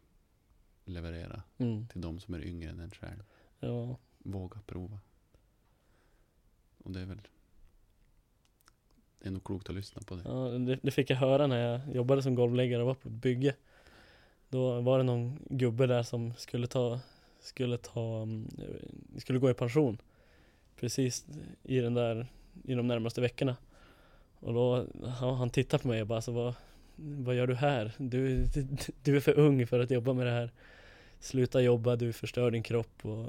leverera 0.84 1.42
Mm. 1.58 1.86
till 1.88 2.00
de 2.00 2.20
som 2.20 2.34
är 2.34 2.44
yngre 2.44 2.70
än 2.70 2.80
en 2.80 2.90
själv. 2.90 3.22
Ja, 3.60 3.96
Våga 4.18 4.60
prova. 4.66 4.98
Och 6.78 6.90
det 6.90 7.00
är 7.00 7.06
väl 7.06 7.20
det 9.18 9.28
är 9.28 9.30
nog 9.32 9.44
klokt 9.44 9.68
att 9.68 9.74
lyssna 9.74 10.02
på 10.02 10.14
det. 10.16 10.22
ja 10.24 10.34
det, 10.58 10.78
det 10.82 10.90
fick 10.90 11.10
jag 11.10 11.16
höra 11.16 11.46
när 11.46 11.58
jag 11.70 11.94
jobbade 11.96 12.22
som 12.22 12.34
golvläggare 12.34 12.82
och 12.82 12.86
var 12.86 12.94
på 12.94 13.08
ett 13.08 13.14
bygge. 13.14 13.54
Då 14.48 14.80
var 14.80 14.98
det 14.98 15.04
någon 15.04 15.38
gubbe 15.50 15.86
där 15.86 16.02
som 16.02 16.34
skulle 16.34 16.66
ta, 16.66 17.00
skulle 17.40 17.78
ta, 17.78 18.22
mm, 18.22 18.48
skulle 19.18 19.38
gå 19.38 19.50
i 19.50 19.54
pension. 19.54 19.98
Precis 20.76 21.26
i 21.62 21.80
den 21.80 21.94
där, 21.94 22.26
i 22.64 22.74
de 22.74 22.86
närmaste 22.86 23.20
veckorna. 23.20 23.56
Och 24.40 24.54
då, 24.54 24.86
han, 25.04 25.36
han 25.36 25.50
tittade 25.50 25.82
på 25.82 25.88
mig 25.88 26.00
och 26.00 26.06
bara 26.06 26.20
så 26.20 26.32
vad, 26.32 26.54
vad 26.96 27.34
gör 27.34 27.46
du 27.46 27.54
här? 27.54 27.92
Du, 27.98 28.46
du, 28.46 28.66
du 29.02 29.16
är 29.16 29.20
för 29.20 29.38
ung 29.38 29.66
för 29.66 29.80
att 29.80 29.90
jobba 29.90 30.12
med 30.12 30.26
det 30.26 30.32
här. 30.32 30.50
Sluta 31.20 31.60
jobba, 31.60 31.96
du 31.96 32.12
förstör 32.12 32.50
din 32.50 32.62
kropp 32.62 33.06
och 33.06 33.26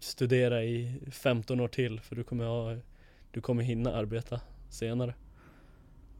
studera 0.00 0.64
i 0.64 1.00
15 1.10 1.60
år 1.60 1.68
till 1.68 2.00
för 2.00 2.16
du 2.16 2.24
kommer 2.24 2.44
ha, 2.44 2.76
du 3.30 3.40
kommer 3.40 3.62
hinna 3.62 3.94
arbeta 3.94 4.40
senare. 4.70 5.14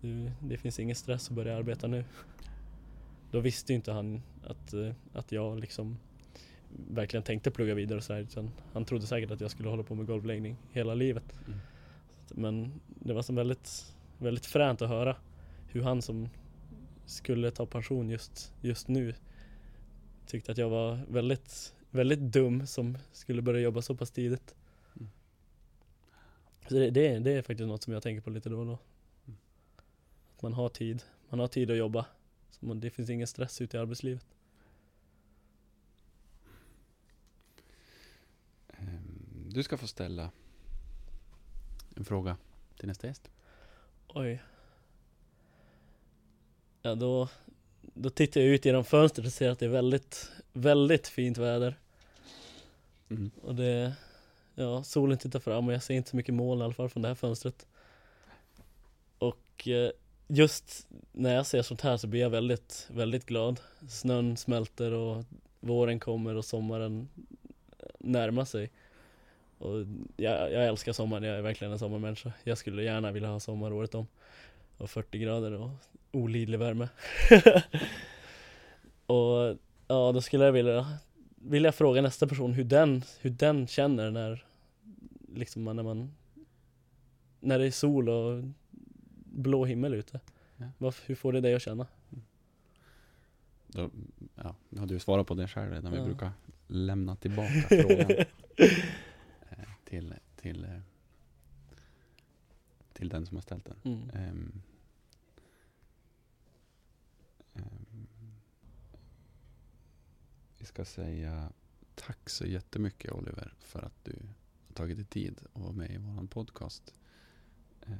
Du, 0.00 0.30
det 0.40 0.56
finns 0.56 0.80
ingen 0.80 0.96
stress 0.96 1.28
att 1.28 1.34
börja 1.34 1.56
arbeta 1.56 1.86
nu. 1.86 2.04
Då 3.30 3.40
visste 3.40 3.74
inte 3.74 3.92
han 3.92 4.22
att, 4.46 4.72
eh, 4.72 4.92
att 5.12 5.32
jag 5.32 5.60
liksom 5.60 5.98
verkligen 6.88 7.22
tänkte 7.22 7.50
plugga 7.50 7.74
vidare 7.74 7.98
och 7.98 8.04
så 8.04 8.12
här, 8.12 8.20
utan 8.20 8.50
han 8.72 8.84
trodde 8.84 9.06
säkert 9.06 9.30
att 9.30 9.40
jag 9.40 9.50
skulle 9.50 9.68
hålla 9.68 9.82
på 9.82 9.94
med 9.94 10.06
golvläggning 10.06 10.56
hela 10.72 10.94
livet. 10.94 11.24
Mm. 11.46 11.58
Men 12.28 12.80
det 12.86 13.12
var 13.12 13.22
så 13.22 13.32
väldigt, 13.32 13.94
väldigt 14.18 14.46
fränt 14.46 14.82
att 14.82 14.88
höra 14.88 15.16
hur 15.68 15.82
han 15.82 16.02
som 16.02 16.28
skulle 17.06 17.50
ta 17.50 17.66
pension 17.66 18.08
just, 18.10 18.52
just 18.60 18.88
nu 18.88 19.14
tyckte 20.26 20.52
att 20.52 20.58
jag 20.58 20.68
var 20.70 21.00
väldigt, 21.08 21.74
väldigt 21.90 22.20
dum 22.20 22.66
som 22.66 22.98
skulle 23.12 23.42
börja 23.42 23.60
jobba 23.60 23.82
så 23.82 23.94
pass 23.96 24.10
tidigt. 24.10 24.54
Mm. 24.96 25.08
Så 26.68 26.74
det, 26.74 26.90
det, 26.90 27.06
är- 27.08 27.20
det 27.20 27.30
är 27.32 27.42
faktiskt 27.42 27.68
något 27.68 27.82
som 27.82 27.92
jag 27.92 28.02
tänker 28.02 28.20
på 28.20 28.30
lite 28.30 28.48
då 28.48 28.58
och 28.60 28.66
då. 28.66 28.78
Mm. 29.26 29.38
Att 30.36 30.42
man 30.42 30.52
har 30.52 30.68
tid, 30.68 31.02
man 31.28 31.40
har 31.40 31.48
tid 31.48 31.70
att 31.70 31.76
jobba. 31.76 32.06
Så 32.50 32.66
man, 32.66 32.80
det 32.80 32.90
finns 32.90 33.10
ingen 33.10 33.26
stress 33.26 33.60
ute 33.60 33.76
i 33.76 33.80
arbetslivet. 33.80 34.26
Ehm, 38.68 39.50
Du 39.52 39.62
ska 39.62 39.76
få 39.76 39.86
ställa 39.86 40.30
en 41.96 42.04
fråga 42.04 42.36
till 42.78 42.88
nästa 42.88 43.06
gäst. 43.06 43.30
Oj. 44.08 44.42
Ja 46.82 46.94
då, 46.94 47.28
då 47.80 48.10
tittar 48.10 48.40
jag 48.40 48.50
ut 48.50 48.64
genom 48.64 48.84
fönstret 48.84 49.26
och 49.26 49.32
ser 49.32 49.50
att 49.50 49.58
det 49.58 49.66
är 49.66 49.70
väldigt, 49.70 50.30
väldigt 50.52 51.08
fint 51.08 51.38
väder. 51.38 51.78
Mm. 53.10 53.30
Och 53.42 53.54
det, 53.54 53.94
ja, 54.54 54.82
solen 54.82 55.18
tittar 55.18 55.40
fram 55.40 55.68
och 55.68 55.74
jag 55.74 55.82
ser 55.82 55.94
inte 55.94 56.10
så 56.10 56.16
mycket 56.16 56.34
moln 56.34 56.60
i 56.60 56.64
alla 56.64 56.74
fall 56.74 56.88
från 56.88 57.02
det 57.02 57.08
här 57.08 57.14
fönstret. 57.14 57.66
Och 59.18 59.68
eh, 59.68 59.90
just 60.26 60.86
när 61.12 61.34
jag 61.34 61.46
ser 61.46 61.62
sånt 61.62 61.80
här 61.80 61.96
så 61.96 62.06
blir 62.06 62.20
jag 62.20 62.30
väldigt, 62.30 62.88
väldigt 62.90 63.26
glad. 63.26 63.60
Snön 63.88 64.36
smälter 64.36 64.92
och 64.92 65.24
våren 65.60 66.00
kommer 66.00 66.34
och 66.34 66.44
sommaren 66.44 67.08
närmar 67.98 68.44
sig. 68.44 68.70
Och 69.58 69.86
jag, 70.16 70.52
jag 70.52 70.66
älskar 70.66 70.92
sommaren, 70.92 71.22
jag 71.22 71.36
är 71.38 71.42
verkligen 71.42 71.72
en 71.72 71.78
sommarmänniska. 71.78 72.32
Jag 72.44 72.58
skulle 72.58 72.82
gärna 72.82 73.12
vilja 73.12 73.28
ha 73.28 73.40
sommar 73.40 73.72
året 73.72 73.94
om. 73.94 74.06
Och 74.78 74.90
40 74.90 75.18
grader 75.18 75.52
och 75.52 75.70
olidlig 76.12 76.58
värme. 76.58 76.88
och 79.06 79.56
ja, 79.88 80.12
då 80.12 80.20
skulle 80.20 80.44
jag 80.44 80.52
vilja, 80.52 80.86
vilja 81.36 81.72
fråga 81.72 82.02
nästa 82.02 82.26
person 82.26 82.52
hur 82.52 82.64
den, 82.64 83.02
hur 83.20 83.30
den 83.30 83.66
känner 83.66 84.10
när, 84.10 84.44
liksom 85.34 85.64
när 85.64 85.82
man, 85.82 86.14
när 87.40 87.58
det 87.58 87.66
är 87.66 87.70
sol 87.70 88.08
och 88.08 88.44
blå 89.24 89.64
himmel 89.64 89.94
ute. 89.94 90.20
Ja. 90.56 90.66
Varför, 90.78 91.06
hur 91.06 91.14
får 91.14 91.32
det 91.32 91.40
dig 91.40 91.54
att 91.54 91.62
känna? 91.62 91.86
Då, 93.66 93.90
ja, 94.34 94.54
nu 94.68 94.80
har 94.80 94.86
du 94.86 94.98
svarat 94.98 95.26
på 95.26 95.34
det 95.34 95.48
själv 95.48 95.72
redan. 95.72 95.92
Vi 95.92 95.98
Ja. 95.98 96.04
brukar 96.04 96.30
lämna 96.66 97.16
tillbaka 97.16 97.50
frågan 97.68 98.10
till, 99.86 100.14
till, 100.36 100.64
eh, 100.64 100.80
till 102.92 103.08
den 103.08 103.26
som 103.26 103.36
har 103.36 103.42
ställt 103.42 103.64
den. 103.64 103.80
Mm. 103.84 104.10
Ehm, 104.10 104.62
ehm, 107.54 108.06
vi 110.58 110.64
ska 110.64 110.84
säga 110.84 111.52
tack 111.94 112.30
så 112.30 112.46
jättemycket 112.46 113.12
Oliver 113.12 113.54
för 113.58 113.82
att 113.82 114.04
du 114.04 114.18
har 114.66 114.74
tagit 114.74 114.96
dig 114.96 115.06
tid 115.06 115.40
att 115.52 115.62
vara 115.62 115.72
med 115.72 115.90
i 115.90 115.96
vår 115.98 116.26
podcast. 116.26 116.94
Eh, 117.86 117.94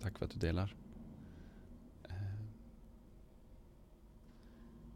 tack 0.00 0.18
för 0.18 0.24
att 0.24 0.32
du 0.32 0.38
delar. 0.38 0.76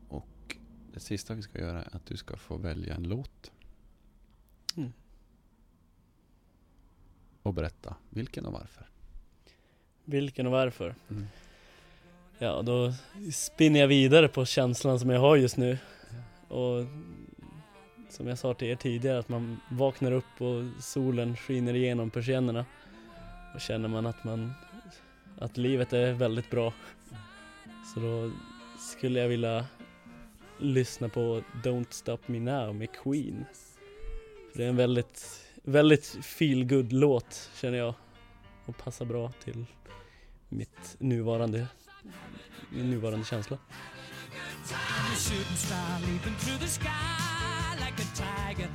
Och 0.08 0.56
det 0.92 1.00
sista 1.00 1.34
vi 1.34 1.42
ska 1.42 1.58
göra 1.58 1.82
är 1.82 1.96
att 1.96 2.06
du 2.06 2.16
ska 2.16 2.36
få 2.36 2.56
välja 2.56 2.94
en 2.94 3.02
låt. 3.02 3.52
Mm. 4.76 4.92
Och 7.46 7.54
berätta 7.54 7.94
vilken 8.10 8.46
och 8.46 8.52
varför. 8.52 8.86
Vilken 10.04 10.46
och 10.46 10.52
varför? 10.52 10.94
Mm. 11.10 11.26
Ja, 12.38 12.62
då 12.62 12.92
spinner 13.32 13.80
jag 13.80 13.88
vidare 13.88 14.28
på 14.28 14.44
känslan 14.44 15.00
som 15.00 15.10
jag 15.10 15.20
har 15.20 15.36
just 15.36 15.56
nu. 15.56 15.78
Och 16.48 16.84
som 18.10 18.26
jag 18.26 18.38
sa 18.38 18.54
till 18.54 18.68
er 18.68 18.76
tidigare, 18.76 19.18
att 19.18 19.28
man 19.28 19.60
vaknar 19.70 20.12
upp 20.12 20.40
och 20.40 20.82
solen 20.82 21.36
skiner 21.36 21.74
igenom 21.74 22.10
persiennerna. 22.10 22.64
Och 23.54 23.60
känner 23.60 23.88
man 23.88 24.06
att 24.06 24.24
man, 24.24 24.52
att 25.38 25.56
livet 25.56 25.92
är 25.92 26.12
väldigt 26.12 26.50
bra. 26.50 26.72
Så 27.94 28.00
då 28.00 28.30
skulle 28.78 29.20
jag 29.20 29.28
vilja 29.28 29.66
lyssna 30.58 31.08
på 31.08 31.42
Don't 31.64 31.90
Stop 31.90 32.18
Me 32.26 32.40
Now 32.40 32.74
med 32.74 32.88
Queen. 32.92 33.44
För 34.52 34.58
det 34.58 34.64
är 34.64 34.68
en 34.68 34.76
väldigt, 34.76 35.45
väldigt 35.66 36.06
feel 36.22 36.64
good 36.64 36.92
låt 36.92 37.50
känner 37.54 37.78
jag. 37.78 37.94
Och 38.66 38.76
passar 38.76 39.04
bra 39.04 39.32
till 39.44 39.66
mitt 40.48 40.96
nuvarande, 40.98 41.66
min 42.70 42.90
nuvarande 42.90 43.26
känsla. 43.26 43.58
I'm 44.68 45.12
a 45.12 45.16
shooting 45.16 45.56
star 45.56 46.00
leaping 46.00 46.34
through 46.38 46.58
the 46.58 46.66
sky 46.66 47.76
like 47.78 48.02
a 48.02 48.08
tiger, 48.14 48.68